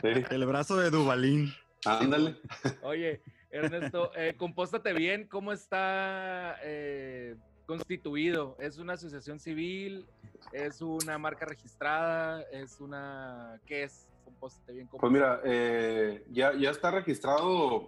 Sí, 0.00 0.08
El 0.30 0.46
brazo 0.46 0.76
de 0.76 0.90
Dubalín. 0.90 1.52
ándale. 1.84 2.36
Oye, 2.82 3.20
Ernesto, 3.50 4.10
eh, 4.16 4.34
compóstate 4.36 4.92
bien, 4.92 5.26
¿cómo 5.28 5.52
está 5.52 6.56
eh, 6.62 7.36
constituido? 7.66 8.56
¿Es 8.58 8.78
una 8.78 8.94
asociación 8.94 9.38
civil? 9.40 10.06
¿Es 10.52 10.80
una 10.80 11.18
marca 11.18 11.46
registrada? 11.46 12.42
¿Es 12.52 12.80
una... 12.80 13.60
¿Qué 13.66 13.84
es? 13.84 14.06
Compóstate 14.24 14.72
bien. 14.72 14.86
¿cómo 14.86 15.00
Pues 15.00 15.12
mira, 15.12 15.40
eh, 15.44 16.24
ya, 16.30 16.52
ya 16.54 16.70
está 16.70 16.90
registrado, 16.90 17.86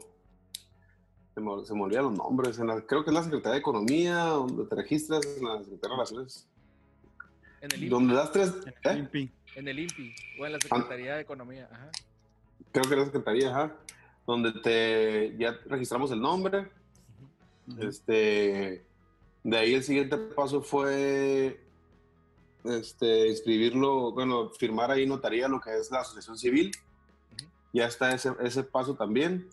se 1.34 1.40
me, 1.40 1.64
se 1.64 1.74
me 1.74 1.82
olvidan 1.82 2.04
los 2.04 2.18
nombres, 2.18 2.58
en 2.58 2.66
la- 2.66 2.80
creo 2.82 3.04
que 3.04 3.10
es 3.10 3.14
la 3.14 3.22
Secretaría 3.22 3.52
de 3.54 3.58
Economía, 3.60 4.16
donde 4.24 4.64
te 4.66 4.74
registras, 4.74 5.24
en 5.38 5.44
la 5.44 5.58
Secretaría 5.62 5.80
de 5.80 5.88
Relaciones, 5.88 6.48
En 7.62 7.70
el 7.72 7.82
INPI, 7.84 7.88
donde 7.88 8.14
das 8.14 8.32
tres, 8.32 8.54
¿eh? 8.84 8.94
Limpi. 8.94 9.30
en 9.54 9.68
el 9.68 9.78
INPI 9.78 10.14
o 10.40 10.46
en 10.46 10.52
la 10.52 10.60
Secretaría 10.60 11.14
de 11.16 11.20
Economía. 11.22 11.68
Ajá. 11.72 11.90
creo 12.72 12.82
que 12.84 12.90
era 12.90 12.98
la 13.00 13.06
Secretaría, 13.06 13.50
ajá, 13.50 13.76
donde 14.26 14.52
te, 14.52 15.36
ya 15.38 15.52
registramos 15.66 16.10
el 16.10 16.20
nombre, 16.20 16.68
Este, 17.80 18.84
de 19.46 19.56
ahí 19.56 19.74
el 19.74 19.84
siguiente 19.84 20.16
paso 20.16 20.60
fue 20.60 21.60
este, 22.64 23.28
inscribirlo, 23.28 24.10
bueno, 24.10 24.50
firmar 24.50 24.90
ahí 24.90 25.06
notaría 25.06 25.46
lo 25.46 25.60
que 25.60 25.72
es 25.78 25.88
la 25.92 26.00
asociación 26.00 26.36
civil. 26.36 26.72
Ya 27.72 27.86
está 27.86 28.12
ese, 28.12 28.32
ese 28.40 28.64
paso 28.64 28.96
también. 28.96 29.48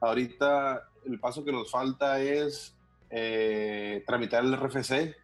Ahorita 0.00 0.88
el 1.04 1.20
paso 1.20 1.44
que 1.44 1.52
nos 1.52 1.70
falta 1.70 2.22
es 2.22 2.74
eh, 3.10 4.02
tramitar 4.06 4.44
el 4.44 4.56
RFC 4.56 5.14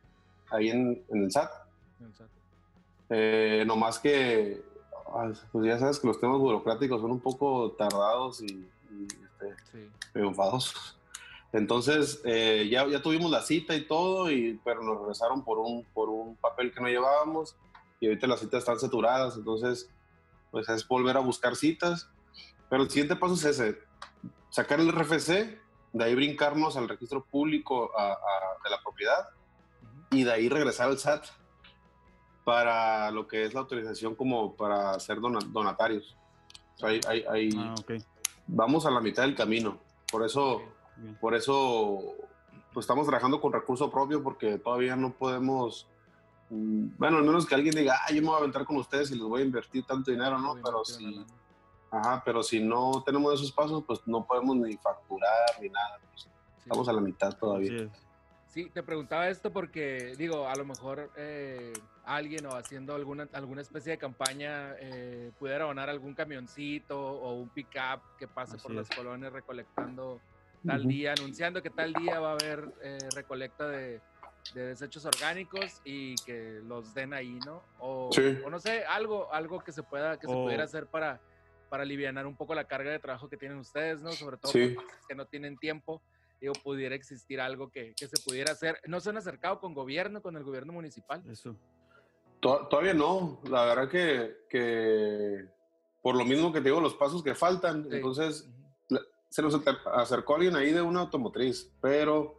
ahí 0.51 0.69
en, 0.69 1.03
en 1.09 1.25
el 1.25 1.33
SAT. 1.33 1.51
Exacto. 2.07 2.35
Eh, 3.09 3.65
no 3.67 3.75
más 3.77 3.99
que, 3.99 4.63
pues 5.51 5.67
ya 5.67 5.79
sabes 5.79 5.99
que 5.99 6.09
los 6.09 6.21
temas 6.21 6.37
burocráticos 6.37 7.01
son 7.01 7.11
un 7.11 7.21
poco 7.21 7.73
tardados 7.73 8.43
y, 8.43 8.69
y, 8.91 9.07
este, 9.07 9.55
Sí. 9.73 9.91
Entonces, 11.55 12.21
eh, 12.25 12.69
ya, 12.69 12.85
ya 12.89 13.01
tuvimos 13.01 13.31
la 13.31 13.41
cita 13.41 13.77
y 13.77 13.87
todo, 13.87 14.29
y, 14.29 14.61
pero 14.65 14.83
nos 14.83 14.99
regresaron 14.99 15.45
por 15.45 15.59
un, 15.59 15.85
por 15.95 16.09
un 16.09 16.35
papel 16.37 16.73
que 16.73 16.81
no 16.81 16.89
llevábamos 16.89 17.55
y 18.01 18.09
ahorita 18.09 18.27
las 18.27 18.41
citas 18.41 18.59
están 18.59 18.81
saturadas, 18.81 19.37
entonces, 19.37 19.89
pues 20.51 20.69
es 20.69 20.87
volver 20.89 21.17
a 21.17 21.21
buscar 21.21 21.55
citas. 21.55 22.09
Pero 22.69 22.83
el 22.83 22.91
siguiente 22.91 23.15
paso 23.15 23.35
es 23.35 23.45
ese, 23.45 23.79
sacar 24.51 24.81
el 24.81 24.91
RFC 24.91 25.61
de 25.93 26.05
ahí 26.05 26.15
brincarnos 26.17 26.77
al 26.77 26.89
registro 26.89 27.25
público 27.25 27.97
a- 27.97 28.15
a- 28.15 28.63
de 28.65 28.71
la 28.71 28.83
propiedad 28.83 29.29
y 30.11 30.25
de 30.25 30.33
ahí 30.33 30.49
regresar 30.49 30.89
al 30.89 30.99
SAT 30.99 31.25
para 32.45 33.11
lo 33.13 33.27
que 33.29 33.45
es 33.45 33.55
la 33.55 33.61
autorización 33.61 34.17
como 34.17 34.57
para 34.57 34.99
ser 34.99 35.19
dona- 35.21 35.39
donatarios. 35.47 36.17
O 36.75 36.79
sea, 36.79 36.89
ahí- 36.89 37.01
ahí- 37.07 37.25
ahí 37.31 37.49
Ah, 37.57 37.75
ok. 37.79 37.93
vamos 38.49 38.85
a 38.87 38.91
la 38.91 39.01
mitad 39.01 39.23
del 39.23 39.37
camino. 39.37 39.79
Por 40.11 40.25
eso. 40.25 40.63
Por 41.21 41.35
eso 41.35 42.15
pues 42.73 42.85
estamos 42.85 43.07
trabajando 43.07 43.41
con 43.41 43.53
recurso 43.53 43.91
propio 43.91 44.23
porque 44.23 44.59
todavía 44.59 44.97
no 44.97 45.13
podemos, 45.13 45.87
mm, 46.51 46.89
bueno, 46.99 47.19
al 47.19 47.25
menos 47.25 47.47
que 47.47 47.55
alguien 47.55 47.75
diga, 47.75 47.95
ah, 48.05 48.13
yo 48.13 48.21
me 48.21 48.27
voy 48.29 48.35
a 48.37 48.39
aventar 48.39 48.65
con 48.65 48.77
ustedes 48.77 49.11
y 49.11 49.15
les 49.15 49.23
voy 49.23 49.43
a 49.43 49.45
invertir 49.45 49.85
tanto 49.85 50.11
dinero, 50.11 50.39
¿no? 50.39 50.57
Pero 50.63 50.85
si, 50.85 51.25
ajá, 51.93 52.23
pero 52.25 52.43
si 52.43 52.61
no 52.61 53.03
tenemos 53.07 53.35
esos 53.35 53.53
pasos, 53.53 53.85
pues 53.87 54.01
no 54.07 54.27
podemos 54.27 54.57
ni 54.57 54.77
facturar 54.77 55.31
ni 55.61 55.69
nada. 55.69 55.99
Pues, 56.11 56.23
Sí. 56.23 56.31
estamos 56.71 56.89
a 56.89 56.93
la 56.95 57.01
mitad 57.01 57.37
todavía. 57.37 57.89
Sí, 58.49 58.71
te 58.71 58.83
preguntaba 58.83 59.29
esto 59.29 59.53
porque, 59.53 60.15
digo, 60.17 60.49
a 60.49 60.55
lo 60.57 60.65
mejor 60.65 61.11
eh, 61.17 61.73
alguien 62.05 62.47
o 62.47 62.57
haciendo 62.57 62.95
alguna, 62.95 63.29
alguna 63.33 63.61
especie 63.63 63.93
de 63.93 63.99
campaña 63.99 64.75
eh, 64.79 65.31
pudiera 65.39 65.65
donar 65.67 65.91
algún 65.91 66.15
camioncito 66.15 66.99
o 66.99 67.35
un 67.35 67.49
pick-up 67.51 68.01
que 68.19 68.27
pase 68.29 68.57
por 68.59 68.73
Así 68.79 68.89
es. 68.91 68.97
colonias 68.97 69.33
recolectando 69.33 70.21
tal 70.67 70.87
día, 70.87 71.13
anunciando 71.13 71.63
que 71.63 71.71
tal 71.71 71.93
día 71.93 72.21
va 72.21 72.31
a 72.31 72.33
haber 72.33 72.73
eh, 72.83 72.99
recolecta 73.15 73.69
de, 73.69 74.01
de 74.55 74.67
desechos 74.67 75.05
orgánicos 75.05 75.81
y 75.85 76.15
que 76.25 76.61
los 76.65 76.95
den 76.95 77.13
ahí, 77.15 77.39
¿no? 77.47 77.63
O, 77.79 78.11
Sí. 78.13 78.39
o 78.45 78.51
no 78.51 78.59
sé, 78.59 78.85
algo, 78.85 79.33
algo 79.33 79.61
que 79.61 79.73
se 79.73 79.83
pueda, 79.83 80.19
que 80.19 80.27
se 80.27 80.33
pudiera 80.33 80.65
hacer 80.65 80.87
para, 80.87 81.21
para 81.69 81.83
aliviar 81.83 82.27
un 82.27 82.37
poco 82.37 82.55
la 82.55 82.65
carga 82.65 82.91
de 82.91 82.99
trabajo 82.99 83.29
que 83.29 83.37
tienen 83.37 83.59
ustedes, 83.59 84.01
¿no? 84.03 84.13
Sobre 84.13 84.37
todo 84.37 84.53
Sí. 84.53 84.77
que 85.09 85.15
no 85.15 85.27
tienen 85.27 85.57
tiempo 85.59 86.03
digo, 86.41 86.53
pudiera 86.63 86.95
existir 86.95 87.41
algo 87.41 87.71
que, 87.71 87.95
que 87.95 88.07
se 88.07 88.21
pudiera 88.23 88.53
hacer. 88.53 88.79
¿No 88.87 89.01
se 89.01 89.09
han 89.09 89.17
acercado 89.17 89.61
con 89.61 89.73
gobierno, 89.73 90.21
con 90.21 90.37
el 90.37 90.45
gobierno 90.45 90.75
municipal? 90.75 91.23
Eso. 91.31 91.57
To- 92.41 92.67
Todavía 92.69 92.93
no, 92.93 93.41
la 93.49 93.65
verdad 93.65 93.89
que, 93.89 94.37
que 94.51 95.47
por 96.03 96.15
lo 96.17 96.25
mismo 96.27 96.53
que 96.53 96.59
te 96.61 96.65
digo, 96.69 96.83
los 96.83 96.95
pasos 96.97 97.23
que 97.23 97.35
faltan, 97.35 97.85
Sí. 97.85 97.97
entonces. 97.97 98.47
Se 99.35 99.43
nos 99.43 99.53
acer- 99.53 99.81
acercó 99.93 100.37
alguien 100.37 100.55
ahí 100.55 100.71
de 100.71 100.81
una 100.81 101.01
automotriz, 101.01 101.69
pero 101.81 102.39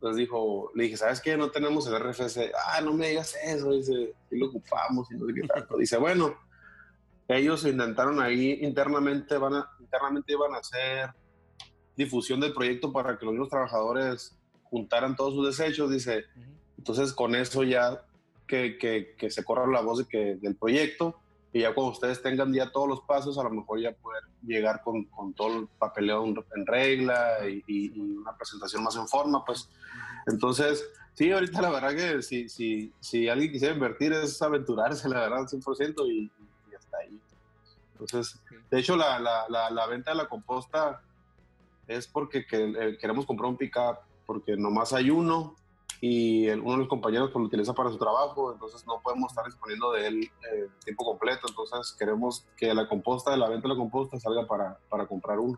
pues 0.00 0.16
dijo, 0.16 0.70
le 0.74 0.84
dije, 0.84 0.96
¿sabes 0.96 1.20
qué? 1.20 1.36
No 1.36 1.50
tenemos 1.50 1.86
el 1.86 1.94
RFC. 1.94 2.50
Ah, 2.68 2.80
no 2.80 2.94
me 2.94 3.10
digas 3.10 3.36
eso, 3.44 3.70
dice, 3.72 4.14
si 4.30 4.38
lo 4.38 4.46
ocupamos 4.46 5.12
y 5.12 5.16
no 5.16 5.26
sé 5.26 5.34
qué 5.34 5.46
tanto. 5.46 5.76
Dice, 5.76 5.98
bueno, 5.98 6.34
ellos 7.28 7.66
intentaron 7.66 8.18
ahí 8.18 8.60
internamente, 8.62 9.36
van 9.36 9.56
a, 9.56 9.70
internamente 9.78 10.32
iban 10.32 10.54
a 10.54 10.58
hacer 10.60 11.10
difusión 11.96 12.40
del 12.40 12.54
proyecto 12.54 12.90
para 12.94 13.18
que 13.18 13.26
los 13.26 13.34
mismos 13.34 13.50
trabajadores 13.50 14.34
juntaran 14.62 15.14
todos 15.14 15.34
sus 15.34 15.54
desechos, 15.54 15.90
dice, 15.90 16.24
entonces 16.78 17.12
con 17.12 17.34
eso 17.34 17.62
ya 17.62 18.06
que, 18.46 18.78
que, 18.78 19.14
que 19.18 19.30
se 19.30 19.44
corra 19.44 19.66
la 19.66 19.82
voz 19.82 19.98
de 19.98 20.06
que, 20.06 20.36
del 20.36 20.56
proyecto 20.56 21.20
y 21.52 21.60
ya 21.60 21.74
cuando 21.74 21.92
ustedes 21.92 22.22
tengan 22.22 22.52
ya 22.52 22.70
todos 22.70 22.88
los 22.88 23.00
pasos, 23.02 23.36
a 23.38 23.42
lo 23.42 23.50
mejor 23.50 23.80
ya 23.80 23.92
poder 23.92 24.22
llegar 24.42 24.82
con, 24.82 25.04
con 25.04 25.34
todo 25.34 25.60
el 25.60 25.68
papeleo 25.78 26.24
en, 26.24 26.66
regla 26.66 27.46
y, 27.48 27.62
y- 27.66 28.00
una 28.00 28.36
presentación 28.36 28.82
más 28.82 28.96
en 28.96 29.06
forma, 29.06 29.44
pues. 29.44 29.68
Entonces, 30.26 30.88
sí, 31.14 31.30
ahorita 31.30 31.60
la 31.60 31.70
verdad 31.70 31.94
que 31.94 32.22
si, 32.22 32.48
si, 32.48 32.92
si 33.00 33.28
alguien 33.28 33.52
quisiera 33.52 33.74
invertir 33.74 34.12
es 34.12 34.40
aventurarse, 34.40 35.08
la 35.08 35.20
verdad, 35.20 35.46
100% 35.46 36.06
y, 36.10 36.30
y 36.70 36.74
hasta 36.74 36.96
ahí. 36.98 37.20
Entonces, 37.92 38.40
de 38.70 38.78
hecho, 38.78 38.96
la, 38.96 39.18
la, 39.18 39.46
la, 39.48 39.70
la 39.70 39.86
venta 39.86 40.12
de 40.12 40.16
la 40.16 40.28
composta 40.28 41.02
es 41.86 42.06
porque 42.06 42.46
que, 42.46 42.64
eh, 42.64 42.98
queremos 42.98 43.26
comprar 43.26 43.50
un 43.50 43.56
pick-up, 43.58 43.98
porque 44.24 44.56
nomás 44.56 44.92
hay 44.94 45.10
uno 45.10 45.54
y 46.04 46.48
el- 46.48 46.60
uno 46.60 46.72
de 46.72 46.78
los 46.78 46.88
compañeros 46.88 47.30
pues, 47.30 47.40
lo 47.40 47.46
utiliza 47.46 47.72
para 47.74 47.88
su 47.90 47.96
trabajo, 47.96 48.52
entonces 48.52 48.84
no 48.88 49.00
podemos 49.00 49.30
estar 49.30 49.44
disponiendo 49.46 49.92
de 49.92 50.08
él 50.08 50.24
eh, 50.52 50.68
tiempo 50.84 51.04
completo, 51.04 51.46
entonces 51.48 51.94
queremos 51.96 52.44
que 52.56 52.74
la 52.74 52.88
composta, 52.88 53.30
de 53.30 53.36
la 53.36 53.48
venta 53.48 53.68
de 53.68 53.74
la 53.74 53.78
composta 53.78 54.18
salga 54.18 54.44
para, 54.48 54.76
para 54.88 55.06
comprar 55.06 55.38
uno. 55.38 55.56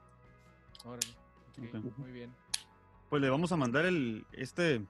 Órale. 0.85 1.01
Ok, 1.59 1.75
Ok. 1.87 1.99
Muy 1.99 2.13
bien. 2.13 2.35
Pues 3.09 3.23
le 3.23 3.31
vamos 3.31 3.53
a 3.53 3.57
mandar 3.57 3.87
el 3.87 4.27
este 4.33 4.85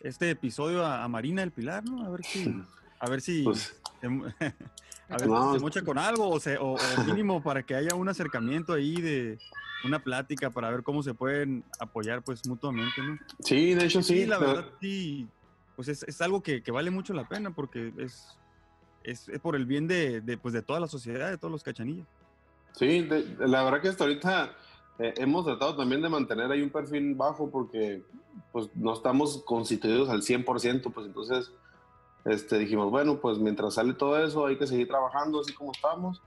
este 0.00 0.28
episodio 0.30 0.84
a, 0.84 1.02
a 1.04 1.08
Marina 1.08 1.40
del 1.40 1.50
Pilar, 1.52 1.82
¿no? 1.84 2.04
A 2.04 2.10
ver 2.10 2.22
si 2.24 2.44
a 3.00 3.08
ver 3.08 3.22
si 3.22 3.44
Pues, 3.44 3.80
a 4.02 4.08
ver 5.18 5.28
No. 5.28 5.52
si 5.52 5.58
se 5.58 5.62
mocha 5.62 5.82
con 5.82 5.98
algo 5.98 6.28
o, 6.28 6.40
se, 6.40 6.56
o, 6.58 6.74
o 6.74 6.78
mínimo 7.06 7.42
para 7.42 7.62
que 7.62 7.74
haya 7.74 7.94
un 7.94 8.08
acercamiento 8.08 8.72
ahí 8.72 9.00
de 9.00 9.38
una 9.84 9.98
plática 9.98 10.50
para 10.50 10.70
ver 10.70 10.82
cómo 10.82 11.02
se 11.02 11.12
pueden 11.14 11.62
apoyar 11.78 12.22
pues 12.22 12.46
mutuamente, 12.48 13.02
¿no? 13.02 13.18
sí, 13.40 13.74
de 13.74 13.84
hecho 13.84 14.02
sí. 14.02 14.20
Sí, 14.20 14.26
la 14.26 14.38
pero- 14.38 14.54
verdad 14.54 14.70
sí, 14.80 15.28
pues 15.76 15.88
es, 15.88 16.02
es 16.04 16.20
algo 16.22 16.42
que, 16.42 16.62
que 16.62 16.70
vale 16.70 16.90
mucho 16.90 17.12
la 17.12 17.28
pena 17.28 17.50
porque 17.54 17.92
es, 17.98 18.38
es, 19.02 19.28
es 19.28 19.40
por 19.40 19.56
el 19.56 19.66
bien 19.66 19.86
de, 19.86 20.20
de, 20.20 20.38
pues 20.38 20.54
de 20.54 20.62
toda 20.62 20.80
la 20.80 20.86
sociedad, 20.88 21.30
de 21.30 21.36
todos 21.38 21.52
los 21.52 21.62
cachanillas. 21.62 22.06
Sí, 22.72 23.02
de- 23.02 23.24
de- 23.24 23.48
la 23.48 23.62
verdad 23.62 23.80
que 23.82 23.88
hasta 23.88 24.04
ahorita 24.04 24.56
eh, 24.98 25.12
hemos 25.18 25.44
tratado 25.44 25.76
también 25.76 26.00
de 26.00 26.08
mantener 26.08 26.50
ahí 26.50 26.62
un 26.62 26.70
perfil 26.70 27.14
bajo 27.14 27.50
porque 27.50 28.02
pues 28.52 28.68
no 28.74 28.94
estamos 28.94 29.42
constituidos 29.44 30.08
al 30.08 30.22
100%, 30.22 30.92
pues 30.92 31.06
entonces 31.06 31.50
este, 32.24 32.58
dijimos, 32.58 32.90
bueno, 32.90 33.20
pues 33.20 33.38
mientras 33.38 33.74
sale 33.74 33.94
todo 33.94 34.22
eso 34.22 34.46
hay 34.46 34.56
que 34.56 34.66
seguir 34.66 34.88
trabajando 34.88 35.40
así 35.40 35.52
como 35.52 35.72
estamos, 35.72 36.22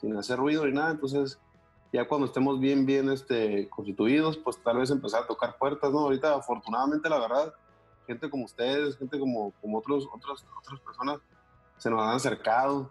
sin 0.00 0.16
hacer 0.16 0.38
ruido 0.38 0.64
ni 0.66 0.72
nada, 0.72 0.92
entonces 0.92 1.40
ya 1.92 2.06
cuando 2.06 2.26
estemos 2.26 2.60
bien, 2.60 2.86
bien 2.86 3.10
este, 3.10 3.68
constituidos, 3.68 4.36
pues 4.36 4.62
tal 4.62 4.78
vez 4.78 4.90
empezar 4.90 5.24
a 5.24 5.26
tocar 5.26 5.58
puertas, 5.58 5.90
¿no? 5.92 6.00
Ahorita 6.00 6.34
afortunadamente 6.36 7.08
la 7.08 7.18
verdad, 7.18 7.54
gente 8.06 8.30
como 8.30 8.44
ustedes, 8.44 8.96
gente 8.96 9.18
como, 9.18 9.52
como 9.60 9.78
otros, 9.78 10.08
otras, 10.12 10.46
otras 10.60 10.80
personas 10.80 11.18
se 11.78 11.90
nos 11.90 12.00
han 12.02 12.14
acercado 12.14 12.90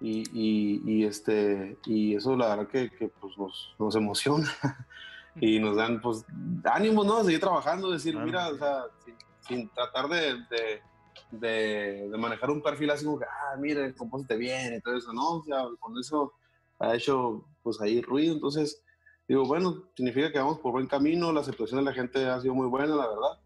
y, 0.00 0.24
y, 0.32 0.82
y, 0.84 1.04
este, 1.04 1.78
y 1.86 2.16
eso 2.16 2.36
la 2.36 2.48
verdad 2.48 2.68
que, 2.68 2.90
que, 2.90 3.08
pues 3.08 3.38
nos, 3.38 3.74
nos 3.78 3.94
emociona 3.94 4.48
y 5.40 5.58
nos 5.60 5.76
dan 5.76 6.00
pues 6.00 6.24
ánimo, 6.64 7.04
¿no? 7.04 7.18
A 7.18 7.24
seguir 7.24 7.40
trabajando, 7.40 7.90
decir, 7.90 8.12
Claro. 8.12 8.26
mira, 8.26 8.48
o 8.48 8.56
sea, 8.56 8.84
sin, 9.04 9.14
sin 9.40 9.68
tratar 9.70 10.08
de, 10.08 10.34
de, 10.50 10.82
de, 11.30 12.08
de 12.08 12.18
manejar 12.18 12.50
un 12.50 12.62
perfil 12.62 12.90
así 12.90 13.04
como 13.04 13.18
que, 13.18 13.24
ah, 13.24 13.56
mire, 13.58 13.94
compósite 13.94 14.36
bien 14.36 14.74
y 14.74 14.80
todo 14.80 14.96
eso, 14.96 15.12
¿no? 15.12 15.38
O 15.38 15.44
sea, 15.44 15.64
con 15.80 15.98
eso 15.98 16.32
ha 16.78 16.94
hecho 16.94 17.44
pues 17.62 17.80
ahí 17.80 18.00
ruido, 18.02 18.34
entonces 18.34 18.82
digo, 19.26 19.44
bueno, 19.46 19.84
significa 19.96 20.30
que 20.30 20.38
vamos 20.38 20.58
por 20.58 20.72
buen 20.72 20.86
camino, 20.86 21.32
la 21.32 21.40
aceptación 21.40 21.80
de 21.80 21.84
la 21.84 21.94
gente 21.94 22.26
ha 22.26 22.40
sido 22.40 22.54
muy 22.54 22.66
buena, 22.66 22.94
la 22.94 23.08
verdad, 23.08 23.38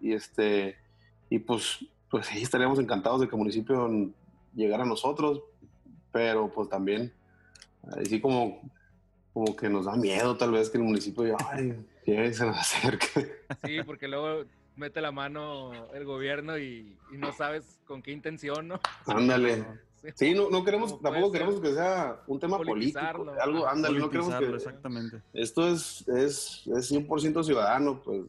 y 0.00 0.12
este, 0.12 0.76
y 1.30 1.38
pues, 1.38 1.84
pues 2.10 2.26
sí, 2.26 2.42
estaríamos 2.42 2.78
encantados 2.78 3.20
de 3.20 3.28
que 3.28 3.34
el 3.34 3.38
municipio 3.38 3.90
llegara 4.54 4.82
a 4.82 4.86
nosotros, 4.86 5.42
pero 6.12 6.50
pues 6.50 6.68
también, 6.68 7.12
así 8.00 8.20
como, 8.20 8.60
como 9.32 9.56
que 9.56 9.68
nos 9.68 9.86
da 9.86 9.96
miedo 9.96 10.36
tal 10.36 10.52
vez 10.52 10.68
que 10.68 10.78
el 10.78 10.84
municipio, 10.84 11.36
ay, 11.50 11.86
que 12.04 12.32
se 12.32 12.46
nos 12.46 12.58
acerque. 12.58 13.36
Sí, 13.64 13.82
porque 13.84 14.08
luego 14.08 14.44
mete 14.78 15.00
la 15.00 15.12
mano 15.12 15.72
el 15.92 16.04
gobierno 16.04 16.56
y, 16.58 16.96
y 17.12 17.16
no 17.18 17.32
sabes 17.32 17.78
con 17.86 18.00
qué 18.02 18.12
intención, 18.12 18.68
¿no? 18.68 18.80
Ándale. 19.06 19.66
Sí. 19.98 20.10
Sí, 20.14 20.32
no, 20.32 20.48
no 20.48 20.62
queremos, 20.62 20.92
tampoco 21.02 21.32
ser 21.32 21.40
queremos 21.40 21.60
que 21.60 21.74
sea 21.74 22.22
un 22.28 22.38
tema 22.38 22.56
político, 22.56 23.00
algo, 23.00 23.66
ándale, 23.66 23.98
no 23.98 24.08
queremos 24.08 24.32
que, 24.36 24.54
exactamente. 24.54 25.20
esto 25.32 25.66
es, 25.66 26.06
es, 26.06 26.68
es 26.68 26.92
100% 26.92 27.42
ciudadano, 27.42 28.00
pues, 28.00 28.22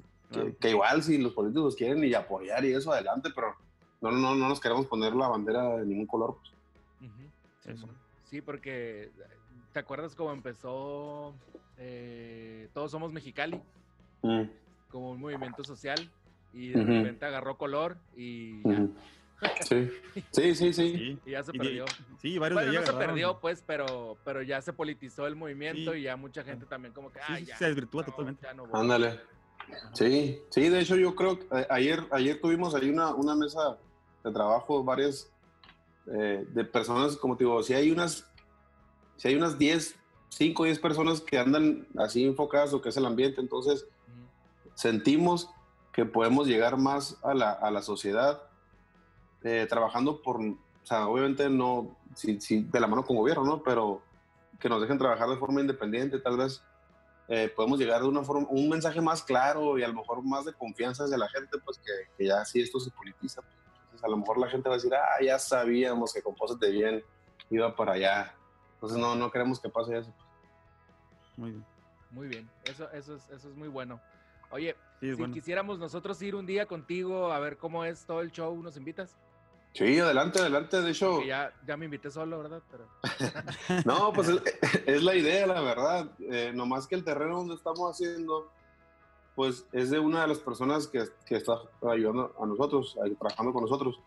que, 0.59 0.71
igual 0.71 1.03
si 1.03 1.19
los 1.19 1.33
políticos 1.33 1.75
quieren 1.75 2.03
y 2.03 2.11
apoyar 2.15 2.65
y 2.65 2.73
eso 2.73 2.91
adelante, 2.91 3.29
pero 3.35 3.55
no, 4.01 4.09
no, 4.09 4.33
no 4.33 4.49
nos 4.49 4.59
queremos 4.59 4.87
poner 4.87 5.13
la 5.13 5.27
bandera 5.27 5.77
de 5.77 5.85
ningún 5.85 6.07
color. 6.07 6.37
pues. 6.97 7.77
Eso. 7.77 7.87
Sí, 8.23 8.41
porque 8.41 9.11
¿te 9.71 9.79
acuerdas 9.79 10.15
cómo 10.15 10.31
empezó 10.31 11.35
eh, 11.77 12.67
Todos 12.73 12.89
Somos 12.89 13.11
Mexicali? 13.11 13.61
Mm, 14.23 14.43
Como 14.89 15.11
un 15.11 15.19
movimiento 15.19 15.63
social 15.63 16.09
y 16.51 16.69
de 16.69 16.81
Ujú. 16.81 16.87
repente 16.87 17.25
agarró 17.25 17.57
color 17.57 17.97
y 18.15 18.63
ya, 18.63 18.71
ujú. 18.71 18.95
Sí, 19.61 19.89
sí, 20.31 20.55
sí, 20.55 20.73
sí. 20.73 20.97
Sí, 20.97 21.21
y 21.25 21.31
ya 21.31 21.43
se 21.43 21.53
perdió. 21.53 21.85
sí, 22.17 22.37
varios 22.37 22.59
Bueno, 22.59 22.71
de 22.71 22.79
no 22.79 22.85
se 22.85 22.93
perdió, 22.93 23.39
pues, 23.39 23.63
pero, 23.65 24.19
pero 24.25 24.41
ya 24.41 24.61
se 24.61 24.73
politizó 24.73 25.27
el 25.27 25.35
movimiento 25.35 25.93
Sí. 25.93 25.99
y 25.99 26.03
ya 26.03 26.17
mucha 26.17 26.43
gente 26.43 26.65
también 26.65 26.93
como 26.93 27.11
que, 27.11 27.19
ah, 27.21 27.37
sí, 27.37 27.45
ya. 27.45 27.57
se 27.57 27.65
desvirtúa 27.65 28.03
no, 28.03 28.07
totalmente. 28.07 28.45
ya 28.45 28.53
no 28.53 28.67
voy". 28.67 28.81
Ándale. 28.81 29.19
Sí, 29.93 30.41
sí, 30.49 30.69
de 30.69 30.79
hecho 30.81 30.95
yo 30.95 31.15
creo 31.15 31.39
que 31.39 31.45
eh, 31.57 31.67
ayer, 31.69 32.03
ayer 32.11 32.41
tuvimos 32.41 32.73
ahí 32.75 32.89
una, 32.89 33.13
una 33.13 33.35
mesa 33.35 33.79
de 34.23 34.31
trabajo, 34.31 34.83
varias 34.83 35.31
eh, 36.07 36.45
de 36.49 36.65
personas, 36.65 37.15
como 37.15 37.37
te 37.37 37.43
digo, 37.43 37.61
si 37.63 37.73
hay 37.73 37.91
unas, 37.91 38.25
si 39.17 39.27
hay 39.27 39.35
unas 39.35 39.57
10, 39.57 39.95
5 40.29 40.63
o 40.63 40.65
10 40.65 40.79
personas 40.79 41.21
que 41.21 41.37
andan 41.37 41.87
así 41.97 42.25
enfocadas 42.25 42.71
lo 42.71 42.81
que 42.81 42.89
es 42.89 42.97
el 42.97 43.05
ambiente, 43.05 43.41
entonces 43.41 43.87
sentimos 44.75 45.49
que 45.99 46.05
podemos 46.05 46.47
llegar 46.47 46.77
más 46.77 47.17
a 47.23 47.33
la, 47.33 47.51
a 47.51 47.69
la 47.71 47.81
sociedad 47.81 48.41
eh, 49.43 49.67
trabajando 49.69 50.21
por, 50.21 50.39
o 50.39 50.55
sea, 50.83 51.07
obviamente 51.09 51.49
no, 51.49 51.97
sí, 52.15 52.39
sí, 52.39 52.63
de 52.71 52.79
la 52.79 52.87
mano 52.87 53.03
con 53.03 53.17
gobierno, 53.17 53.43
¿no? 53.43 53.61
Pero 53.61 54.01
que 54.61 54.69
nos 54.69 54.79
dejen 54.79 54.97
trabajar 54.97 55.27
de 55.27 55.35
forma 55.35 55.59
independiente, 55.59 56.19
tal 56.19 56.37
vez 56.37 56.63
eh, 57.27 57.51
podemos 57.53 57.79
llegar 57.79 58.01
de 58.01 58.07
una 58.07 58.23
forma, 58.23 58.47
un 58.49 58.69
mensaje 58.69 59.01
más 59.01 59.23
claro 59.23 59.77
y 59.77 59.83
a 59.83 59.89
lo 59.89 59.93
mejor 59.93 60.23
más 60.23 60.45
de 60.45 60.53
confianza 60.53 61.03
hacia 61.03 61.17
la 61.17 61.27
gente, 61.27 61.57
pues 61.65 61.77
que, 61.79 61.91
que 62.17 62.27
ya 62.27 62.45
si 62.45 62.61
esto 62.61 62.79
se 62.79 62.91
politiza, 62.91 63.41
pues, 63.41 63.53
entonces 63.83 64.03
a 64.05 64.07
lo 64.07 64.17
mejor 64.17 64.37
la 64.37 64.47
gente 64.47 64.69
va 64.69 64.75
a 64.75 64.77
decir, 64.77 64.93
ah, 64.93 65.21
ya 65.21 65.37
sabíamos 65.37 66.13
que 66.13 66.21
Compósete 66.21 66.71
Bien 66.71 67.03
iba 67.49 67.75
para 67.75 67.93
allá. 67.93 68.33
Entonces 68.75 68.97
no, 68.97 69.15
no 69.15 69.29
queremos 69.29 69.59
que 69.59 69.67
pase 69.67 69.97
eso. 69.97 70.13
Muy 71.35 71.51
bien. 71.51 71.65
Muy 72.11 72.27
bien, 72.29 72.49
eso, 72.63 72.89
eso, 72.91 73.15
es, 73.15 73.29
eso 73.29 73.49
es 73.49 73.55
muy 73.55 73.67
bueno. 73.67 73.99
Oye, 74.49 74.75
Sí, 74.99 75.11
si 75.11 75.13
bueno. 75.13 75.33
quisiéramos 75.33 75.79
nosotros 75.79 76.21
ir 76.21 76.35
un 76.35 76.45
día 76.45 76.65
contigo 76.65 77.31
a 77.31 77.39
ver 77.39 77.57
cómo 77.57 77.85
es 77.85 78.05
todo 78.05 78.21
el 78.21 78.31
show, 78.31 78.61
¿nos 78.61 78.75
invitas? 78.75 79.15
Sí, 79.73 79.99
adelante, 79.99 80.39
adelante. 80.39 80.81
De 80.81 80.91
hecho, 80.91 81.21
ya, 81.23 81.53
ya 81.65 81.77
me 81.77 81.85
invité 81.85 82.09
solo, 82.09 82.39
¿verdad? 82.39 82.61
Pero, 82.71 82.87
no, 83.85 84.11
pues 84.11 84.27
es, 84.29 84.41
es 84.85 85.03
la 85.03 85.15
idea, 85.15 85.45
la 85.47 85.61
verdad. 85.61 86.11
Eh, 86.19 86.51
nomás 86.53 86.87
que 86.87 86.95
el 86.95 87.03
terreno 87.03 87.37
donde 87.37 87.55
estamos 87.55 87.89
haciendo, 87.91 88.51
pues 89.35 89.65
es 89.71 89.89
de 89.89 89.99
una 89.99 90.23
de 90.23 90.27
las 90.27 90.39
personas 90.39 90.87
que, 90.87 91.05
que 91.25 91.35
está 91.35 91.53
ayudando 91.83 92.35
a 92.39 92.45
nosotros, 92.45 92.97
trabajando 93.19 93.53
con 93.53 93.63
nosotros. 93.63 93.99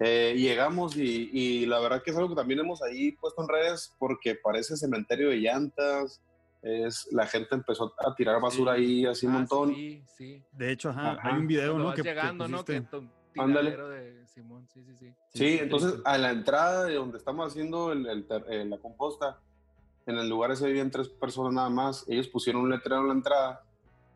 Eh, 0.00 0.34
llegamos 0.36 0.96
y, 0.96 1.30
y 1.32 1.66
la 1.66 1.78
verdad 1.78 2.02
que 2.02 2.10
es 2.10 2.16
algo 2.16 2.30
que 2.30 2.34
también 2.34 2.58
hemos 2.60 2.82
ahí 2.82 3.12
puesto 3.12 3.40
en 3.40 3.48
redes 3.48 3.94
porque 3.98 4.34
parece 4.34 4.76
cementerio 4.76 5.30
de 5.30 5.36
llantas. 5.36 6.20
Es, 6.62 7.08
la 7.12 7.26
gente 7.26 7.56
empezó 7.56 7.92
a 7.98 8.14
tirar 8.14 8.40
basura 8.40 8.72
ahí 8.72 9.04
así 9.04 9.26
un 9.26 9.32
Ah, 9.34 9.38
montón. 9.38 9.74
Sí, 9.74 10.04
sí. 10.16 10.42
De 10.52 10.70
hecho, 10.70 10.90
ajá, 10.90 11.12
Ajá. 11.12 11.28
hay 11.34 11.40
un 11.40 11.46
video, 11.48 11.72
Cuando 11.72 11.78
¿no? 11.82 11.84
vas 11.88 11.96
Que, 11.96 12.02
que 12.02 12.08
llegando, 12.08 12.48
¿no? 12.48 12.64
Que 12.64 12.76
Ándale. 13.40 13.70
tiradero 13.70 13.88
de 13.88 14.26
Simón, 14.28 14.68
sí, 14.72 14.84
sí, 14.84 14.94
sí. 14.96 15.14
Sí, 15.34 15.58
entonces 15.60 15.94
a 16.04 16.18
la 16.18 16.30
entrada 16.30 16.84
de 16.84 16.94
donde 16.94 17.18
estamos 17.18 17.48
haciendo 17.50 17.90
el- 17.92 18.26
eh, 18.48 18.64
la 18.66 18.78
composta, 18.78 19.40
en 20.06 20.18
el 20.18 20.28
lugar 20.28 20.50
ese 20.52 20.66
vivían 20.66 20.90
tres 20.90 21.08
personas 21.08 21.52
nada 21.52 21.70
más. 21.70 22.04
Ellos 22.08 22.28
pusieron 22.28 22.62
un 22.62 22.70
letrero 22.70 23.00
en 23.00 23.08
la 23.08 23.14
entrada 23.14 23.64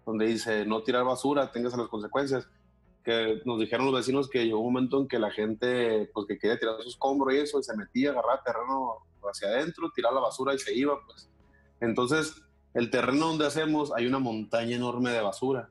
donde 0.05 0.26
dice 0.26 0.64
no 0.66 0.82
tirar 0.82 1.05
basura, 1.05 1.51
tengas 1.51 1.76
las 1.76 1.88
consecuencias. 1.88 2.49
Que 3.03 3.40
nos 3.44 3.59
dijeron 3.61 3.86
los 3.86 3.94
vecinos 3.94 4.28
que 4.28 4.44
llegó 4.44 4.59
un 4.61 4.72
momento 4.72 5.01
en 5.01 5.09
que 5.09 5.18
la 5.18 5.30
gente, 5.30 6.11
pues 6.12 6.26
que 6.26 6.38
quería 6.38 6.59
tirar 6.59 6.74
su 6.82 6.88
escombro 6.88 7.32
y 7.32 7.38
eso, 7.38 7.59
y 7.59 7.62
se 7.62 7.76
metía, 7.76 8.11
agarraba 8.11 8.42
terreno 8.44 8.99
hacia 9.30 9.49
adentro, 9.49 9.90
tiraba 9.94 10.16
la 10.16 10.20
basura 10.22 10.55
y 10.55 10.59
se 10.59 10.74
iba, 10.74 10.97
pues. 11.07 11.28
Entonces, 11.81 12.43
el 12.74 12.91
terreno 12.91 13.29
donde 13.29 13.47
hacemos 13.47 13.93
hay 13.95 14.07
una 14.07 14.18
montaña 14.18 14.77
enorme 14.77 15.11
de 15.11 15.20
basura. 15.20 15.68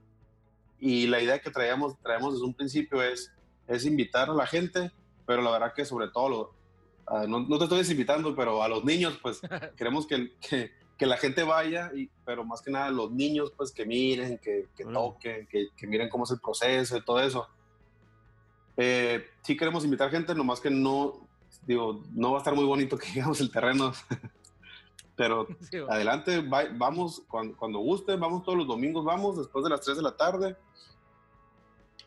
Y 0.79 1.07
la 1.07 1.21
idea 1.21 1.39
que 1.39 1.51
traíamos, 1.51 1.97
traemos 1.99 2.33
desde 2.33 2.45
un 2.45 2.53
principio 2.53 3.01
es, 3.01 3.31
es 3.67 3.85
invitar 3.85 4.29
a 4.29 4.33
la 4.33 4.45
gente, 4.45 4.91
pero 5.25 5.41
la 5.41 5.51
verdad 5.51 5.73
que 5.73 5.85
sobre 5.85 6.09
todo, 6.09 6.29
lo- 6.29 6.53
ah, 7.07 7.25
no, 7.27 7.39
no 7.39 7.57
te 7.57 7.63
estoy 7.65 7.79
desinvitando, 7.79 8.35
pero 8.35 8.61
a 8.61 8.67
los 8.67 8.83
niños, 8.83 9.17
pues 9.21 9.41
queremos 9.77 10.05
que, 10.05 10.33
que, 10.39 10.71
que 10.97 11.05
la 11.05 11.17
gente 11.17 11.43
vaya, 11.43 11.91
y, 11.95 12.09
pero 12.25 12.43
más 12.43 12.61
que 12.61 12.71
nada 12.71 12.89
los 12.91 13.11
niños, 13.11 13.51
pues 13.55 13.71
que 13.71 13.85
miren, 13.85 14.37
que, 14.39 14.67
toquen, 14.93 15.47
que, 15.47 15.69
que 15.75 15.87
miren 15.87 16.09
cómo 16.09 16.25
es 16.25 16.31
el 16.31 16.39
proceso 16.39 16.97
y 16.97 17.03
todo 17.03 17.19
eso. 17.21 17.47
Eh, 18.77 19.25
sí 19.41 19.55
queremos 19.55 19.85
invitar 19.85 20.11
gente, 20.11 20.35
nomás 20.35 20.59
que 20.59 20.69
no, 20.69 21.27
digo, 21.65 22.03
no 22.11 22.31
va 22.31 22.37
a 22.37 22.41
estar 22.41 22.53
muy 22.55 22.65
bonito 22.65 22.97
que 22.97 23.07
llegamos 23.13 23.39
el 23.41 23.51
terreno, 23.51 23.93
pero 25.15 25.47
Sí, 25.71 25.79
va. 25.79 25.93
adelante, 25.95 26.41
va- 26.41 26.67
vamos 26.75 27.23
cuando, 27.27 27.55
cuando 27.57 27.79
gusten, 27.79 28.19
vamos 28.19 28.43
todos 28.43 28.57
los 28.57 28.67
domingos, 28.67 29.03
vamos 29.05 29.37
después 29.37 29.63
de 29.63 29.69
las 29.69 29.81
3 29.81 29.97
de 29.97 30.03
la 30.03 30.15
tarde. 30.15 30.55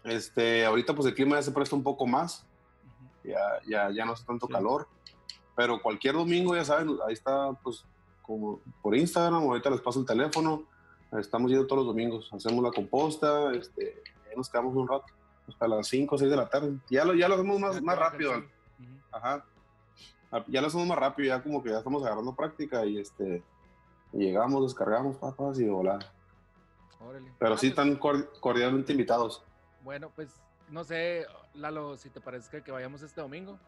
Este, 0.05 0.65
ahorita 0.65 0.95
pues 0.95 1.07
el 1.09 1.15
clima 1.15 1.37
ya 1.37 1.43
se 1.43 1.53
presta 1.53 1.77
un 1.77 1.83
poco 1.83 2.07
más, 2.07 2.47
Ujú. 2.85 3.29
ya, 3.31 3.39
ya, 3.67 3.91
ya 3.91 4.05
no 4.05 4.13
hace 4.13 4.25
tanto 4.25 4.47
Sí. 4.47 4.53
calor, 4.53 4.87
pero 5.57 5.81
cualquier 5.83 6.15
domingo 6.15 6.55
ya 6.55 6.65
saben, 6.65 6.97
ahí 7.07 7.13
está 7.15 7.53
pues 7.63 7.85
como 8.23 8.61
por 8.83 8.95
Instagram, 8.97 9.43
ahorita 9.43 9.71
les 9.71 9.81
paso 9.81 10.01
el 10.01 10.07
teléfono, 10.07 10.65
estamos 11.19 11.51
yendo 11.51 11.67
todos 11.67 11.85
los 11.85 11.95
domingos, 11.95 12.29
hacemos 12.33 12.63
la 12.63 12.71
composta, 12.71 13.53
este, 13.55 14.03
nos 14.37 14.49
quedamos 14.49 14.77
un 14.77 14.87
rato, 14.87 15.07
hasta 15.49 15.67
las 15.67 15.89
5 15.89 16.15
o 16.15 16.19
6 16.19 16.31
de 16.31 16.37
la 16.37 16.49
tarde, 16.49 16.75
ya 16.91 17.05
lo, 17.05 17.15
ya 17.15 17.27
lo 17.29 17.35
hacemos 17.35 17.59
más, 17.59 17.83
más 17.83 17.99
rápido. 17.99 18.45
Ajá. 19.11 19.45
Ah, 20.31 20.45
Ya 20.49 20.61
lo 20.61 20.67
hacemos 20.67 20.87
más 20.87 20.99
rápido, 20.99 21.29
ya 21.29 21.43
como 21.43 21.63
que 21.63 21.71
ya 21.71 21.79
estamos 21.79 22.03
agarrando 22.05 22.35
práctica 22.35 22.85
y 22.85 22.99
este 22.99 23.43
y 24.13 24.19
llegamos, 24.19 24.63
descargamos 24.65 25.17
papas 25.17 25.59
y 25.61 25.65
de 25.65 25.71
volada. 25.71 25.99
Órale. 27.01 27.33
Pero 27.39 27.55
Ah, 27.55 27.59
sí 27.59 27.69
pues, 27.71 27.79
están 27.79 27.97
cor- 27.97 28.31
cordialmente 28.41 28.93
invitados. 28.93 29.43
Bueno, 29.83 30.11
pues 30.15 30.41
no 30.71 30.83
sé, 30.85 31.27
Lalo, 31.55 31.97
si 31.97 32.11
te 32.11 32.21
parece 32.21 32.63
que 32.63 32.71
vayamos 32.73 33.03
este 33.03 33.21
domingo. 33.21 33.59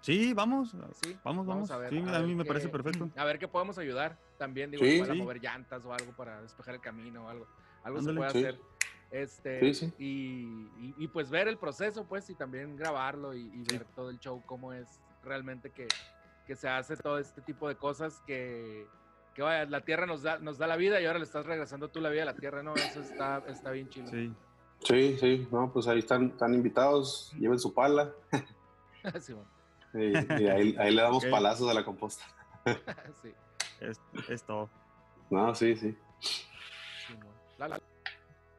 Sí, 0.00 0.32
vamos. 0.32 0.76
Sí, 1.02 1.16
Vamos, 1.24 1.44
vamos. 1.46 1.70
a 1.72 1.76
ver, 1.76 1.90
sí, 1.90 1.98
a 2.06 2.16
a, 2.16 2.20
mí 2.20 2.34
me 2.34 2.44
parece 2.44 2.68
perfecto. 2.68 3.08
A 3.16 3.24
ver 3.24 3.38
qué 3.38 3.48
podemos 3.48 3.78
ayudar 3.78 4.16
también, 4.38 4.70
digo, 4.70 4.84
Sí, 4.84 4.90
igual 4.92 5.10
a 5.10 5.14
sí. 5.14 5.18
mover 5.20 5.40
llantas 5.42 5.84
o 5.84 5.92
algo 5.92 6.12
para 6.12 6.40
despejar 6.40 6.76
el 6.76 6.80
camino 6.80 7.24
o 7.24 7.28
algo. 7.28 7.46
Algo 7.82 7.98
Ándale, 7.98 8.14
se 8.14 8.16
puede 8.18 8.30
sí. 8.30 8.38
hacer. 8.46 8.60
Este, 9.10 9.60
Sí, 9.60 9.74
sí. 9.74 9.94
Y, 9.98 10.86
y- 10.86 10.94
y, 10.98 11.08
pues 11.08 11.30
ver 11.30 11.48
el 11.48 11.58
proceso, 11.58 12.04
pues, 12.06 12.30
y 12.30 12.34
también 12.36 12.76
grabarlo 12.76 13.34
y, 13.34 13.46
y 13.52 13.62
ver 13.64 13.84
todo 13.96 14.10
el 14.10 14.18
show, 14.20 14.40
cómo 14.46 14.72
es 14.72 15.00
realmente 15.22 15.70
que, 15.70 15.88
que 16.46 16.56
se 16.56 16.68
hace 16.68 16.96
todo 16.96 17.18
este 17.18 17.40
tipo 17.42 17.68
de 17.68 17.76
cosas 17.76 18.22
que, 18.26 18.86
que 19.34 19.42
vaya, 19.42 19.64
la 19.66 19.82
tierra 19.82 20.06
nos 20.06 20.22
da, 20.22 20.38
nos 20.38 20.58
da 20.58 20.66
la 20.66 20.76
vida 20.76 21.00
y 21.00 21.06
ahora 21.06 21.18
le 21.18 21.24
estás 21.24 21.46
regresando 21.46 21.88
tú 21.88 22.00
la 22.00 22.10
vida 22.10 22.22
a 22.22 22.26
la 22.26 22.36
tierra, 22.36 22.62
¿no? 22.62 22.74
Eso 22.74 23.00
está, 23.00 23.42
está 23.48 23.70
bien 23.70 23.88
chido. 23.88 24.08
Sí. 24.08 24.32
Sí, 24.80 25.16
sí, 25.18 25.48
no, 25.50 25.72
pues 25.72 25.88
ahí 25.88 25.98
están, 25.98 26.28
están 26.28 26.54
invitados, 26.54 27.32
lleven 27.38 27.58
su 27.58 27.74
pala 27.74 28.12
Sí, 29.20 29.32
bueno, 29.32 29.50
y, 29.94 30.42
y 30.42 30.48
ahí, 30.48 30.76
ahí 30.78 30.94
le 30.94 31.02
damos 31.02 31.24
palazos 31.26 31.68
a 31.70 31.74
la 31.74 31.84
composta. 31.84 32.24
sí, 33.22 33.32
Es, 33.80 34.00
es 34.28 34.42
todo. 34.44 34.68
No, 35.30 35.54
sí, 35.54 35.76
sí. 35.76 35.96
sí, 36.20 37.14
bueno. 37.14 37.32
Lalo. 37.58 37.76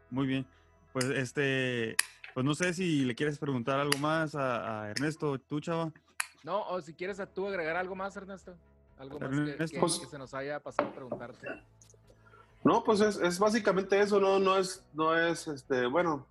Muy 0.09 0.27
bien. 0.27 0.45
Pues 0.93 1.05
este, 1.05 1.95
pues 2.33 2.45
no 2.45 2.55
sé 2.55 2.73
si 2.73 3.05
le 3.05 3.15
quieres 3.15 3.37
preguntar 3.37 3.79
algo 3.79 3.97
más 3.99 4.35
a, 4.35 4.83
a 4.83 4.91
Ernesto, 4.91 5.39
tú, 5.39 5.59
chava. 5.59 5.91
No, 6.43 6.61
o 6.69 6.81
si 6.81 6.93
quieres 6.93 7.19
a 7.19 7.25
tú 7.25 7.47
agregar 7.47 7.75
algo 7.75 7.95
más, 7.95 8.15
Ernesto. 8.15 8.53
Algo 8.97 9.19
más 9.19 9.29
que, 9.29 9.35
Ernesto. 9.51 9.73
que- 9.75 9.79
Pues- 9.79 9.99
que 9.99 10.05
se 10.05 10.17
nos 10.17 10.33
haya 10.33 10.59
pasado 10.59 10.89
a 10.89 10.93
preguntarte. 10.93 11.47
No, 12.63 12.83
pues 12.83 12.99
es, 13.01 13.17
es 13.17 13.39
básicamente 13.39 13.99
eso, 13.99 14.19
no, 14.19 14.37
no 14.39 14.57
es, 14.57 14.83
no 14.93 15.17
es, 15.17 15.47
este, 15.47 15.85
bueno, 15.87 16.25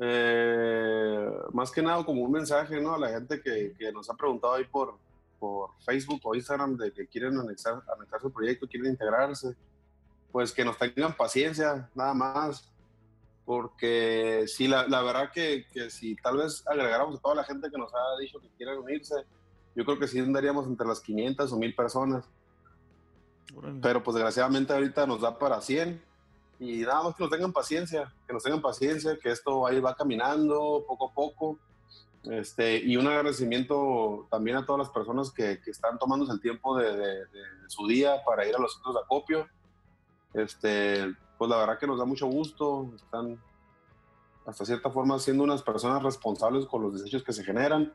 eh, 0.00 1.30
más 1.52 1.70
que 1.70 1.82
nada 1.82 2.04
como 2.04 2.22
un 2.22 2.32
mensaje, 2.32 2.80
¿no? 2.80 2.94
A 2.94 2.98
la 2.98 3.08
gente 3.10 3.40
que, 3.42 3.74
que 3.78 3.92
nos 3.92 4.08
ha 4.08 4.14
preguntado 4.14 4.54
ahí 4.54 4.64
por, 4.64 4.96
por 5.38 5.70
Facebook 5.84 6.20
o 6.24 6.34
Instagram 6.34 6.76
de 6.76 6.92
que 6.92 7.06
quieren 7.06 7.36
anexar, 7.38 7.82
anexar 7.94 8.20
su 8.20 8.32
proyecto, 8.32 8.66
quieren 8.66 8.90
integrarse, 8.92 9.54
pues 10.32 10.52
que 10.52 10.64
nos 10.64 10.78
tengan 10.78 11.14
paciencia, 11.16 11.88
nada 11.94 12.14
más, 12.14 12.70
porque 13.48 14.44
sí, 14.46 14.68
la, 14.68 14.86
la 14.88 15.00
verdad 15.00 15.30
que, 15.32 15.64
que 15.72 15.88
si 15.88 16.14
tal 16.16 16.36
vez 16.36 16.62
agregáramos 16.66 17.16
a 17.16 17.22
toda 17.22 17.34
la 17.36 17.44
gente 17.44 17.70
que 17.70 17.78
nos 17.78 17.90
ha 17.94 18.20
dicho 18.20 18.38
que 18.40 18.48
quieren 18.58 18.76
unirse, 18.76 19.14
yo 19.74 19.86
creo 19.86 19.98
que 19.98 20.06
sí 20.06 20.18
andaríamos 20.18 20.66
entre 20.66 20.86
las 20.86 21.00
500 21.00 21.50
o 21.50 21.56
1000 21.56 21.74
personas 21.74 22.26
Órale. 23.56 23.78
pero 23.80 24.02
pues 24.02 24.14
desgraciadamente 24.16 24.74
ahorita 24.74 25.06
nos 25.06 25.22
da 25.22 25.38
para 25.38 25.62
100 25.62 25.98
y 26.60 26.80
nada 26.80 27.04
más 27.04 27.16
que 27.16 27.22
nos 27.22 27.32
tengan 27.32 27.50
paciencia, 27.54 28.12
que 28.26 28.34
nos 28.34 28.42
tengan 28.42 28.60
paciencia, 28.60 29.16
que 29.18 29.30
esto 29.30 29.66
ahí 29.66 29.80
va 29.80 29.94
caminando 29.96 30.84
poco 30.86 31.08
a 31.08 31.14
poco. 31.14 31.58
Este, 32.24 32.76
y 32.76 32.98
un 32.98 33.06
agradecimiento 33.06 34.26
también 34.30 34.58
a 34.58 34.66
todas 34.66 34.80
las 34.80 34.90
personas 34.90 35.30
que, 35.32 35.58
que 35.64 35.70
están 35.70 35.98
tomándose 35.98 36.32
el 36.32 36.40
tiempo 36.42 36.76
de, 36.76 36.94
de- 36.94 37.24
de 37.24 37.68
su 37.68 37.86
día 37.86 38.22
para 38.26 38.46
ir 38.46 38.54
a 38.54 38.58
los 38.58 38.74
centros 38.74 38.94
de 38.96 39.00
acopio. 39.00 39.46
Este, 40.34 41.14
pues 41.38 41.48
la 41.50 41.56
verdad 41.56 41.78
que 41.78 41.86
nos 41.86 41.98
da 41.98 42.04
mucho 42.04 42.26
gusto, 42.26 42.90
están 42.96 43.40
hasta 44.44 44.64
cierta 44.64 44.90
forma 44.90 45.18
siendo 45.18 45.44
unas 45.44 45.62
personas 45.62 46.02
responsables 46.02 46.66
con 46.66 46.82
los 46.82 46.94
desechos 46.94 47.22
que 47.22 47.32
se 47.32 47.44
generan. 47.44 47.92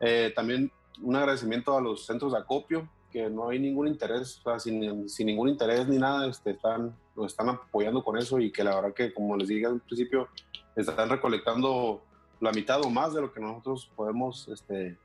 Eh, 0.00 0.32
también 0.36 0.70
un 1.02 1.16
agradecimiento 1.16 1.76
a 1.76 1.80
los 1.80 2.04
centros 2.04 2.32
de 2.32 2.38
acopio, 2.38 2.88
que 3.10 3.30
no 3.30 3.48
hay 3.48 3.58
ningún 3.58 3.88
interés, 3.88 4.38
o 4.40 4.42
sea, 4.42 4.58
sin, 4.58 5.08
sin 5.08 5.26
ningún 5.28 5.48
interés 5.48 5.88
ni 5.88 5.96
nada, 5.96 6.26
este, 6.26 6.50
están, 6.50 6.94
nos 7.16 7.26
están 7.26 7.48
apoyando 7.48 8.04
con 8.04 8.18
eso 8.18 8.38
y 8.38 8.52
que 8.52 8.62
la 8.64 8.74
verdad 8.74 8.92
que, 8.92 9.14
como 9.14 9.36
les 9.36 9.48
dije 9.48 9.66
al 9.66 9.80
principio, 9.80 10.28
están 10.76 11.08
recolectando 11.08 12.02
la 12.40 12.52
mitad 12.52 12.80
o 12.84 12.90
más 12.90 13.14
de 13.14 13.20
lo 13.22 13.32
que 13.32 13.40
nosotros 13.40 13.90
podemos 13.96 14.46
este, 14.48 14.98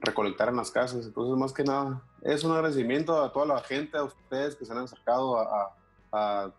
recolectar 0.00 0.48
en 0.50 0.56
las 0.56 0.70
casas. 0.70 1.06
Entonces, 1.06 1.36
más 1.38 1.52
que 1.52 1.64
nada, 1.64 2.02
es 2.22 2.44
un 2.44 2.52
agradecimiento 2.52 3.22
a 3.22 3.32
toda 3.32 3.46
la 3.46 3.60
gente, 3.60 3.96
a 3.96 4.04
ustedes 4.04 4.54
que 4.56 4.64
se 4.64 4.72
han 4.72 4.78
acercado 4.78 5.38
a, 5.38 5.42
a- 5.62 5.76
a 6.16 6.52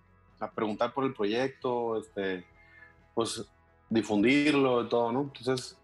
preguntar 0.56 0.94
por 0.94 1.06
el 1.06 1.14
proyecto, 1.14 1.98
este, 1.98 2.46
pues 3.14 3.46
difundirlo 3.90 4.84
y 4.84 4.90
todo, 4.90 5.12
¿no? 5.12 5.22
Entonces, 5.22 5.78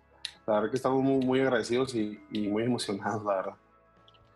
la 0.47 0.56
verdad 0.56 0.70
que 0.72 0.78
estamos 0.78 1.02
muy, 1.04 1.26
muy 1.26 1.39
agradecidos 1.39 1.93
y, 1.95 2.20
y 2.32 2.47
muy 2.47 2.64
emocionados, 2.64 3.24
la 3.24 3.36
verdad. 3.36 3.56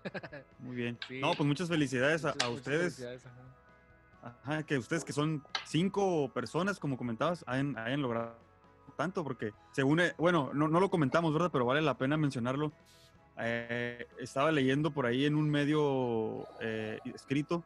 Muy 0.59 0.75
bien. 0.75 0.99
Sí. 1.07 1.19
No, 1.19 1.33
pues 1.33 1.47
muchas 1.47 1.67
felicidades 1.67 2.23
a, 2.25 2.27
Muchas- 2.33 2.43
a 2.43 2.49
muchas 2.49 2.59
ustedes. 2.59 2.95
felicidades, 2.95 3.25
ajá. 3.25 3.41
Ajá, 4.43 4.63
que 4.63 4.77
ustedes 4.77 5.03
que 5.03 5.13
son 5.13 5.43
cinco 5.65 6.29
personas, 6.33 6.79
como 6.79 6.95
comentabas, 6.97 7.43
hayan, 7.47 7.75
hayan 7.77 8.01
logrado 8.03 8.35
tanto, 8.97 9.23
porque 9.23 9.51
según, 9.71 10.01
bueno, 10.17 10.51
no, 10.53 10.67
no 10.67 10.79
lo 10.79 10.89
comentamos, 10.91 11.33
¿verdad? 11.33 11.49
Pero 11.51 11.65
vale 11.65 11.81
la 11.81 11.97
pena 11.97 12.17
mencionarlo. 12.17 12.71
Eh, 13.39 14.07
estaba 14.19 14.51
leyendo 14.51 14.91
por 14.91 15.05
ahí 15.07 15.25
en 15.25 15.35
un 15.35 15.49
medio 15.49 16.47
eh, 16.61 16.99
escrito 17.13 17.63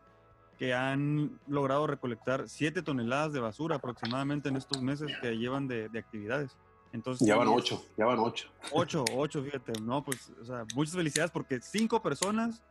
que 0.59 0.73
han 0.73 1.39
logrado 1.47 1.87
recolectar 1.87 2.49
7 2.49 2.81
toneladas 2.83 3.31
de 3.31 3.39
basura 3.39 3.77
aproximadamente 3.77 4.49
en 4.49 4.57
estos 4.57 4.81
meses 4.83 5.09
que 5.21 5.37
llevan 5.37 5.67
de, 5.69 5.87
de 5.87 5.99
actividades. 5.99 6.57
Entonces, 6.91 7.25
Ya 7.25 7.37
van 7.37 7.47
ocho, 7.47 7.81
ya 7.97 8.05
van 8.05 8.19
ocho. 8.19 8.49
Ocho, 8.71 9.05
ocho, 9.15 9.41
fíjate. 9.43 9.71
No, 9.81 10.03
pues, 10.03 10.31
o 10.41 10.43
sea, 10.45 10.65
muchas 10.75 10.95
felicidades 10.95 11.31
porque 11.31 11.61
cinco 11.61 12.01
personas, 12.01 12.61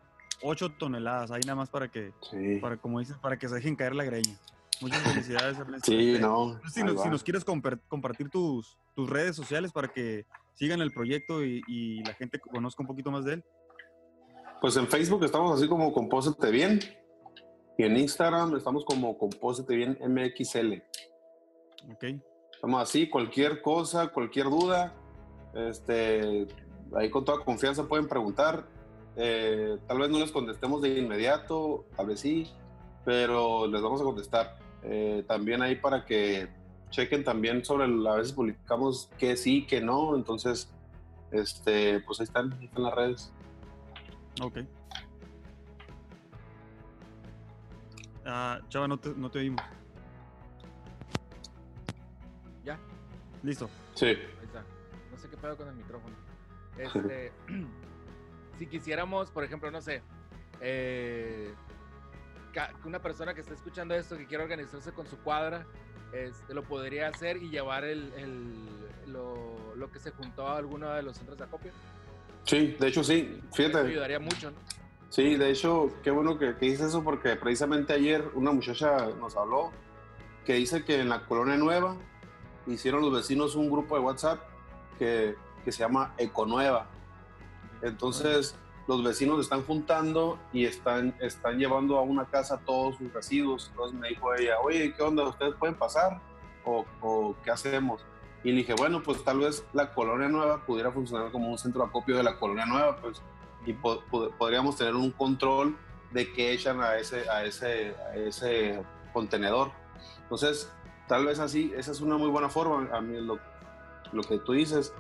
ocho 0.43 0.68
toneladas. 0.70 1.30
Ahí 1.30 1.41
nada 1.47 1.55
más 1.57 1.70
para 1.70 1.89
que, 1.89 2.12
Sí, 2.30 2.59
para, 2.61 2.76
como 2.76 2.99
dices, 2.99 3.16
para 3.16 3.39
que 3.39 3.49
se 3.49 3.55
dejen 3.55 3.74
caer 3.74 3.95
la 3.95 4.05
greña. 4.05 4.36
Muchas 4.82 5.01
felicidades, 5.03 5.57
Ernesto. 5.59 5.91
sí, 5.91 6.11
Este, 6.11 6.20
no. 6.20 6.61
si, 6.70 6.82
nos, 6.82 7.03
si 7.03 7.09
nos 7.09 7.22
quieres 7.24 7.47
compar- 7.47 7.80
compartir 7.89 8.28
tus, 8.28 8.76
tus 8.95 9.09
redes 9.09 9.34
sociales 9.34 9.72
para 9.72 9.89
que 9.89 10.26
sigan 10.53 10.80
el 10.82 10.93
proyecto 10.93 11.43
y, 11.45 11.62
y 11.66 12.03
la 12.05 12.12
gente 12.14 12.39
conozca 12.39 12.82
un 12.82 12.86
poquito 12.86 13.11
más 13.11 13.24
de 13.24 13.34
él. 13.34 13.45
Pues 14.61 14.76
en 14.76 14.89
Facebook 14.89 15.24
estamos 15.24 15.57
así 15.57 15.68
como 15.68 15.93
Compósete 15.93 16.51
Bien. 16.51 16.80
Y 17.79 17.85
en 17.85 17.97
Instagram 17.97 18.57
estamos 18.57 18.85
como 18.85 19.16
Compósete 19.16 19.76
Bien 19.76 19.97
MXL. 20.05 20.83
Ok. 21.93 22.05
Estamos 22.53 22.83
así, 22.83 23.09
cualquier 23.09 23.62
cosa, 23.62 24.09
cualquier 24.09 24.47
duda, 24.47 24.93
este, 25.55 26.49
ahí 26.97 27.09
con 27.09 27.24
toda 27.24 27.45
confianza 27.45 27.87
pueden 27.87 28.09
preguntar. 28.09 28.66
Eh, 29.14 29.79
tal 29.87 29.99
vez 30.01 30.11
no 30.11 30.18
les 30.18 30.33
contestemos 30.33 30.83
de 30.83 30.99
inmediato, 30.99 31.85
tal 31.97 32.09
vez 32.09 32.18
sí, 32.18 32.51
pero 33.05 33.68
les 33.68 33.81
vamos 33.81 34.01
a 34.01 34.05
contestar. 34.05 34.59
Eh, 34.83 35.24
también 35.29 35.62
ahí 35.62 35.76
para 35.76 36.05
que 36.05 36.49
chequen 36.91 37.22
también 37.22 37.64
sobre, 37.64 37.85
el- 37.87 38.05
a 38.09 38.16
veces 38.16 38.33
publicamos 38.33 39.09
que 39.18 39.37
sí, 39.37 39.66
que 39.68 39.81
no, 39.81 40.16
entonces, 40.16 40.68
este, 41.31 42.01
pues 42.01 42.18
ahí 42.18 42.24
están, 42.24 42.53
ahí 42.55 42.64
están 42.64 42.83
las 42.83 42.95
redes. 42.97 43.33
Ok. 44.43 44.59
Ah, 48.31 48.61
Chava, 48.68 48.87
no 48.87 48.99
te, 48.99 49.09
no 49.16 49.31
te 49.31 49.39
oímos. 49.39 49.62
¿Ya? 52.62 52.79
Listo. 53.43 53.70
Sí, 53.95 54.07
Ahí 54.07 54.16
está. 54.45 54.62
No 55.11 55.16
sé 55.18 55.29
qué 55.31 55.37
pedo 55.39 55.57
con 55.57 55.68
el 55.68 55.74
micrófono. 55.74 56.14
Este, 56.76 57.33
si 58.59 58.66
quisiéramos, 58.66 59.31
por 59.31 59.45
ejemplo, 59.45 59.70
no 59.70 59.81
sé, 59.81 60.03
eh, 60.61 61.55
ca- 62.53 62.72
que 62.81 62.87
una 62.89 63.01
persona 63.01 63.33
que 63.35 63.41
está 63.41 63.55
escuchando 63.55 63.95
esto, 63.95 64.16
que 64.18 64.26
quiere 64.26 64.45
organizarse 64.45 64.93
con 64.93 65.07
su 65.07 65.16
cuadra, 65.18 65.66
este, 66.12 66.53
lo 66.55 66.62
podría 66.64 67.09
hacer 67.09 67.39
y 67.39 67.49
llevar 67.49 67.85
el, 67.85 68.12
el- 68.14 69.12
lo, 69.12 69.74
lo 69.74 69.91
que 69.91 69.99
se 70.01 70.11
juntó 70.11 70.47
a 70.47 70.59
alguno 70.59 70.91
de 70.91 71.03
los 71.03 71.16
centros 71.16 71.39
de 71.39 71.45
acopio. 71.45 71.72
sí, 72.45 72.76
de 72.79 72.89
hecho 72.89 73.03
sí, 73.03 73.41
Eso 73.47 73.55
fíjate. 73.57 73.89
ayudaría 73.89 74.20
mucho, 74.20 74.51
¿no? 74.51 74.59
Sí, 75.11 75.36
de 75.36 75.50
hecho, 75.50 75.90
qué 76.02 76.11
bueno 76.11 76.38
que, 76.38 76.56
que 76.56 76.66
dices 76.66 76.88
eso 76.88 77.02
porque 77.02 77.34
precisamente 77.36 77.94
ayer 77.94 78.30
una 78.34 78.52
muchacha 78.52 79.09
nos 79.18 79.36
habló 79.36 79.70
que 80.44 80.54
dice 80.54 80.84
que 80.84 81.00
en 81.00 81.09
la 81.09 81.26
colonia 81.26 81.56
nueva 81.56 81.96
hicieron 82.66 83.02
los 83.02 83.12
vecinos 83.12 83.54
un 83.54 83.70
grupo 83.70 83.96
de 83.96 84.02
WhatsApp 84.02 84.40
que, 84.98 85.34
que 85.64 85.72
se 85.72 85.80
llama 85.80 86.14
Econueva. 86.18 86.86
Entonces, 87.82 88.54
los 88.86 89.02
vecinos 89.02 89.40
están 89.40 89.62
juntando 89.62 90.38
y 90.52 90.64
están, 90.64 91.14
están 91.20 91.59
llevando 91.59 91.98
a 91.98 92.02
una 92.02 92.24
casa 92.26 92.61
todos 92.64 92.96
sus 92.96 93.12
residuos. 93.12 93.68
Entonces 93.70 93.98
me 93.98 94.09
dijo 94.09 94.34
ella, 94.34 94.59
oye, 94.62 94.92
¿qué 94.94 95.02
onda? 95.02 95.24
¿Ustedes 95.24 95.54
pueden 95.54 95.76
pasar? 95.76 96.20
¿O, 96.64 96.84
o 97.00 97.36
qué 97.44 97.50
hacemos? 97.50 98.04
Y 98.44 98.50
le 98.50 98.59
dije, 98.59 98.74
bueno, 98.74 99.02
pues 99.02 99.22
tal 99.24 99.40
vez 99.40 99.64
la 99.72 99.92
colonia 99.92 100.28
nueva 100.28 100.64
pudiera 100.64 100.90
funcionar 100.90 101.30
como 101.30 101.50
un 101.50 101.59
centro 101.59 101.82
de 101.82 101.88
acopio 101.88 102.16
de 102.16 102.22
la 102.22 102.38
colonia 102.38 102.66
nueva, 102.66 102.96
pues 102.96 103.22
y 103.66 103.72
po- 103.72 104.00
po- 104.11 104.30
podríamos 104.38 104.76
tener 104.76 104.94
un 104.94 105.11
control 105.11 105.76
de 106.12 106.32
qué 106.32 106.52
echan 106.52 106.80
a 106.80 106.96
ese, 106.96 107.28
a 107.28 107.44
ese, 107.44 107.94
a 108.11 108.16
ese 108.16 108.82
contenedor. 109.12 109.70
Entonces, 110.22 110.72
tal 111.06 111.26
vez 111.26 111.38
así, 111.38 111.72
esa 111.76 111.92
es 111.92 112.00
una 112.00 112.16
muy 112.16 112.28
buena 112.28 112.48
forma. 112.48 112.88
A 112.96 113.00
mí 113.00 113.20
lo, 113.20 113.38
lo 114.12 114.22
que 114.22 114.38
tú 114.38 114.52
dices, 114.52 114.92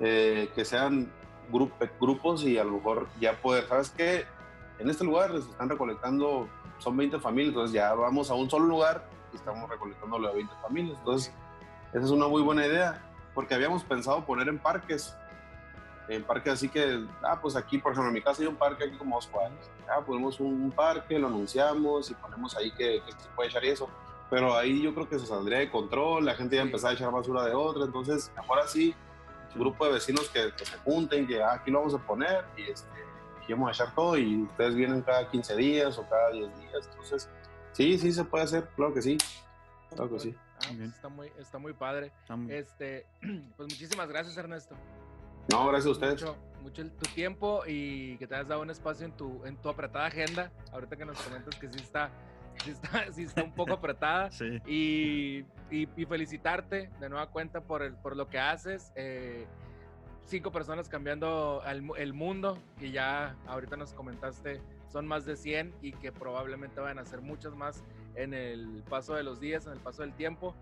eh, 0.00 0.50
que 0.54 0.64
sean 0.64 1.10
grup- 1.50 1.72
grupos 2.00 2.44
y 2.44 2.58
a 2.58 2.64
lo 2.64 2.72
mejor 2.72 3.08
ya 3.20 3.40
poder, 3.40 3.66
¿sabes 3.68 3.90
qué? 3.90 4.26
En 4.78 4.88
este 4.90 5.04
lugar 5.04 5.30
se 5.32 5.50
están 5.50 5.68
recolectando, 5.68 6.48
son 6.78 6.96
20 6.96 7.18
familias, 7.20 7.50
entonces 7.50 7.74
ya 7.74 7.94
vamos 7.94 8.30
a 8.30 8.34
un 8.34 8.50
solo 8.50 8.66
lugar 8.66 9.08
y 9.32 9.36
estamos 9.36 9.68
recolectando 9.70 10.18
de 10.18 10.34
20 10.34 10.52
familias. 10.62 10.98
Entonces, 10.98 11.32
esa 11.92 12.04
es 12.04 12.10
una 12.10 12.26
muy 12.26 12.42
buena 12.42 12.66
idea, 12.66 13.00
porque 13.34 13.54
habíamos 13.54 13.84
pensado 13.84 14.24
poner 14.24 14.48
en 14.48 14.58
parques, 14.58 15.16
en 16.08 16.22
parques 16.24 16.52
así 16.54 16.68
que, 16.68 17.04
ah, 17.22 17.40
pues 17.40 17.56
aquí, 17.56 17.78
por 17.78 17.92
ejemplo, 17.92 18.08
en 18.08 18.14
mi 18.14 18.22
casa 18.22 18.42
hay 18.42 18.48
un 18.48 18.56
parque 18.56 18.84
aquí 18.84 18.96
como 18.96 19.16
dos 19.16 19.26
cuadras. 19.26 19.70
Ah, 19.88 20.00
ponemos 20.04 20.38
un, 20.40 20.62
un 20.62 20.70
parque, 20.70 21.18
lo 21.18 21.28
anunciamos 21.28 22.10
y 22.10 22.14
ponemos 22.14 22.56
ahí 22.56 22.70
que, 22.72 23.02
que 23.04 23.12
se 23.12 23.28
puede 23.34 23.48
echar 23.48 23.64
y 23.64 23.68
eso. 23.68 23.88
Pero 24.30 24.56
ahí 24.56 24.82
yo 24.82 24.94
creo 24.94 25.08
que 25.08 25.18
se 25.18 25.26
saldría 25.26 25.58
de 25.58 25.70
control, 25.70 26.24
la 26.24 26.34
gente 26.34 26.56
ya 26.56 26.62
Sí. 26.62 26.68
empezaba 26.68 26.90
a 26.90 26.94
echar 26.94 27.10
basura 27.12 27.44
de 27.44 27.54
otra, 27.54 27.84
entonces 27.84 28.32
mejor 28.36 28.58
así, 28.58 28.94
un 29.54 29.60
grupo 29.60 29.86
de 29.86 29.92
vecinos 29.92 30.28
que, 30.30 30.52
que 30.56 30.64
se 30.64 30.76
junten, 30.78 31.26
que 31.26 31.42
ah, 31.42 31.52
aquí 31.54 31.70
lo 31.70 31.78
vamos 31.80 31.94
a 31.94 31.98
poner 31.98 32.44
y 32.56 32.62
este, 32.70 32.88
aquí 33.40 33.52
vamos 33.52 33.68
a 33.68 33.72
echar 33.72 33.94
todo 33.94 34.16
y 34.18 34.42
ustedes 34.42 34.74
vienen 34.74 35.02
cada 35.02 35.28
15 35.30 35.56
días 35.56 35.96
o 35.98 36.08
cada 36.08 36.30
10 36.32 36.58
días. 36.58 36.88
Entonces, 36.90 37.28
sí, 37.72 37.98
sí 37.98 38.12
se 38.12 38.24
puede 38.24 38.44
hacer, 38.44 38.68
claro 38.76 38.92
que 38.92 39.02
sí. 39.02 39.16
Claro 39.90 40.10
que 40.10 40.18
sí. 40.18 40.34
Ah, 40.36 40.58
pues 40.68 40.78
Bien. 40.78 40.90
está 40.90 41.08
muy, 41.08 41.32
está 41.38 41.58
muy 41.58 41.72
padre. 41.74 42.10
Está 42.22 42.34
muy- 42.36 42.52
Este, 42.52 43.06
pues 43.20 43.68
muchísimas 43.68 44.08
gracias, 44.08 44.36
Ernesto. 44.36 44.74
No, 45.50 45.66
gracias 45.68 45.86
a 45.86 45.90
ustedes. 45.90 46.12
Mucho, 46.22 46.36
mucho 46.62 46.82
el- 46.82 46.90
tu 46.92 47.10
tiempo 47.14 47.62
y 47.66 48.16
que 48.18 48.26
te 48.26 48.34
has 48.34 48.48
dado 48.48 48.62
un 48.62 48.70
espacio 48.70 49.06
en 49.06 49.12
tu, 49.12 49.44
en 49.44 49.56
tu 49.56 49.68
apretada 49.68 50.06
agenda. 50.06 50.50
Ahorita 50.72 50.96
que 50.96 51.04
nos 51.04 51.20
comentas 51.20 51.54
que 51.56 51.68
sí 51.68 51.78
está, 51.80 52.10
sí 52.64 52.70
está, 52.70 52.88
sí 53.12 53.22
está 53.24 53.42
un 53.42 53.52
poco 53.52 53.72
apretada. 53.74 54.30
Sí. 54.30 54.60
Y, 54.66 55.44
y- 55.70 55.88
y 55.96 56.06
felicitarte 56.06 56.90
de 57.00 57.08
nueva 57.08 57.28
cuenta 57.28 57.60
por, 57.60 57.82
el, 57.82 57.94
por 57.94 58.16
lo 58.16 58.28
que 58.28 58.38
haces. 58.38 58.92
eh, 58.96 59.46
cinco 60.26 60.50
personas 60.50 60.88
cambiando 60.88 61.62
mu- 61.82 61.96
el 61.96 62.14
mundo, 62.14 62.56
que 62.78 62.90
ya 62.90 63.36
ahorita 63.46 63.76
nos 63.76 63.92
comentaste 63.92 64.62
son 64.90 65.06
más 65.06 65.26
de 65.26 65.36
100 65.36 65.74
y 65.82 65.92
que 65.92 66.12
probablemente 66.12 66.80
van 66.80 66.98
a 66.98 67.04
ser 67.04 67.20
muchas 67.20 67.54
más 67.54 67.84
en 68.14 68.32
el 68.32 68.82
paso 68.88 69.12
de 69.14 69.22
los 69.22 69.38
días, 69.38 69.66
en 69.66 69.72
el 69.72 69.80
paso 69.80 70.00
del 70.00 70.14
tiempo. 70.14 70.54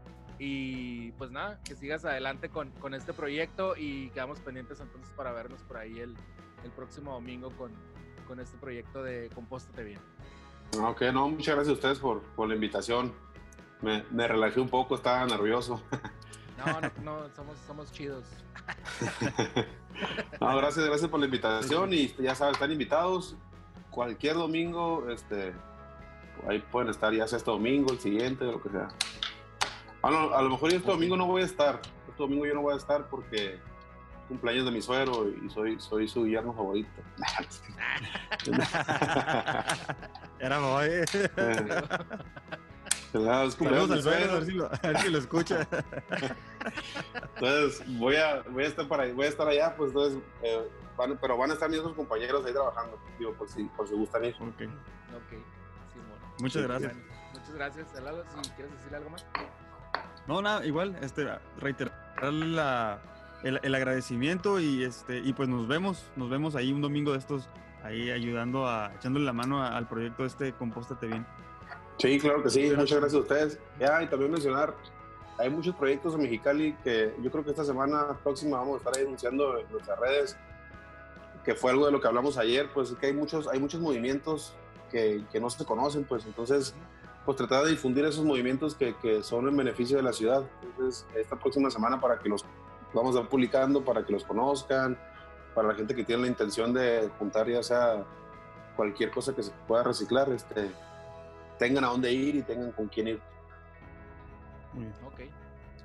Y 0.44 1.12
pues 1.12 1.30
nada, 1.30 1.60
que 1.62 1.76
sigas 1.76 2.04
adelante 2.04 2.48
con, 2.48 2.72
con 2.72 2.94
este 2.94 3.12
proyecto 3.12 3.76
y 3.76 4.10
quedamos 4.10 4.40
pendientes 4.40 4.80
entonces 4.80 5.08
para 5.16 5.30
vernos 5.30 5.60
por 5.62 5.76
ahí 5.76 6.00
el, 6.00 6.16
el 6.64 6.70
próximo 6.72 7.12
domingo 7.12 7.50
con, 7.50 7.70
con 8.26 8.40
este 8.40 8.58
proyecto 8.58 9.04
de 9.04 9.30
Compóstate 9.36 9.84
Bien. 9.84 10.00
Ok, 10.80 11.02
no, 11.12 11.28
muchas 11.28 11.54
gracias 11.54 11.68
a 11.68 11.72
ustedes 11.74 12.00
por, 12.00 12.22
por 12.34 12.48
la 12.48 12.56
invitación. 12.56 13.12
Me, 13.82 14.02
me 14.10 14.26
relajé 14.26 14.58
un 14.58 14.68
poco, 14.68 14.96
estaba 14.96 15.24
nervioso. 15.26 15.80
No, 16.58 16.80
no, 16.80 16.90
no, 17.04 17.34
somos, 17.36 17.56
somos 17.66 17.92
chidos. 17.92 18.24
No, 20.40 20.56
gracias, 20.56 20.84
gracias 20.86 21.08
por 21.08 21.20
la 21.20 21.26
invitación 21.26 21.92
y 21.92 22.08
ya 22.18 22.34
saben, 22.34 22.54
están 22.54 22.72
invitados. 22.72 23.36
Cualquier 23.90 24.34
domingo, 24.34 25.08
este, 25.10 25.52
ahí 26.48 26.58
pueden 26.72 26.90
estar, 26.90 27.12
ya 27.12 27.28
sea 27.28 27.38
este 27.38 27.50
domingo, 27.50 27.92
el 27.92 28.00
siguiente, 28.00 28.44
lo 28.44 28.60
que 28.60 28.70
sea. 28.70 28.88
A 30.02 30.42
lo 30.42 30.50
mejor 30.50 30.70
yo 30.70 30.76
este 30.78 30.90
domingo 30.90 31.16
no 31.16 31.26
voy 31.26 31.42
a 31.42 31.46
estar. 31.46 31.80
Este 32.08 32.22
domingo 32.22 32.44
yo 32.46 32.54
no 32.54 32.62
voy 32.62 32.74
a 32.74 32.76
estar 32.76 33.06
porque 33.08 33.54
es 33.54 33.60
cumpleaños 34.28 34.64
de 34.64 34.70
mi 34.72 34.82
suegro 34.82 35.28
y 35.28 35.48
soy, 35.50 35.78
soy 35.80 36.08
su 36.08 36.26
yerno 36.26 36.52
favorito. 36.52 36.90
Era 40.38 40.58
es 43.44 43.54
cumpleaños 43.54 43.88
Saludos 43.88 43.88
de 43.88 43.94
al 43.94 43.96
mi 43.96 44.02
suegro, 44.02 44.32
a 44.32 44.34
ver 44.38 44.46
si 44.46 44.52
lo, 44.52 44.66
a 44.66 44.78
ver 44.82 44.98
si 45.00 45.08
lo 45.10 45.18
escucha. 45.18 45.68
Entonces 47.36 47.98
voy 47.98 48.16
a, 48.16 48.42
voy 48.50 48.64
a 48.64 48.68
estar 48.68 48.88
para 48.88 49.12
voy 49.12 49.26
a 49.26 49.28
estar 49.28 49.46
allá, 49.46 49.76
pues 49.76 49.88
entonces, 49.90 50.18
eh, 50.42 50.66
van- 50.96 51.18
pero 51.20 51.36
van 51.36 51.50
a 51.50 51.54
estar 51.54 51.68
mis 51.68 51.78
otros 51.80 51.94
compañeros 51.94 52.44
ahí 52.46 52.52
trabajando, 52.52 52.98
digo, 53.18 53.34
por 53.34 53.48
si, 53.48 53.64
por 53.64 53.86
si 53.86 53.94
gustan 53.94 54.24
ir. 54.24 54.34
Ok. 54.36 54.62
Ok, 55.14 55.30
Simón. 55.92 56.18
Muchas 56.40 56.62
gracias. 56.62 56.94
Muchas 57.34 57.54
gracias. 57.54 57.86
Lalo, 58.02 58.24
si 58.42 58.50
quieres 58.50 58.72
decirle 58.72 58.96
algo 58.96 59.10
más. 59.10 59.26
No, 60.26 60.40
nada, 60.42 60.64
igual, 60.64 60.96
este, 61.02 61.26
reiterar 61.58 61.92
la- 62.22 62.98
el, 63.42 63.58
el 63.62 63.74
agradecimiento 63.74 64.60
y 64.60 64.84
este, 64.84 65.18
y 65.18 65.32
pues 65.32 65.48
nos 65.48 65.66
vemos, 65.66 66.04
nos 66.16 66.30
vemos 66.30 66.54
ahí 66.54 66.72
un 66.72 66.80
domingo 66.80 67.12
de 67.12 67.18
estos, 67.18 67.48
ahí 67.82 68.10
ayudando 68.10 68.68
a, 68.68 68.92
echándole 68.94 69.24
la 69.24 69.32
mano 69.32 69.60
a- 69.62 69.76
al 69.76 69.88
proyecto 69.88 70.24
este 70.24 70.52
Compóstate 70.52 71.06
Bien. 71.08 71.26
Sí, 71.98 72.18
claro 72.20 72.42
que 72.42 72.50
sí, 72.50 72.70
muchas 72.76 72.98
gracias 73.00 73.14
a 73.14 73.18
ustedes. 73.18 73.58
Ya, 73.80 74.02
y 74.02 74.06
también 74.06 74.30
mencionar, 74.30 74.74
hay 75.38 75.50
muchos 75.50 75.74
proyectos 75.74 76.14
en 76.14 76.22
Mexicali 76.22 76.74
que 76.84 77.14
yo 77.20 77.30
creo 77.30 77.42
que 77.44 77.50
esta 77.50 77.64
semana 77.64 78.16
próxima 78.22 78.58
vamos 78.58 78.74
a 78.74 78.78
estar 78.78 78.96
ahí 78.96 79.04
anunciando 79.04 79.58
en 79.58 79.70
nuestras 79.72 79.98
redes, 79.98 80.36
que 81.44 81.54
fue 81.54 81.72
algo 81.72 81.86
de 81.86 81.92
lo 81.92 82.00
que 82.00 82.06
hablamos 82.06 82.38
ayer, 82.38 82.68
pues 82.72 82.92
que 82.92 83.06
hay 83.06 83.12
muchos, 83.12 83.48
hay 83.48 83.58
muchos 83.58 83.80
movimientos 83.80 84.54
que, 84.90 85.24
que 85.32 85.40
no 85.40 85.50
se 85.50 85.64
conocen, 85.64 86.04
pues 86.04 86.24
entonces, 86.26 86.74
pues 87.24 87.36
tratar 87.36 87.64
de 87.64 87.70
difundir 87.70 88.04
esos 88.04 88.24
movimientos 88.24 88.74
que, 88.74 88.94
que 88.96 89.22
son 89.22 89.48
en 89.48 89.56
beneficio 89.56 89.96
de 89.96 90.02
la 90.02 90.12
ciudad. 90.12 90.44
Entonces, 90.62 91.06
esta 91.14 91.36
próxima 91.36 91.70
semana 91.70 92.00
para 92.00 92.18
que 92.18 92.28
los 92.28 92.44
vamos 92.92 93.14
a 93.14 93.18
estar 93.18 93.30
publicando, 93.30 93.84
para 93.84 94.04
que 94.04 94.12
los 94.12 94.24
conozcan, 94.24 94.98
para 95.54 95.68
la 95.68 95.74
gente 95.74 95.94
que 95.94 96.04
tiene 96.04 96.22
la 96.22 96.28
intención 96.28 96.72
de 96.72 97.10
juntar 97.18 97.48
ya 97.48 97.62
sea 97.62 98.04
cualquier 98.76 99.10
cosa 99.10 99.34
que 99.34 99.42
se 99.42 99.52
pueda 99.66 99.82
reciclar, 99.82 100.30
este, 100.30 100.70
tengan 101.58 101.84
a 101.84 101.88
dónde 101.88 102.12
ir 102.12 102.36
y 102.36 102.42
tengan 102.42 102.72
con 102.72 102.88
quién 102.88 103.08
ir. 103.08 103.20
Muy 104.72 104.84
bien. 104.84 104.94
Ok, 105.06 105.20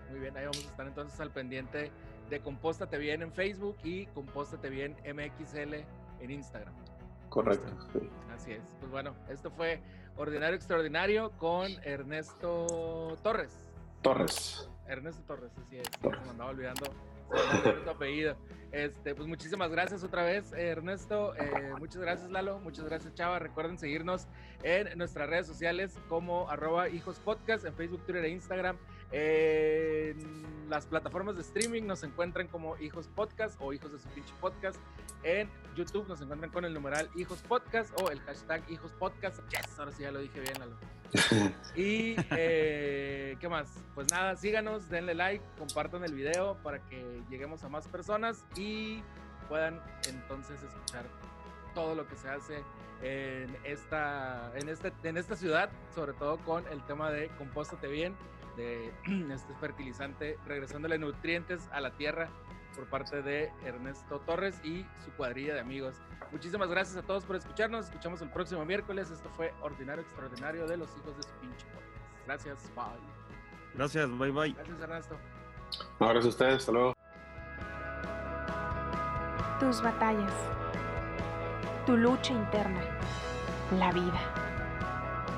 muy 0.09 0.19
bien. 0.19 0.37
Ahí 0.37 0.45
vamos 0.45 0.65
a 0.65 0.69
estar 0.69 0.87
entonces 0.87 1.19
al 1.19 1.31
pendiente 1.31 1.91
de 2.29 2.39
Compóstate 2.39 2.97
Bien 2.97 3.21
en 3.21 3.31
Facebook 3.31 3.77
y 3.83 4.05
Compóstate 4.07 4.69
Bien 4.69 4.95
MXL 5.05 5.73
en 6.21 6.31
Instagram. 6.31 6.73
Correcto. 7.29 7.67
Así 8.33 8.53
es. 8.53 8.63
Pues 8.79 8.91
bueno, 8.91 9.15
esto 9.29 9.51
fue 9.51 9.81
Ordinario 10.15 10.55
Extraordinario 10.55 11.31
con 11.37 11.67
Ernesto 11.83 13.17
Torres. 13.23 13.53
Torres. 14.01 14.69
Ernesto 14.87 15.21
Torres, 15.23 15.51
así 15.65 15.77
es. 15.79 15.87
Me 16.01 16.29
andaba 16.29 16.51
olvidando 16.51 16.85
tu 17.83 17.89
apellido. 17.89 18.35
Este, 18.71 19.15
pues 19.15 19.27
muchísimas 19.27 19.71
gracias 19.71 20.03
otra 20.03 20.23
vez, 20.23 20.51
Ernesto. 20.53 21.35
Eh, 21.35 21.73
muchas 21.79 22.01
gracias, 22.01 22.29
Lalo. 22.29 22.59
Muchas 22.59 22.85
gracias, 22.85 23.13
Chava. 23.13 23.39
Recuerden 23.39 23.77
seguirnos 23.77 24.27
en 24.63 24.97
nuestras 24.97 25.29
redes 25.29 25.47
sociales 25.47 25.97
como 26.09 26.49
arroba 26.49 26.89
hijos 26.89 27.19
podcast, 27.19 27.65
en 27.65 27.73
Facebook, 27.73 28.03
Twitter 28.05 28.25
e 28.25 28.29
Instagram. 28.29 28.77
En 29.11 30.69
las 30.69 30.85
plataformas 30.85 31.35
de 31.35 31.41
streaming 31.41 31.83
nos 31.83 32.03
encuentran 32.03 32.47
como 32.47 32.77
hijos 32.77 33.07
podcast 33.07 33.59
o 33.61 33.71
hijos 33.71 33.91
de 33.91 33.99
su 33.99 34.07
pinche 34.09 34.33
podcast. 34.41 34.77
En 35.23 35.49
YouTube 35.75 36.07
nos 36.07 36.21
encuentran 36.21 36.51
con 36.51 36.65
el 36.65 36.73
numeral 36.73 37.09
hijos 37.15 37.41
podcast 37.47 37.97
o 38.01 38.11
el 38.11 38.19
hashtag 38.21 38.69
hijos 38.69 38.91
podcast. 38.99 39.39
Yes, 39.49 39.79
ahora 39.79 39.91
sí 39.91 40.03
ya 40.03 40.11
lo 40.11 40.19
dije 40.19 40.41
bien, 40.41 40.59
Lalo. 40.59 40.75
y 41.75 42.15
eh, 42.31 43.37
qué 43.39 43.47
más, 43.47 43.71
pues 43.95 44.07
nada, 44.11 44.35
síganos, 44.35 44.89
denle 44.89 45.15
like, 45.15 45.43
compartan 45.57 46.03
el 46.03 46.13
video 46.13 46.57
para 46.63 46.79
que 46.87 47.21
lleguemos 47.29 47.63
a 47.63 47.69
más 47.69 47.87
personas 47.87 48.45
y 48.57 49.03
puedan 49.47 49.81
entonces 50.07 50.61
escuchar 50.61 51.05
todo 51.73 51.95
lo 51.95 52.07
que 52.07 52.15
se 52.15 52.29
hace 52.29 52.63
en 53.01 53.55
esta, 53.63 54.51
en 54.55 54.69
este, 54.69 54.91
en 55.03 55.17
esta 55.17 55.35
ciudad, 55.35 55.69
sobre 55.93 56.13
todo 56.13 56.37
con 56.39 56.67
el 56.67 56.83
tema 56.85 57.11
de 57.11 57.29
compóstate 57.37 57.87
bien, 57.87 58.15
de 58.55 58.91
este 59.33 59.53
fertilizante, 59.59 60.37
regresándole 60.45 60.97
nutrientes 60.97 61.69
a 61.71 61.79
la 61.79 61.91
tierra 61.91 62.29
por 62.75 62.87
parte 62.87 63.21
de 63.21 63.51
Ernesto 63.65 64.19
Torres 64.21 64.59
y 64.63 64.85
su 65.03 65.11
cuadrilla 65.11 65.53
de 65.53 65.59
amigos. 65.59 65.95
Muchísimas 66.31 66.69
gracias 66.69 66.97
a 66.97 67.01
todos 67.01 67.23
por 67.25 67.35
escucharnos. 67.35 67.85
Escuchamos 67.85 68.21
el 68.21 68.29
próximo 68.29 68.65
miércoles. 68.65 69.09
Esto 69.09 69.29
fue 69.35 69.53
Ordinario 69.61 70.03
Extraordinario 70.03 70.67
de 70.67 70.77
los 70.77 70.89
hijos 70.97 71.17
de 71.17 71.23
su 71.23 71.33
pinche. 71.41 71.65
Gracias, 72.25 72.69
bye. 72.75 72.85
Gracias, 73.73 74.09
bye 74.17 74.31
bye. 74.31 74.53
Gracias, 74.53 74.79
Ernesto. 74.79 75.17
No, 75.99 76.07
gracias 76.07 76.25
a 76.25 76.29
ustedes, 76.29 76.55
hasta 76.55 76.71
luego. 76.71 76.96
Tus 79.59 79.81
batallas. 79.81 80.33
Tu 81.87 81.97
lucha 81.97 82.31
interna. 82.31 82.79
La 83.71 83.91
vida. 83.91 84.19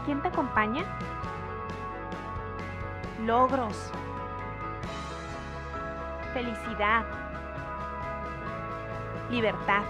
¿Quién 0.05 0.21
te 0.21 0.27
acompaña? 0.27 0.83
Logros. 3.25 3.91
Felicidad. 6.33 7.05
Libertad. 9.29 9.83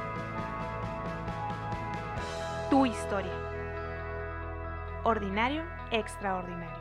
Tu 2.69 2.85
historia. 2.85 3.33
Ordinario, 5.03 5.63
extraordinario. 5.89 6.78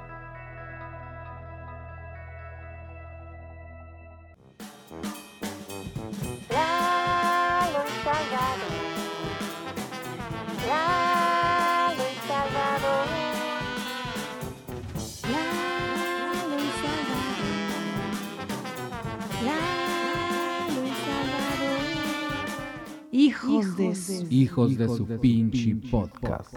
Hijos 24.31 24.77
de 24.77 24.87
su 24.89 25.07
pinche 25.21 25.75
podcast. 25.91 26.55